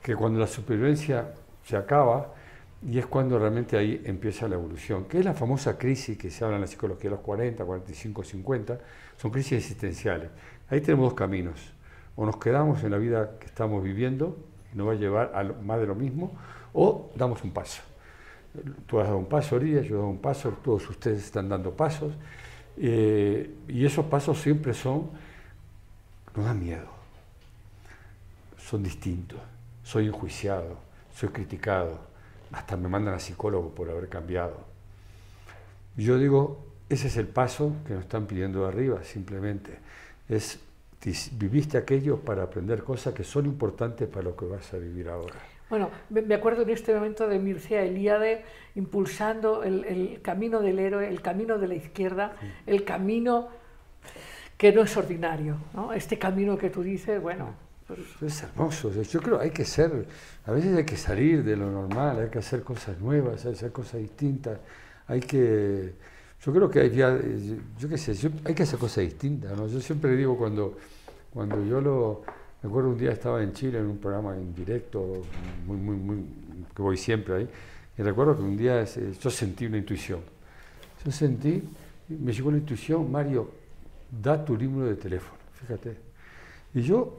que 0.02 0.14
cuando 0.14 0.38
la 0.40 0.46
supervivencia 0.46 1.32
se 1.64 1.76
acaba, 1.76 2.32
y 2.86 2.98
es 2.98 3.06
cuando 3.06 3.38
realmente 3.38 3.78
ahí 3.78 4.02
empieza 4.04 4.46
la 4.46 4.56
evolución, 4.56 5.06
que 5.06 5.18
es 5.18 5.24
la 5.24 5.32
famosa 5.32 5.78
crisis 5.78 6.18
que 6.18 6.30
se 6.30 6.44
habla 6.44 6.56
en 6.56 6.62
la 6.62 6.66
psicología 6.66 7.10
de 7.10 7.16
los 7.16 7.20
40, 7.20 7.64
45, 7.64 8.24
50, 8.24 8.78
son 9.16 9.30
crisis 9.30 9.52
existenciales. 9.52 10.30
Ahí 10.68 10.80
tenemos 10.80 11.06
dos 11.06 11.14
caminos. 11.14 11.72
O 12.16 12.26
nos 12.26 12.36
quedamos 12.36 12.84
en 12.84 12.90
la 12.90 12.98
vida 12.98 13.38
que 13.40 13.46
estamos 13.46 13.82
viviendo, 13.82 14.36
y 14.72 14.76
nos 14.76 14.88
va 14.88 14.92
a 14.92 14.96
llevar 14.96 15.32
a 15.34 15.42
más 15.62 15.80
de 15.80 15.86
lo 15.86 15.94
mismo, 15.94 16.32
o 16.74 17.10
damos 17.16 17.42
un 17.42 17.52
paso. 17.52 17.82
Tú 18.86 19.00
has 19.00 19.06
dado 19.06 19.18
un 19.18 19.26
paso, 19.26 19.56
Orilla, 19.56 19.80
yo 19.80 19.94
he 19.94 19.98
dado 19.98 20.08
un 20.08 20.18
paso, 20.18 20.50
todos 20.62 20.88
ustedes 20.88 21.24
están 21.24 21.48
dando 21.48 21.72
pasos, 21.72 22.12
eh, 22.76 23.50
y 23.66 23.84
esos 23.84 24.04
pasos 24.06 24.38
siempre 24.38 24.74
son, 24.74 25.10
nos 26.36 26.44
dan 26.44 26.60
miedo, 26.60 26.88
son 28.58 28.82
distintos, 28.82 29.40
soy 29.82 30.06
enjuiciado, 30.06 30.76
soy 31.14 31.30
criticado, 31.30 32.13
hasta 32.54 32.76
me 32.76 32.88
mandan 32.88 33.14
a 33.14 33.18
psicólogo 33.18 33.74
por 33.74 33.90
haber 33.90 34.08
cambiado. 34.08 34.56
Yo 35.96 36.18
digo, 36.18 36.64
ese 36.88 37.08
es 37.08 37.16
el 37.16 37.26
paso 37.26 37.72
que 37.86 37.94
nos 37.94 38.04
están 38.04 38.26
pidiendo 38.26 38.62
de 38.62 38.68
arriba, 38.68 39.02
simplemente. 39.02 39.78
Es, 40.28 40.60
viviste 41.32 41.76
aquello 41.76 42.20
para 42.20 42.44
aprender 42.44 42.82
cosas 42.84 43.12
que 43.12 43.24
son 43.24 43.46
importantes 43.46 44.08
para 44.08 44.22
lo 44.22 44.36
que 44.36 44.46
vas 44.46 44.72
a 44.72 44.78
vivir 44.78 45.08
ahora. 45.08 45.34
Bueno, 45.68 45.90
me 46.10 46.34
acuerdo 46.34 46.62
en 46.62 46.70
este 46.70 46.94
momento 46.94 47.26
de 47.26 47.38
Mircea 47.38 47.82
Eliade 47.82 48.44
impulsando 48.76 49.64
el, 49.64 49.84
el 49.84 50.20
camino 50.22 50.60
del 50.60 50.78
héroe, 50.78 51.08
el 51.08 51.20
camino 51.22 51.58
de 51.58 51.68
la 51.68 51.74
izquierda, 51.74 52.36
el 52.66 52.84
camino 52.84 53.48
que 54.56 54.72
no 54.72 54.82
es 54.82 54.96
ordinario, 54.96 55.56
¿no? 55.72 55.92
Este 55.92 56.18
camino 56.18 56.56
que 56.56 56.70
tú 56.70 56.82
dices, 56.82 57.20
bueno, 57.20 57.54
Es 58.20 58.42
hermoso. 58.42 58.90
Yo 59.02 59.20
creo 59.20 59.38
que 59.38 59.44
hay 59.44 59.50
que 59.50 59.64
ser, 59.64 60.06
a 60.46 60.52
veces 60.52 60.76
hay 60.76 60.84
que 60.84 60.96
salir 60.96 61.44
de 61.44 61.56
lo 61.56 61.70
normal, 61.70 62.18
hay 62.20 62.28
que 62.30 62.38
hacer 62.38 62.62
cosas 62.62 62.98
nuevas, 62.98 63.44
hay 63.44 63.52
que 63.52 63.56
hacer 63.58 63.72
cosas 63.72 64.00
distintas. 64.00 64.58
Hay 65.06 65.20
que, 65.20 65.92
yo 66.44 66.52
creo 66.52 66.70
que 66.70 66.80
hay, 66.80 66.90
ya- 66.90 67.18
yo 67.78 67.88
qué 67.88 67.98
sé, 67.98 68.14
yo- 68.14 68.30
hay 68.44 68.54
que 68.54 68.62
hacer 68.62 68.78
cosas 68.78 69.04
distintas. 69.04 69.56
¿no? 69.56 69.66
Yo 69.68 69.80
siempre 69.80 70.16
digo 70.16 70.36
cuando, 70.38 70.78
cuando 71.32 71.62
yo 71.64 71.80
lo, 71.80 72.22
me 72.62 72.68
acuerdo 72.68 72.90
un 72.90 72.98
día 72.98 73.12
estaba 73.12 73.42
en 73.42 73.52
Chile 73.52 73.78
en 73.78 73.86
un 73.86 73.98
programa 73.98 74.34
en 74.36 74.54
directo, 74.54 75.22
muy, 75.66 75.76
muy, 75.76 75.96
muy, 75.96 76.16
que 76.74 76.82
voy 76.82 76.96
siempre 76.96 77.34
ahí, 77.36 77.48
y 77.98 78.02
recuerdo 78.02 78.36
que 78.36 78.42
un 78.42 78.56
día 78.56 78.82
eh, 78.82 79.12
yo 79.20 79.30
sentí 79.30 79.66
una 79.66 79.76
intuición. 79.78 80.20
Yo 81.04 81.12
sentí, 81.12 81.62
me 82.08 82.32
llegó 82.32 82.50
la 82.50 82.58
intuición, 82.58 83.10
Mario, 83.10 83.50
da 84.10 84.42
tu 84.44 84.56
número 84.56 84.88
de 84.88 84.96
teléfono, 84.96 85.38
fíjate. 85.60 86.13
Y 86.74 86.82
yo, 86.82 87.18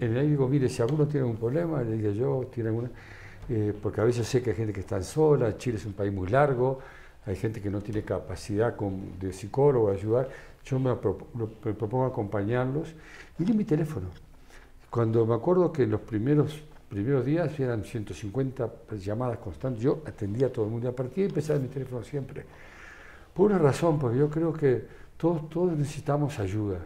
en 0.00 0.16
ahí 0.16 0.28
digo, 0.30 0.48
mire, 0.48 0.68
si 0.68 0.82
alguno 0.82 1.06
tiene 1.06 1.26
un 1.26 1.36
problema, 1.36 1.82
le 1.82 1.96
digo 1.96 2.10
yo, 2.12 2.46
tiene 2.52 2.70
alguna, 2.70 2.90
eh, 3.48 3.72
porque 3.80 4.00
a 4.00 4.04
veces 4.04 4.26
sé 4.26 4.42
que 4.42 4.50
hay 4.50 4.56
gente 4.56 4.72
que 4.72 4.80
está 4.80 5.00
sola, 5.02 5.56
Chile 5.56 5.76
es 5.78 5.86
un 5.86 5.92
país 5.92 6.12
muy 6.12 6.28
largo, 6.28 6.80
hay 7.24 7.36
gente 7.36 7.60
que 7.60 7.70
no 7.70 7.80
tiene 7.80 8.02
capacidad 8.02 8.74
con- 8.76 9.18
de 9.20 9.32
psicólogo, 9.32 9.90
ayudar, 9.90 10.28
yo 10.64 10.78
me, 10.80 10.94
propongo 10.96 12.06
acompañarlos 12.06 12.88
y 13.38 13.44
di 13.44 13.52
mi 13.52 13.64
teléfono. 13.64 14.08
Cuando 14.90 15.26
me 15.26 15.34
acuerdo 15.34 15.72
que 15.72 15.84
en 15.84 15.90
los 15.92 16.00
primeros 16.00 16.62
primeros 16.88 17.24
días 17.26 17.58
eran 17.58 17.84
150 17.84 18.70
llamadas 18.98 19.38
constantes. 19.38 19.82
Yo 19.82 20.02
atendía 20.06 20.46
a 20.46 20.50
todo 20.50 20.66
el 20.66 20.70
mundo. 20.70 20.88
A 20.88 20.92
partir 20.92 21.16
de 21.16 21.22
ahí 21.22 21.28
empezaba 21.28 21.58
mi 21.58 21.68
teléfono 21.68 22.02
siempre. 22.04 22.44
Por 23.34 23.50
una 23.50 23.58
razón, 23.58 23.98
porque 23.98 24.18
yo 24.18 24.30
creo 24.30 24.52
que 24.52 24.84
todos, 25.16 25.48
todos 25.50 25.76
necesitamos 25.76 26.38
ayuda. 26.38 26.78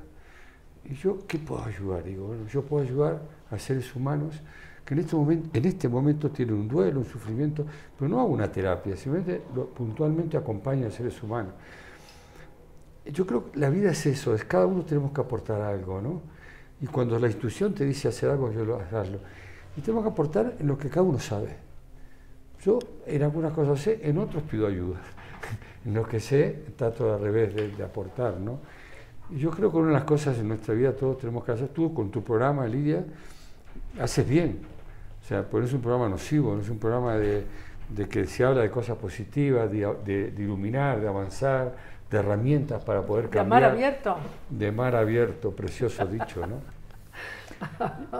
¿Y 0.84 0.94
yo 0.94 1.18
qué 1.26 1.38
puedo 1.38 1.64
ayudar? 1.64 2.04
Digo, 2.04 2.28
bueno, 2.28 2.46
yo 2.48 2.62
puedo 2.62 2.84
ayudar 2.84 3.22
a 3.50 3.58
seres 3.58 3.94
humanos 3.94 4.40
que 4.84 4.94
en 4.94 5.00
este 5.00 5.16
momento, 5.16 5.50
en 5.52 5.64
este 5.64 5.88
momento 5.88 6.30
tienen 6.30 6.54
un 6.54 6.68
duelo, 6.68 7.00
un 7.00 7.06
sufrimiento, 7.06 7.64
pero 7.98 8.08
no 8.08 8.20
hago 8.20 8.30
una 8.30 8.50
terapia, 8.50 8.96
simplemente 8.96 9.42
lo, 9.54 9.66
puntualmente 9.66 10.36
acompaño 10.36 10.86
a 10.86 10.90
seres 10.90 11.22
humanos. 11.22 11.52
Yo 13.04 13.26
creo 13.26 13.50
que 13.50 13.58
la 13.58 13.70
vida 13.70 13.90
es 13.90 14.06
eso, 14.06 14.34
es 14.34 14.44
cada 14.44 14.66
uno 14.66 14.84
tenemos 14.84 15.12
que 15.12 15.20
aportar 15.20 15.60
algo, 15.60 16.00
¿no? 16.00 16.22
Y 16.80 16.86
cuando 16.86 17.18
la 17.18 17.26
institución 17.26 17.74
te 17.74 17.84
dice 17.84 18.08
hacer 18.08 18.30
algo, 18.30 18.50
yo 18.52 18.64
lo 18.64 18.76
hago. 18.76 19.20
Y 19.76 19.80
tenemos 19.80 20.02
que 20.04 20.10
aportar 20.10 20.56
en 20.58 20.66
lo 20.66 20.78
que 20.78 20.88
cada 20.88 21.02
uno 21.02 21.18
sabe. 21.18 21.56
Yo 22.62 22.78
en 23.06 23.22
algunas 23.22 23.52
cosas 23.52 23.80
sé, 23.80 24.00
en 24.02 24.18
otros 24.18 24.42
pido 24.42 24.66
ayuda. 24.66 25.00
en 25.84 25.94
lo 25.94 26.06
que 26.06 26.20
sé, 26.20 26.64
trato 26.76 27.14
al 27.14 27.20
revés 27.20 27.54
de, 27.54 27.70
de 27.70 27.82
aportar, 27.82 28.38
¿no? 28.38 28.58
Yo 29.36 29.50
creo 29.50 29.70
que 29.70 29.76
una 29.76 29.88
de 29.88 29.94
las 29.94 30.04
cosas 30.04 30.38
en 30.38 30.48
nuestra 30.48 30.74
vida 30.74 30.92
todos 30.92 31.18
tenemos 31.18 31.44
que 31.44 31.52
hacer, 31.52 31.68
tú 31.68 31.94
con 31.94 32.10
tu 32.10 32.22
programa, 32.22 32.66
Lidia, 32.66 33.04
haces 34.00 34.28
bien. 34.28 34.58
O 35.22 35.26
sea, 35.26 35.42
pues 35.42 35.62
no 35.62 35.68
es 35.68 35.74
un 35.74 35.80
programa 35.80 36.08
nocivo, 36.08 36.54
no 36.54 36.62
es 36.62 36.68
un 36.68 36.78
programa 36.78 37.16
de, 37.16 37.44
de 37.88 38.08
que 38.08 38.26
se 38.26 38.44
habla 38.44 38.62
de 38.62 38.70
cosas 38.70 38.96
positivas, 38.96 39.70
de, 39.70 39.86
de, 40.04 40.30
de 40.30 40.42
iluminar, 40.42 41.00
de 41.00 41.08
avanzar, 41.08 41.74
de 42.10 42.18
herramientas 42.18 42.82
para 42.82 43.02
poder 43.02 43.30
cambiar. 43.30 43.44
De 43.44 43.50
mar 43.50 43.64
abierto. 43.64 44.16
De 44.48 44.72
mar 44.72 44.96
abierto, 44.96 45.50
precioso 45.52 46.04
dicho, 46.06 46.46
¿no? 46.46 46.56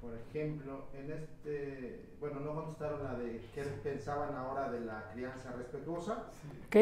por 0.00 0.14
ejemplo, 0.14 0.86
en 0.94 1.10
este, 1.12 2.06
bueno, 2.20 2.40
no 2.40 2.54
contestaron 2.54 3.04
la 3.04 3.14
de 3.14 3.40
qué 3.54 3.62
pensaban 3.82 4.34
ahora 4.36 4.70
de 4.70 4.80
la 4.80 5.10
crianza 5.12 5.52
respetuosa. 5.52 6.26
¿Ok? 6.66 6.76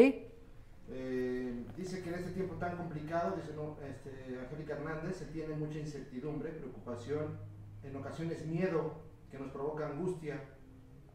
Eh, 0.89 1.63
dice 1.77 2.01
que 2.01 2.09
en 2.09 2.15
este 2.15 2.31
tiempo 2.31 2.55
tan 2.55 2.75
complicado, 2.75 3.35
dice 3.37 3.53
no, 3.55 3.77
este, 3.87 4.37
Angélica 4.37 4.73
Hernández, 4.73 5.15
se 5.15 5.25
tiene 5.25 5.55
mucha 5.55 5.79
incertidumbre, 5.79 6.49
preocupación, 6.51 7.37
en 7.83 7.95
ocasiones 7.95 8.45
miedo 8.45 8.93
que 9.29 9.39
nos 9.39 9.51
provoca 9.51 9.87
angustia, 9.87 10.39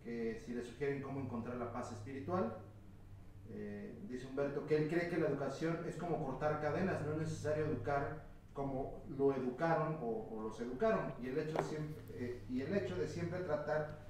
que 0.05 0.41
si 0.45 0.53
le 0.53 0.65
sugieren 0.65 1.03
cómo 1.03 1.21
encontrar 1.21 1.57
la 1.57 1.73
paz 1.73 1.93
espiritual. 1.93 2.59
Eh, 3.51 3.99
dice 4.09 4.27
Humberto 4.27 4.67
que 4.67 4.77
él 4.77 4.89
cree 4.89 5.09
que 5.09 5.17
la 5.17 5.29
educación 5.29 5.79
es 5.87 5.97
como 5.97 6.23
cortar 6.25 6.61
cadenas, 6.61 7.01
no 7.07 7.13
es 7.13 7.19
necesario 7.19 7.67
educar 7.67 8.27
como 8.53 9.05
lo 9.17 9.33
educaron 9.35 9.99
o, 10.03 10.43
los 10.43 10.61
educaron. 10.61 11.13
Y 11.23 11.29
el, 11.29 11.39
hecho 11.39 11.57
de 11.57 11.63
siempre, 11.63 12.03
eh, 12.15 12.43
y 12.51 12.61
el 12.61 12.75
hecho 12.77 12.97
de 12.97 13.07
siempre 13.07 13.39
tratar 13.41 14.01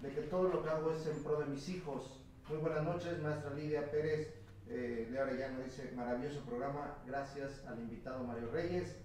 de 0.00 0.10
que 0.10 0.20
todo 0.22 0.48
lo 0.48 0.62
que 0.62 0.70
hago 0.70 0.92
es 0.92 1.04
en 1.06 1.22
pro 1.22 1.40
de 1.40 1.46
mis 1.46 1.68
hijos. 1.68 2.22
Muy 2.48 2.58
buenas 2.58 2.84
noches, 2.84 3.20
maestra 3.20 3.52
Lidia 3.54 3.90
Pérez. 3.90 4.32
Eh, 4.68 5.08
Leo 5.10 5.24
Arellano 5.24 5.60
dice, 5.64 5.90
maravilloso 5.96 6.44
programa, 6.44 6.98
gracias 7.06 7.64
al 7.66 7.80
invitado 7.80 8.22
Mario 8.22 8.50
Reyes. 8.52 8.96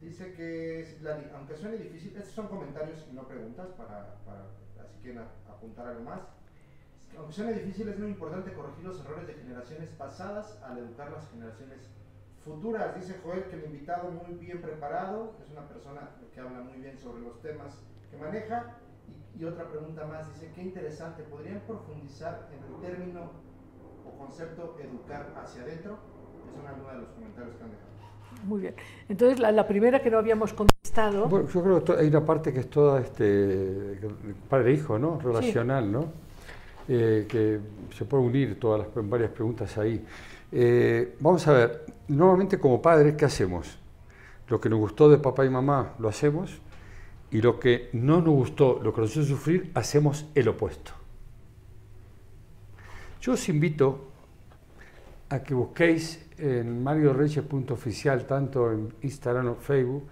Dice 0.00 0.32
que, 0.32 0.96
aunque 1.34 1.56
suene 1.56 1.76
difícil, 1.76 2.16
estos 2.16 2.34
son 2.34 2.46
comentarios 2.46 3.04
y 3.10 3.14
no 3.14 3.26
preguntas, 3.26 3.68
para, 3.70 4.14
para 4.24 4.44
si 4.88 4.98
quieren 5.02 5.22
apuntar 5.48 5.88
algo 5.88 6.04
más. 6.04 6.20
Aunque 7.16 7.32
suene 7.32 7.54
difícil, 7.54 7.88
es 7.88 7.98
muy 7.98 8.10
importante 8.10 8.52
corregir 8.52 8.84
los 8.84 9.00
errores 9.00 9.26
de 9.26 9.34
generaciones 9.34 9.90
pasadas 9.90 10.56
al 10.62 10.78
educar 10.78 11.10
las 11.10 11.28
generaciones 11.30 11.88
futuras. 12.44 12.94
Dice 12.94 13.18
Joel 13.24 13.44
que 13.44 13.56
el 13.56 13.64
invitado 13.64 14.10
muy 14.10 14.34
bien 14.34 14.62
preparado, 14.62 15.34
es 15.44 15.50
una 15.50 15.66
persona 15.68 16.10
que 16.32 16.40
habla 16.40 16.60
muy 16.60 16.78
bien 16.78 16.96
sobre 16.96 17.22
los 17.22 17.40
temas 17.42 17.82
que 18.10 18.16
maneja. 18.16 18.76
Y, 19.36 19.44
otra 19.44 19.68
pregunta 19.68 20.04
más, 20.06 20.32
dice, 20.34 20.52
qué 20.54 20.62
interesante, 20.62 21.22
¿podrían 21.24 21.60
profundizar 21.60 22.48
en 22.52 22.62
el 22.64 22.80
término 22.80 23.30
o 24.04 24.18
concepto 24.18 24.76
educar 24.80 25.32
hacia 25.36 25.62
adentro? 25.62 25.98
Es 26.46 26.58
una 26.60 26.92
de 26.92 26.98
los 26.98 27.10
comentarios 27.10 27.56
que 27.56 27.62
han 27.62 27.70
dejado. 27.70 27.87
Muy 28.44 28.60
bien. 28.60 28.74
Entonces, 29.08 29.38
la, 29.38 29.52
la 29.52 29.66
primera 29.66 30.00
que 30.00 30.10
no 30.10 30.18
habíamos 30.18 30.52
contestado. 30.52 31.28
Bueno, 31.28 31.48
yo 31.48 31.62
creo 31.62 31.84
que 31.84 31.92
hay 31.92 32.08
una 32.08 32.24
parte 32.24 32.52
que 32.52 32.60
es 32.60 32.70
toda 32.70 33.00
este, 33.00 33.98
padre-hijo, 34.48 34.98
¿no? 34.98 35.18
Relacional, 35.20 35.84
sí. 35.84 35.90
¿no? 35.90 36.28
Eh, 36.90 37.26
que 37.28 37.60
se 37.94 38.06
puede 38.06 38.24
unir 38.24 38.58
todas 38.58 38.86
las 38.94 39.08
varias 39.08 39.30
preguntas 39.30 39.76
ahí. 39.76 40.02
Eh, 40.50 41.16
vamos 41.20 41.46
a 41.46 41.52
ver, 41.52 41.84
normalmente 42.08 42.58
como 42.58 42.80
padres, 42.80 43.14
¿qué 43.14 43.26
hacemos? 43.26 43.78
Lo 44.48 44.58
que 44.58 44.70
nos 44.70 44.78
gustó 44.78 45.10
de 45.10 45.18
papá 45.18 45.44
y 45.44 45.50
mamá 45.50 45.92
lo 45.98 46.08
hacemos 46.08 46.62
y 47.30 47.42
lo 47.42 47.60
que 47.60 47.90
no 47.92 48.22
nos 48.22 48.34
gustó, 48.34 48.80
lo 48.82 48.94
que 48.94 49.02
nos 49.02 49.10
hizo 49.14 49.24
sufrir, 49.26 49.70
hacemos 49.74 50.24
el 50.34 50.48
opuesto. 50.48 50.92
Yo 53.20 53.32
os 53.32 53.48
invito 53.50 54.07
a 55.30 55.42
que 55.42 55.54
busquéis 55.54 56.24
en 56.38 56.82
marioreyes.oficial, 56.82 58.26
tanto 58.26 58.72
en 58.72 58.94
Instagram 59.02 59.48
o 59.48 59.54
Facebook, 59.56 60.04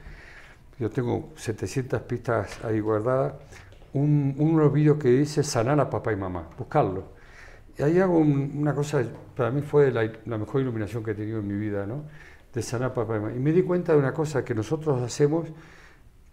yo 0.79 0.91
tengo 0.91 1.33
700 1.37 2.03
pistas 2.03 2.65
ahí 2.65 2.81
guardadas, 2.81 3.35
un, 3.95 4.35
unos 4.39 4.73
vídeos 4.73 4.99
que 4.99 5.09
dice 5.09 5.43
sanar 5.43 5.81
a 5.81 5.89
papá 5.89 6.13
y 6.13 6.17
mamá, 6.17 6.51
buscarlo. 6.59 7.17
Y 7.79 7.83
ahí 7.83 7.99
hago 7.99 8.19
un, 8.19 8.53
una 8.57 8.75
cosa, 8.75 9.03
para 9.35 9.51
mí 9.51 9.63
fue 9.63 9.91
la, 9.91 10.11
la, 10.27 10.39
mejor 10.39 10.61
iluminación 10.61 11.03
que 11.03 11.13
he 11.13 11.15
tenido 11.15 11.39
en 11.39 11.49
mi 11.49 11.57
vida, 11.57 11.87
¿no? 11.87 12.05
De 12.53 12.63
sanar 12.63 12.91
a 12.91 12.95
papá 12.95 13.17
y 13.17 13.21
mamá. 13.21 13.35
Y 13.35 13.39
me 13.39 13.53
di 13.53 13.63
cuenta 13.63 13.93
de 13.93 13.99
una 13.99 14.13
cosa 14.13 14.45
que 14.45 14.55
nosotros 14.55 15.01
hacemos, 15.01 15.49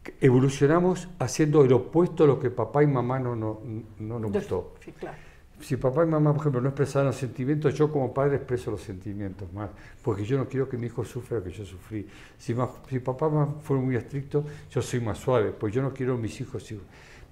que 0.01 0.15
evolucionamos 0.19 1.07
haciendo 1.19 1.63
el 1.63 1.71
opuesto 1.71 2.25
a 2.25 2.27
lo 2.27 2.39
que 2.39 2.49
papá 2.49 2.83
y 2.83 2.87
mamá 2.87 3.19
no, 3.19 3.35
no, 3.35 3.61
no 3.99 4.19
nos 4.19 4.31
gustó. 4.31 4.73
Sí, 4.83 4.91
claro. 4.91 5.17
Si 5.63 5.77
papá 5.77 6.03
y 6.03 6.07
mamá, 6.07 6.33
por 6.33 6.41
ejemplo, 6.41 6.59
no 6.59 6.69
expresaban 6.69 7.07
los 7.07 7.15
sentimientos, 7.15 7.73
yo 7.73 7.89
como 7.89 8.13
padre 8.13 8.35
expreso 8.35 8.69
los 8.69 8.81
sentimientos 8.81 9.51
más, 9.53 9.69
porque 10.01 10.25
yo 10.25 10.37
no 10.37 10.45
quiero 10.45 10.67
que 10.67 10.77
mi 10.77 10.87
hijo 10.87 11.05
sufra 11.05 11.37
lo 11.37 11.43
que 11.45 11.51
yo 11.51 11.63
sufrí. 11.63 12.05
Si, 12.37 12.53
papá 12.53 13.29
fueron 13.61 13.85
muy 13.85 13.95
estrictos, 13.95 14.43
yo 14.69 14.81
soy 14.81 14.99
más 14.99 15.17
suave, 15.17 15.51
pues 15.51 15.73
yo 15.73 15.81
no 15.81 15.93
quiero 15.93 16.17
mis 16.17 16.41
hijos. 16.41 16.69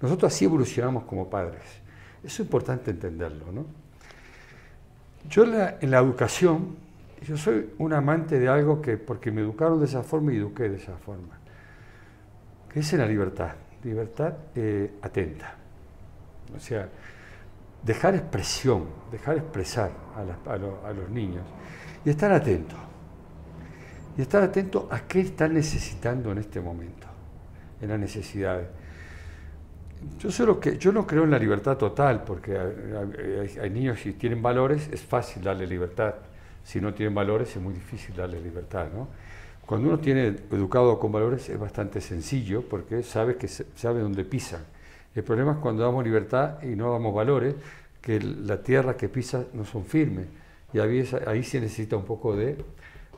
Nosotros 0.00 0.32
así 0.32 0.46
evolucionamos 0.46 1.04
como 1.04 1.28
padres. 1.28 1.60
Eso 2.24 2.42
es 2.42 2.46
importante 2.46 2.90
entenderlo, 2.90 3.52
¿no? 3.52 3.66
Yo 5.28 5.44
en 5.44 5.90
la, 5.90 5.98
educación, 5.98 6.76
yo 7.28 7.36
soy 7.36 7.68
un 7.76 7.92
amante 7.92 8.40
de 8.40 8.48
algo 8.48 8.80
que, 8.80 8.96
porque 8.96 9.30
me 9.30 9.42
educaron 9.42 9.78
de 9.78 9.84
esa 9.84 10.02
forma 10.02 10.32
y 10.32 10.36
eduqué 10.36 10.70
de 10.70 10.76
esa 10.76 10.96
forma, 10.96 11.38
que 12.72 12.80
es 12.80 12.92
la 12.94 13.06
libertad, 13.06 13.52
libertad 13.84 14.32
eh, 14.54 14.90
atenta. 15.02 15.54
O 16.56 16.58
sea, 16.58 16.88
dejar 17.82 18.14
expresión, 18.14 18.86
dejar 19.10 19.36
expresar 19.36 19.90
a, 20.46 20.56
los 20.92 21.10
niños 21.10 21.44
y 22.04 22.10
estar 22.10 22.32
atento. 22.32 22.76
Y 24.16 24.22
estar 24.22 24.42
atento 24.42 24.88
a 24.90 25.00
qué 25.00 25.20
están 25.20 25.54
necesitando 25.54 26.32
en 26.32 26.38
este 26.38 26.60
momento, 26.60 27.06
en 27.80 27.88
las 27.88 27.98
necesidades. 27.98 28.68
Yo, 30.18 30.30
solo 30.30 30.60
que, 30.60 30.76
yo 30.78 30.92
no 30.92 31.06
creo 31.06 31.24
en 31.24 31.30
la 31.30 31.38
libertad 31.38 31.76
total, 31.76 32.24
porque 32.24 32.58
hay, 32.58 33.70
niños 33.70 34.00
que 34.00 34.12
tienen 34.12 34.42
valores, 34.42 34.88
es 34.92 35.00
fácil 35.00 35.42
darle 35.42 35.66
libertad. 35.66 36.14
Si 36.64 36.80
no 36.80 36.92
tienen 36.92 37.14
valores, 37.14 37.56
es 37.56 37.62
muy 37.62 37.72
difícil 37.72 38.14
darle 38.14 38.40
libertad. 38.40 38.88
¿no? 38.92 39.08
Cuando 39.64 39.88
uno 39.88 39.98
tiene 39.98 40.36
educado 40.50 40.98
con 40.98 41.10
valores, 41.10 41.48
es 41.48 41.58
bastante 41.58 42.00
sencillo, 42.00 42.62
porque 42.68 43.02
sabe, 43.02 43.36
que 43.36 43.48
sabe 43.48 44.00
dónde 44.00 44.24
pisan. 44.24 44.62
El 45.14 45.24
problema 45.24 45.52
es 45.52 45.58
cuando 45.58 45.82
damos 45.82 46.04
libertad 46.04 46.62
y 46.62 46.68
no 46.68 46.92
damos 46.92 47.14
valores, 47.14 47.54
que 48.00 48.20
la 48.20 48.62
tierra 48.62 48.96
que 48.96 49.08
pisa 49.08 49.44
no 49.52 49.64
son 49.64 49.84
firmes. 49.84 50.26
Y 50.72 50.78
ahí, 50.78 51.08
ahí 51.26 51.42
se 51.42 51.60
necesita 51.60 51.96
un 51.96 52.04
poco 52.04 52.34
de, 52.34 52.56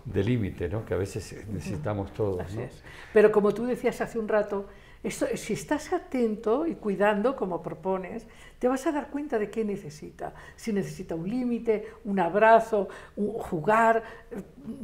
de 0.05 0.25
límite, 0.25 0.69
¿no? 0.69 0.85
que 0.85 0.95
a 0.95 0.97
veces 0.97 1.47
necesitamos 1.49 2.13
todos. 2.13 2.41
Así 2.41 2.57
¿no? 2.57 2.63
es. 2.65 2.83
Pero 3.13 3.33
como 3.33 3.55
tú 3.55 3.65
decías 3.65 4.01
hace 4.01 4.19
un 4.19 4.29
rato, 4.29 4.67
esto, 5.03 5.27
si 5.37 5.53
estás 5.53 5.93
atento 5.93 6.67
y 6.67 6.75
cuidando, 6.77 7.37
como 7.37 7.63
propones, 7.63 8.27
te 8.59 8.69
vas 8.69 8.87
a 8.87 8.93
dar 8.93 9.11
cuenta 9.11 9.39
de 9.39 9.51
qué 9.51 9.65
necesita. 9.65 10.35
Si 10.57 10.73
necesita 10.73 11.15
un 11.15 11.29
límite, 11.29 11.89
un 12.05 12.19
abrazo, 12.19 12.89
un 13.17 13.33
jugar, 13.33 14.03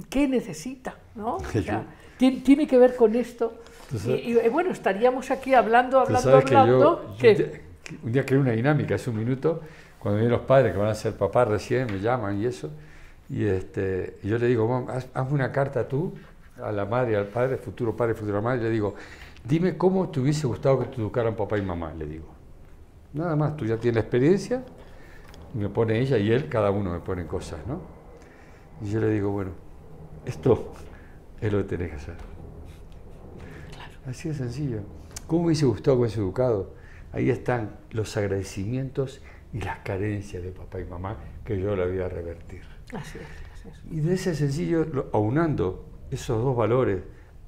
qué 0.08 0.28
necesita. 0.28 0.96
¿no? 1.14 1.36
O 1.54 1.62
sea, 1.62 1.86
tiene, 2.18 2.40
tiene 2.40 2.66
que 2.66 2.78
ver 2.78 2.96
con 2.96 3.14
esto. 3.14 3.58
Y, 4.06 4.38
y, 4.38 4.48
bueno, 4.48 4.70
estaríamos 4.70 5.30
aquí 5.30 5.54
hablando, 5.54 6.00
hablando, 6.00 6.36
hablando. 6.36 7.14
Que 7.18 7.34
yo, 7.34 7.44
que... 7.44 7.70
Un 8.04 8.12
día 8.12 8.24
creé 8.24 8.38
una 8.38 8.52
dinámica, 8.52 8.94
hace 8.94 9.10
un 9.10 9.16
minuto, 9.16 9.62
cuando 9.98 10.18
vienen 10.18 10.32
los 10.32 10.46
padres 10.46 10.72
que 10.72 10.78
van 10.78 10.90
a 10.90 10.94
ser 10.94 11.14
papás 11.14 11.48
recién, 11.48 11.86
me 11.86 11.98
llaman 11.98 12.40
y 12.40 12.46
eso, 12.46 12.70
y 13.28 13.44
este, 13.44 14.18
yo 14.22 14.38
le 14.38 14.46
digo, 14.46 14.86
haz, 14.88 15.08
hazme 15.12 15.34
una 15.34 15.50
carta 15.50 15.86
tú 15.88 16.14
a 16.62 16.70
la 16.70 16.84
madre, 16.84 17.16
al 17.16 17.26
padre, 17.26 17.56
futuro 17.56 17.96
padre, 17.96 18.14
futura 18.14 18.40
madre, 18.40 18.62
le 18.62 18.70
digo, 18.70 18.94
dime 19.44 19.76
cómo 19.76 20.08
te 20.08 20.20
hubiese 20.20 20.46
gustado 20.46 20.78
que 20.78 20.86
te 20.86 20.96
educaran 20.96 21.34
papá 21.34 21.58
y 21.58 21.62
mamá, 21.62 21.92
le 21.94 22.06
digo. 22.06 22.26
Nada 23.12 23.34
más, 23.34 23.56
tú 23.56 23.66
ya 23.66 23.76
tienes 23.76 24.02
experiencia, 24.02 24.62
y 25.52 25.58
me 25.58 25.68
pone 25.68 25.98
ella 25.98 26.16
y 26.16 26.30
él, 26.30 26.48
cada 26.48 26.70
uno 26.70 26.92
me 26.92 27.00
pone 27.00 27.26
cosas, 27.26 27.58
¿no? 27.66 27.80
Y 28.82 28.90
yo 28.90 29.00
le 29.00 29.08
digo, 29.08 29.30
bueno, 29.30 29.50
esto 30.24 30.72
es 31.40 31.52
lo 31.52 31.58
que 31.58 31.64
tenés 31.64 31.90
que 31.90 31.96
hacer. 31.96 32.29
Así 34.10 34.28
de 34.28 34.34
sencillo. 34.34 34.80
¿Cómo 35.26 35.42
me 35.42 35.46
hubiese 35.48 35.66
gustado 35.66 35.96
que 35.96 36.00
hubiese 36.02 36.18
educado? 36.20 36.74
Ahí 37.12 37.30
están 37.30 37.76
los 37.90 38.16
agradecimientos 38.16 39.20
y 39.52 39.60
las 39.60 39.78
carencias 39.80 40.42
de 40.42 40.50
papá 40.50 40.80
y 40.80 40.84
mamá 40.84 41.16
que 41.44 41.60
yo 41.60 41.74
la 41.76 41.86
voy 41.86 42.00
a 42.00 42.08
revertir. 42.08 42.62
Así 42.92 43.18
es, 43.18 43.24
así 43.54 43.68
es. 43.68 43.92
Y 43.92 44.00
de 44.00 44.14
ese 44.14 44.34
sencillo, 44.34 44.84
lo- 44.84 45.10
aunando 45.12 45.84
esos 46.10 46.42
dos 46.42 46.56
valores 46.56 47.02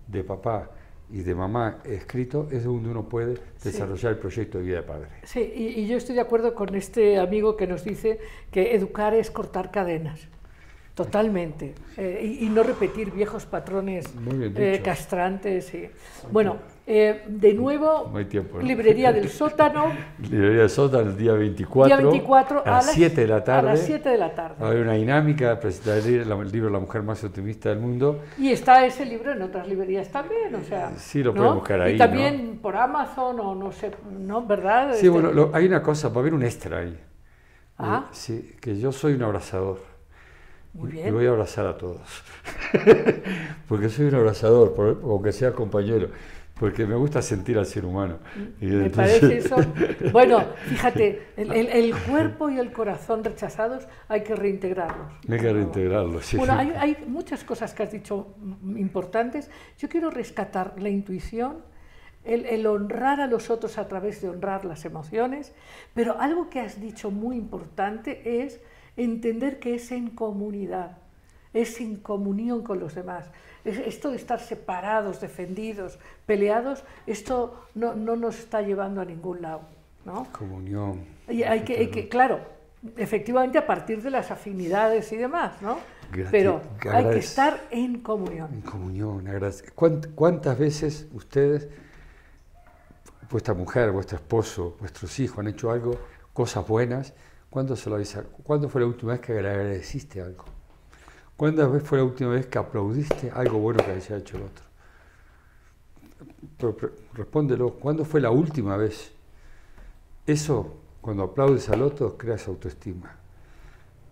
de 0.06 0.24
papá 0.24 0.70
y 1.10 1.20
de 1.22 1.34
mamá 1.34 1.78
escrito, 1.84 2.48
es 2.50 2.64
donde 2.64 2.88
uno 2.88 3.08
puede 3.08 3.38
desarrollar 3.62 4.12
el 4.12 4.18
proyecto 4.18 4.58
de 4.58 4.64
vida 4.64 4.76
de 4.76 4.82
padre. 4.84 5.08
Sí, 5.24 5.40
y, 5.54 5.80
y 5.80 5.86
yo 5.86 5.96
estoy 5.96 6.14
de 6.14 6.20
acuerdo 6.22 6.54
con 6.54 6.74
este 6.74 7.18
amigo 7.18 7.56
que 7.56 7.66
nos 7.66 7.84
dice 7.84 8.18
que 8.50 8.74
educar 8.74 9.14
es 9.14 9.30
cortar 9.30 9.70
cadenas. 9.70 10.28
Totalmente. 10.94 11.74
Eh, 11.96 12.36
y, 12.40 12.46
y 12.46 12.48
no 12.50 12.62
repetir 12.62 13.10
viejos 13.12 13.46
patrones 13.46 14.04
eh, 14.56 14.80
castrantes. 14.84 15.72
y- 15.72 15.88
Bueno, 16.30 16.56
eh, 16.86 17.22
de 17.28 17.54
nuevo, 17.54 18.10
No 18.12 18.18
hay 18.18 18.26
tiempo, 18.26 18.58
¿no? 18.58 18.62
Librería 18.62 19.10
del 19.10 19.28
Sótano, 19.30 19.86
Librería 20.18 20.62
de 20.64 20.68
Sótano 20.68 21.08
el 21.08 21.16
día 21.16 21.32
24, 21.32 21.96
día 21.96 21.96
24 22.10 22.62
a 22.66 22.70
las 22.70 22.92
7 22.92 23.22
de 23.22 23.26
la 23.26 23.42
tarde. 23.42 23.70
A 23.70 23.72
las 23.72 23.80
7 23.80 24.06
de 24.10 24.18
la 24.18 24.26
Va 24.26 24.32
a 24.32 24.34
tarde. 24.34 24.66
haber 24.66 24.82
una 24.82 24.92
dinámica, 24.92 25.58
presentar 25.58 25.96
el 25.96 26.52
libro, 26.52 26.68
La 26.68 26.78
mujer 26.78 27.02
más 27.02 27.24
optimista 27.24 27.70
del 27.70 27.78
mundo. 27.78 28.20
Y 28.36 28.52
está 28.52 28.84
ese 28.84 29.06
libro 29.06 29.32
en 29.32 29.40
otras 29.40 29.66
librerías 29.66 30.10
también, 30.10 30.54
o 30.54 30.62
sea. 30.62 30.92
Sí, 30.98 31.22
lo 31.22 31.32
¿no? 31.32 31.36
pueden 31.38 31.54
buscar 31.54 31.80
ahí, 31.80 31.94
Y 31.94 31.98
también 31.98 32.58
por 32.60 32.76
Amazon 32.76 33.40
o 33.40 33.54
no 33.54 33.72
sé, 33.72 33.92
¿no? 34.20 34.44
¿Verdad? 34.44 34.90
Sí, 34.90 34.96
Este- 34.96 35.08
bueno, 35.08 35.32
lo- 35.32 35.50
hay 35.54 35.64
una 35.64 35.82
cosa, 35.82 36.10
va 36.10 36.16
a 36.16 36.18
haber 36.20 36.34
un 36.34 36.42
extra 36.42 36.80
ahí. 36.80 36.98
Ah. 37.78 38.04
Eh, 38.04 38.08
sí, 38.12 38.56
que 38.60 38.78
yo 38.78 38.92
soy 38.92 39.14
un 39.14 39.22
abrazador. 39.22 39.90
Muy 40.74 40.88
Y 40.90 40.92
bien. 40.94 41.14
voy 41.14 41.26
a 41.26 41.30
abrazar 41.30 41.66
a 41.66 41.76
todos. 41.76 42.00
porque 43.68 43.88
soy 43.88 44.06
un 44.06 44.14
abrazador, 44.14 44.74
por- 44.74 45.00
aunque 45.04 45.32
sea 45.32 45.52
compañero. 45.52 46.08
Porque 46.58 46.86
me 46.86 46.94
gusta 46.94 47.22
sentir 47.22 47.58
al 47.58 47.66
ser 47.66 47.84
humano. 47.84 48.18
Y 48.60 48.66
Me 48.66 48.86
entonces- 48.86 49.20
parece 49.20 49.36
eso. 49.38 49.56
Bueno, 50.12 50.44
fíjate, 50.68 51.28
el, 51.36 51.50
el- 51.52 51.68
el 51.68 51.94
cuerpo 51.96 52.50
y 52.50 52.58
el 52.58 52.72
corazón 52.72 53.24
rechazados 53.24 53.88
hay 54.08 54.22
que 54.22 54.36
reintegrarlos. 54.36 55.12
Hay 55.28 55.38
que 55.38 55.52
reintegrarlo, 55.52 56.20
sí. 56.20 56.36
Bueno, 56.36 56.52
hay, 56.54 56.72
hay 56.76 57.04
muchas 57.08 57.42
cosas 57.42 57.74
que 57.74 57.82
has 57.82 57.90
dicho 57.90 58.34
importantes. 58.76 59.50
Yo 59.78 59.88
quiero 59.88 60.10
rescatar 60.10 60.74
la 60.78 60.88
intuición, 60.90 61.56
el, 62.22 62.44
el 62.46 62.66
honrar 62.66 63.20
a 63.20 63.26
los 63.26 63.50
otros 63.50 63.76
a 63.78 63.88
través 63.88 64.22
de 64.22 64.28
honrar 64.28 64.64
las 64.64 64.84
emociones, 64.84 65.52
pero 65.94 66.20
algo 66.20 66.48
que 66.48 66.60
has 66.60 66.80
dicho 66.80 67.10
muy 67.10 67.36
importante 67.36 68.44
es 68.44 68.60
entender 68.96 69.58
que 69.58 69.74
es 69.74 69.90
en 69.92 70.10
comunidad, 70.10 70.98
es 71.54 71.80
en 71.80 71.96
comunión 71.96 72.62
con 72.62 72.78
los 72.80 72.94
demás. 72.94 73.26
Es- 73.64 73.78
esto 73.78 74.10
de 74.10 74.16
estar 74.16 74.40
separados, 74.40 75.20
defendidos, 75.20 75.98
peleados, 76.26 76.84
esto 77.06 77.66
no, 77.74 77.94
no 77.94 78.16
nos 78.16 78.38
está 78.38 78.62
llevando 78.62 79.00
a 79.00 79.04
ningún 79.04 79.42
lado. 79.42 79.62
¿no? 80.04 80.26
Comunión. 80.32 81.04
Y 81.28 81.44
hay 81.44 81.60
que, 81.60 81.76
hay 81.78 81.86
que- 81.86 82.08
claro, 82.08 82.40
efectivamente 82.96 83.56
a 83.58 83.66
partir 83.68 84.02
de 84.02 84.10
las 84.10 84.32
afinidades 84.32 85.12
y 85.12 85.16
demás, 85.16 85.62
¿no? 85.62 85.78
Grati- 86.10 86.28
Pero 86.32 86.60
hay 86.90 87.04
que 87.04 87.18
estar 87.18 87.60
en 87.70 88.00
comunión. 88.00 88.52
En 88.52 88.60
comunión, 88.62 89.24
¿Cuánt- 89.24 90.12
¿Cuántas 90.16 90.58
veces 90.58 91.06
ustedes, 91.12 91.68
vuestra 93.30 93.54
mujer, 93.54 93.92
vuestro 93.92 94.16
esposo, 94.16 94.76
vuestros 94.80 95.18
hijos 95.20 95.38
han 95.38 95.46
hecho 95.46 95.70
algo, 95.70 95.92
cosas 96.32 96.66
buenas? 96.66 97.14
¿Cuándo, 97.52 97.76
se 97.76 97.90
lo 97.90 97.96
a- 97.96 98.22
¿Cuándo 98.42 98.70
fue 98.70 98.80
la 98.80 98.86
última 98.86 99.12
vez 99.12 99.20
que 99.20 99.34
le 99.34 99.46
agradeciste 99.50 100.22
algo? 100.22 100.42
¿Cuándo 101.36 101.80
fue 101.80 101.98
la 101.98 102.04
última 102.04 102.30
vez 102.30 102.46
que 102.46 102.56
aplaudiste 102.56 103.30
algo 103.30 103.58
bueno 103.58 103.84
que 103.84 103.90
haya 103.90 104.16
hecho 104.16 104.38
el 104.38 104.44
otro? 104.44 104.64
Respóndelo, 107.12 107.74
¿cuándo 107.74 108.06
fue 108.06 108.22
la 108.22 108.30
última 108.30 108.78
vez? 108.78 109.12
Eso, 110.26 110.78
cuando 111.02 111.24
aplaudes 111.24 111.68
al 111.68 111.82
otro, 111.82 112.16
creas 112.16 112.48
autoestima. 112.48 113.16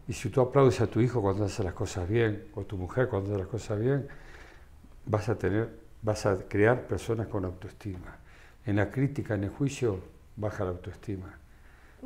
Y 0.06 0.12
si 0.12 0.28
tú 0.28 0.42
aplaudes 0.42 0.78
a 0.82 0.86
tu 0.86 1.00
hijo 1.00 1.22
cuando 1.22 1.46
hace 1.46 1.64
las 1.64 1.72
cosas 1.72 2.06
bien, 2.06 2.48
o 2.54 2.64
tu 2.64 2.76
mujer 2.76 3.08
cuando 3.08 3.30
hace 3.30 3.38
las 3.38 3.48
cosas 3.48 3.80
bien, 3.80 4.06
vas 5.06 5.30
a 5.30 5.38
tener, 5.38 5.70
vas 6.02 6.26
a 6.26 6.36
crear 6.46 6.86
personas 6.86 7.26
con 7.28 7.46
autoestima. 7.46 8.18
En 8.66 8.76
la 8.76 8.90
crítica, 8.90 9.32
en 9.34 9.44
el 9.44 9.50
juicio, 9.50 9.98
baja 10.36 10.64
la 10.64 10.72
autoestima. 10.72 11.38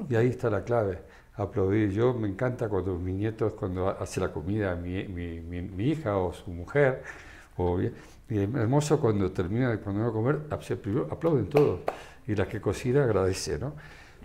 Y 0.09 0.15
ahí 0.17 0.29
está 0.29 0.51
la 0.51 0.65
clave, 0.65 0.99
aplaudir. 1.37 1.91
Yo 1.91 2.15
me 2.15 2.29
encanta 2.29 2.69
cuando 2.69 2.97
mis 2.99 3.15
nietos, 3.15 3.53
cuando 3.55 3.89
hace 3.89 4.21
la 4.21 4.33
comida 4.33 4.75
mi, 4.77 5.05
mi, 5.09 5.41
mi- 5.41 5.63
mi 5.63 5.85
hija 5.91 6.17
o 6.19 6.33
su 6.33 6.51
mujer, 6.51 7.03
o 7.57 7.81
y 7.81 7.87
es 8.39 8.55
hermoso 8.55 8.99
cuando 9.01 9.31
termina 9.33 9.77
cuando 9.79 10.01
van 10.01 10.11
a 10.11 10.13
comer, 10.13 10.39
aplauden 11.11 11.47
todos. 11.49 11.81
Y 12.27 12.35
la 12.35 12.49
que 12.49 12.61
cocina 12.61 13.05
agradece, 13.05 13.59
¿no? 13.59 13.75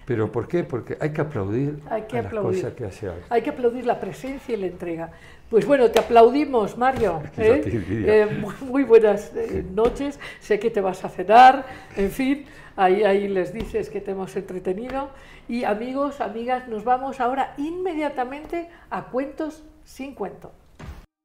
Pero 0.06 0.32
¿por 0.32 0.48
qué? 0.48 0.64
Porque 0.64 0.98
hay 1.00 1.12
que 1.12 1.22
aplaudir 1.22 1.80
Hay 1.90 2.04
que 2.04 2.18
a 2.18 2.22
las 2.24 2.28
aplaudir. 2.28 2.62
cosas 2.62 2.74
que 2.74 2.86
hace 2.86 3.08
alguien. 3.08 3.26
Hay 3.30 3.42
que 3.44 3.50
aplaudir 3.52 3.86
la 3.86 4.00
presencia 4.00 4.56
y 4.56 4.58
la 4.58 4.68
entrega. 4.68 5.12
Pues 5.50 5.66
bueno, 5.68 5.92
te 5.92 6.00
aplaudimos, 6.00 6.78
Mario. 6.78 7.22
¿eh? 7.38 7.62
Eh, 7.66 8.38
muy, 8.42 8.54
muy 8.68 8.84
buenas 8.84 9.32
eh, 9.36 9.64
noches. 9.72 10.20
Sé 10.40 10.58
que 10.60 10.72
te 10.72 10.82
vas 10.82 11.04
a 11.06 11.10
cenar. 11.10 11.66
En 11.96 12.10
fin, 12.10 12.46
ahí, 12.80 13.04
ahí 13.04 13.28
les 13.28 13.54
dices 13.54 13.90
que 13.90 14.00
te 14.02 14.12
hemos 14.12 14.36
entretenido. 14.36 15.10
Y 15.48 15.66
amigos, 15.66 16.22
amigas, 16.22 16.68
nos 16.68 16.84
vamos 16.84 17.20
ahora 17.20 17.54
inmediatamente 17.58 18.70
a 18.90 19.06
Cuentos 19.06 19.64
sin 19.84 20.16
cuento. 20.16 20.52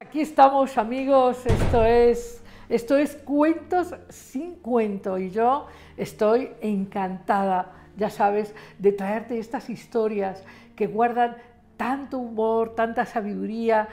Aquí 0.01 0.21
estamos, 0.21 0.77
amigos. 0.77 1.47
Esto 1.47 1.85
es, 1.85 2.43
esto 2.69 2.97
es 2.97 3.15
Cuentos 3.15 3.95
sin 4.09 4.57
cuento. 4.57 5.17
Y 5.19 5.31
yo 5.31 5.69
estoy 5.97 6.51
encantada, 6.61 7.73
ya 7.97 8.11
sabes, 8.11 8.55
de 8.79 8.93
traerte 8.93 9.39
estas 9.39 9.71
historias 9.71 10.45
que 10.75 10.89
guardan 10.89 11.37
tanto 11.77 12.19
humor, 12.19 12.75
tanta 12.75 13.07
sabiduría, 13.07 13.89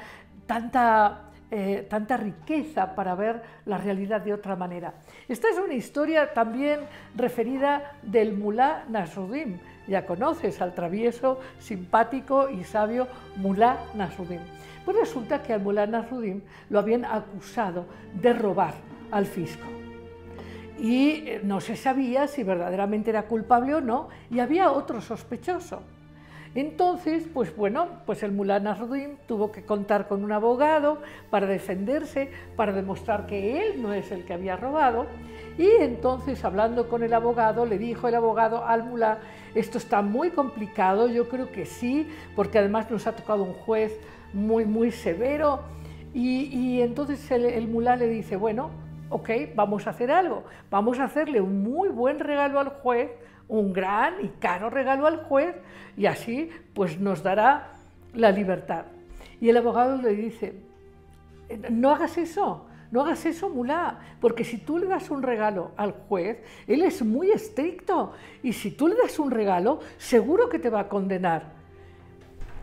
tanta, 0.48 1.30
eh, 1.52 1.86
tanta 1.88 2.18
riqueza 2.18 2.96
para 2.96 3.14
ver 3.14 3.44
la 3.66 3.78
realidad 3.78 4.22
de 4.22 4.34
otra 4.34 4.56
manera. 4.56 4.96
Esta 5.32 5.48
es 5.48 5.58
una 5.58 5.76
historia 5.76 6.34
también 6.34 6.82
referida 7.16 7.94
del 8.02 8.34
mulá 8.34 8.84
Nasruddin. 8.90 9.62
Ya 9.88 10.06
conoces 10.06 10.60
al 10.60 10.76
travieso, 10.76 11.40
simpático 11.58 12.50
y 12.50 12.66
sabio 12.66 13.08
mulá 13.38 13.80
Nasruddin. 13.96 14.42
Pues 14.84 14.98
resulta 14.98 15.42
que 15.42 15.54
al 15.54 15.62
mulá 15.62 15.88
Nasruddin 15.88 16.44
lo 16.70 16.80
habían 16.80 17.06
acusado 17.06 17.86
de 18.14 18.34
robar 18.34 18.74
al 19.10 19.26
fisco 19.26 19.64
y 20.78 21.24
eh, 21.26 21.42
no 21.44 21.62
se 21.62 21.78
sabía 21.78 22.28
si 22.28 22.44
verdaderamente 22.44 23.12
era 23.12 23.28
culpable 23.28 23.76
o 23.76 23.82
no, 23.82 24.10
y 24.32 24.40
había 24.40 24.72
otro 24.72 25.00
sospechoso. 25.00 25.84
Entonces, 26.54 27.28
pues 27.34 27.56
bueno, 27.56 27.88
pues 28.06 28.24
el 28.24 28.34
mulá 28.34 28.60
Nasruddin 28.60 29.18
tuvo 29.26 29.54
que 29.54 29.64
contar 29.64 30.10
con 30.10 30.24
un 30.24 30.34
abogado 30.34 31.02
para 31.30 31.48
defenderse, 31.48 32.30
para 32.58 32.74
demostrar 32.74 33.26
que 33.26 33.66
él 33.66 33.82
no 33.82 33.94
es 33.94 34.12
el 34.12 34.26
que 34.26 34.34
había 34.34 34.58
robado. 34.58 35.06
Y 35.58 35.70
entonces, 35.80 36.44
hablando 36.44 36.90
con 36.90 37.04
el 37.04 37.14
abogado, 37.14 37.66
le 37.66 37.78
dijo 37.78 38.10
el 38.10 38.16
abogado 38.16 38.66
al 38.66 38.84
mulá, 38.84 39.20
esto 39.56 39.78
está 39.78 40.02
muy 40.02 40.32
complicado, 40.32 41.08
yo 41.08 41.30
creo 41.30 41.52
que 41.52 41.66
sí, 41.66 42.10
porque 42.36 42.60
además 42.60 42.92
nos 42.92 43.08
ha 43.08 43.16
tocado 43.16 43.44
un 43.44 43.54
juez 43.54 43.98
muy, 44.34 44.66
muy 44.66 44.92
severo. 44.92 45.62
Y, 46.14 46.46
y 46.48 46.82
entonces 46.82 47.32
el, 47.32 47.46
el 47.46 47.70
mulá 47.70 47.96
le 47.96 48.08
dice, 48.08 48.36
bueno, 48.36 48.72
ok, 49.10 49.30
vamos 49.56 49.88
a 49.88 49.92
hacer 49.92 50.12
algo, 50.12 50.44
vamos 50.70 51.00
a 51.00 51.06
hacerle 51.06 51.40
un 51.40 51.64
muy 51.64 51.90
buen 51.90 52.20
regalo 52.20 52.60
al 52.60 52.70
juez, 52.70 53.12
un 53.52 53.74
gran 53.74 54.14
y 54.24 54.30
caro 54.40 54.70
regalo 54.70 55.06
al 55.08 55.26
juez, 55.26 55.56
y 55.98 56.06
así 56.06 56.50
pues 56.74 57.00
nos 57.00 57.22
dará 57.22 57.74
la 58.14 58.32
libertad. 58.32 58.86
Y 59.42 59.50
el 59.50 59.58
abogado 59.58 60.02
le 60.02 60.16
dice, 60.16 60.56
no 61.70 61.92
hagas 61.92 62.18
eso, 62.18 62.66
no 62.92 63.02
hagas 63.02 63.26
eso, 63.26 63.50
mulá, 63.50 64.00
porque 64.22 64.46
si 64.46 64.58
tú 64.58 64.78
le 64.78 64.88
das 64.88 65.10
un 65.10 65.22
regalo 65.22 65.72
al 65.76 65.92
juez, 65.92 66.42
él 66.66 66.82
es 66.82 67.04
muy 67.04 67.30
estricto, 67.30 68.14
y 68.42 68.54
si 68.54 68.72
tú 68.72 68.88
le 68.88 68.96
das 68.96 69.20
un 69.20 69.32
regalo, 69.32 69.82
seguro 69.98 70.48
que 70.48 70.58
te 70.58 70.70
va 70.70 70.82
a 70.82 70.88
condenar. 70.88 71.52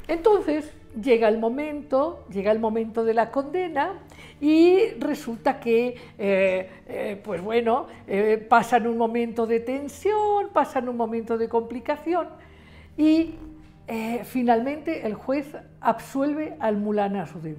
Entonces 0.06 0.72
llega 1.00 1.28
el 1.28 1.38
momento, 1.38 2.24
llega 2.30 2.52
el 2.52 2.58
momento 2.58 3.04
de 3.04 3.14
la 3.14 3.30
condena 3.30 3.94
y 4.40 4.90
resulta 4.98 5.60
que, 5.60 5.96
eh, 6.18 6.70
eh, 6.86 7.20
pues 7.22 7.40
bueno, 7.40 7.86
eh, 8.06 8.44
pasan 8.48 8.86
un 8.86 8.96
momento 8.96 9.46
de 9.46 9.60
tensión, 9.60 10.48
pasan 10.52 10.88
un 10.88 10.96
momento 10.96 11.38
de 11.38 11.48
complicación 11.48 12.28
y 12.96 13.34
finalmente 14.24 15.06
el 15.06 15.14
juez 15.14 15.56
absuelve 15.80 16.56
al 16.60 16.76
mulá 16.76 17.08
Nasruddin. 17.08 17.56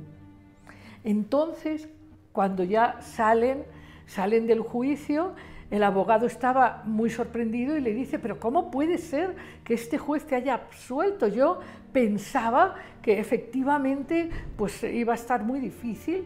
Entonces, 1.04 1.90
cuando 2.34 2.64
ya 2.64 3.02
salen, 3.02 3.64
salen 4.06 4.46
del 4.46 4.60
juicio, 4.60 5.34
el 5.72 5.84
abogado 5.84 6.26
estaba 6.26 6.84
muy 6.86 7.10
sorprendido 7.10 7.78
y 7.78 7.82
le 7.82 7.94
dice, 7.94 8.20
pero 8.20 8.40
¿cómo 8.40 8.70
puede 8.70 8.98
ser 8.98 9.36
que 9.70 9.76
este 9.76 10.00
juez 10.00 10.26
te 10.26 10.34
haya 10.34 10.56
absuelto? 10.56 11.28
Yo 11.28 11.60
pensaba 11.94 12.74
que 13.04 13.20
efectivamente 13.20 14.32
pues 14.58 14.84
iba 14.84 15.14
a 15.14 15.16
estar 15.16 15.44
muy 15.44 15.60
difícil 15.60 16.26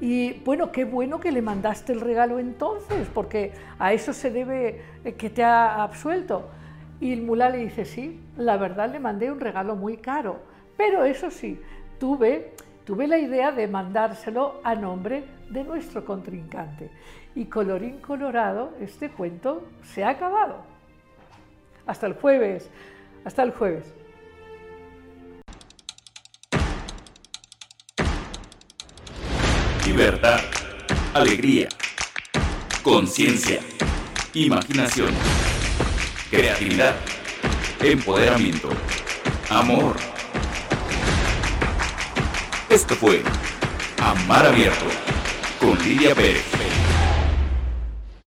y 0.00 0.34
bueno, 0.44 0.70
qué 0.70 0.84
bueno 0.84 1.18
que 1.18 1.32
le 1.32 1.42
mandaste 1.42 1.92
el 1.92 2.00
regalo 2.00 2.38
entonces, 2.38 3.08
porque 3.12 3.50
a 3.80 3.92
eso 3.92 4.12
se 4.12 4.30
debe 4.30 4.80
eh, 5.04 5.14
que 5.14 5.28
te 5.28 5.42
ha 5.42 5.82
absuelto. 5.82 6.50
Y 7.00 7.12
el 7.12 7.22
mulá 7.22 7.50
le 7.50 7.58
dice, 7.58 7.84
sí, 7.84 8.20
la 8.36 8.56
verdad 8.58 8.92
le 8.92 9.00
mandé 9.00 9.32
un 9.32 9.40
regalo 9.40 9.74
muy 9.74 9.96
caro, 9.96 10.38
pero 10.76 11.04
eso 11.04 11.32
sí, 11.32 11.60
tuve, 11.98 12.52
tuve 12.84 13.08
la 13.08 13.18
idea 13.18 13.50
de 13.50 13.66
mandárselo 13.66 14.60
a 14.62 14.76
nombre 14.76 15.24
de 15.50 15.64
nuestro 15.64 16.04
contrincante. 16.04 16.92
Y 17.34 17.46
colorín 17.46 17.98
colorado, 17.98 18.74
este 18.80 19.10
cuento 19.10 19.64
se 19.82 20.04
ha 20.04 20.10
acabado. 20.10 20.73
Hasta 21.86 22.06
el 22.06 22.14
jueves, 22.14 22.70
hasta 23.24 23.42
el 23.42 23.50
jueves. 23.50 23.92
Libertad, 29.86 30.40
alegría, 31.12 31.68
conciencia, 32.82 33.60
imaginación, 34.32 35.10
creatividad, 36.30 36.94
empoderamiento, 37.80 38.70
amor. 39.50 39.96
Esto 42.70 42.94
fue 42.94 43.22
Amar 44.02 44.46
Abierto 44.46 44.86
con 45.60 45.78
Lidia 45.78 46.14
Pérez. 46.14 46.63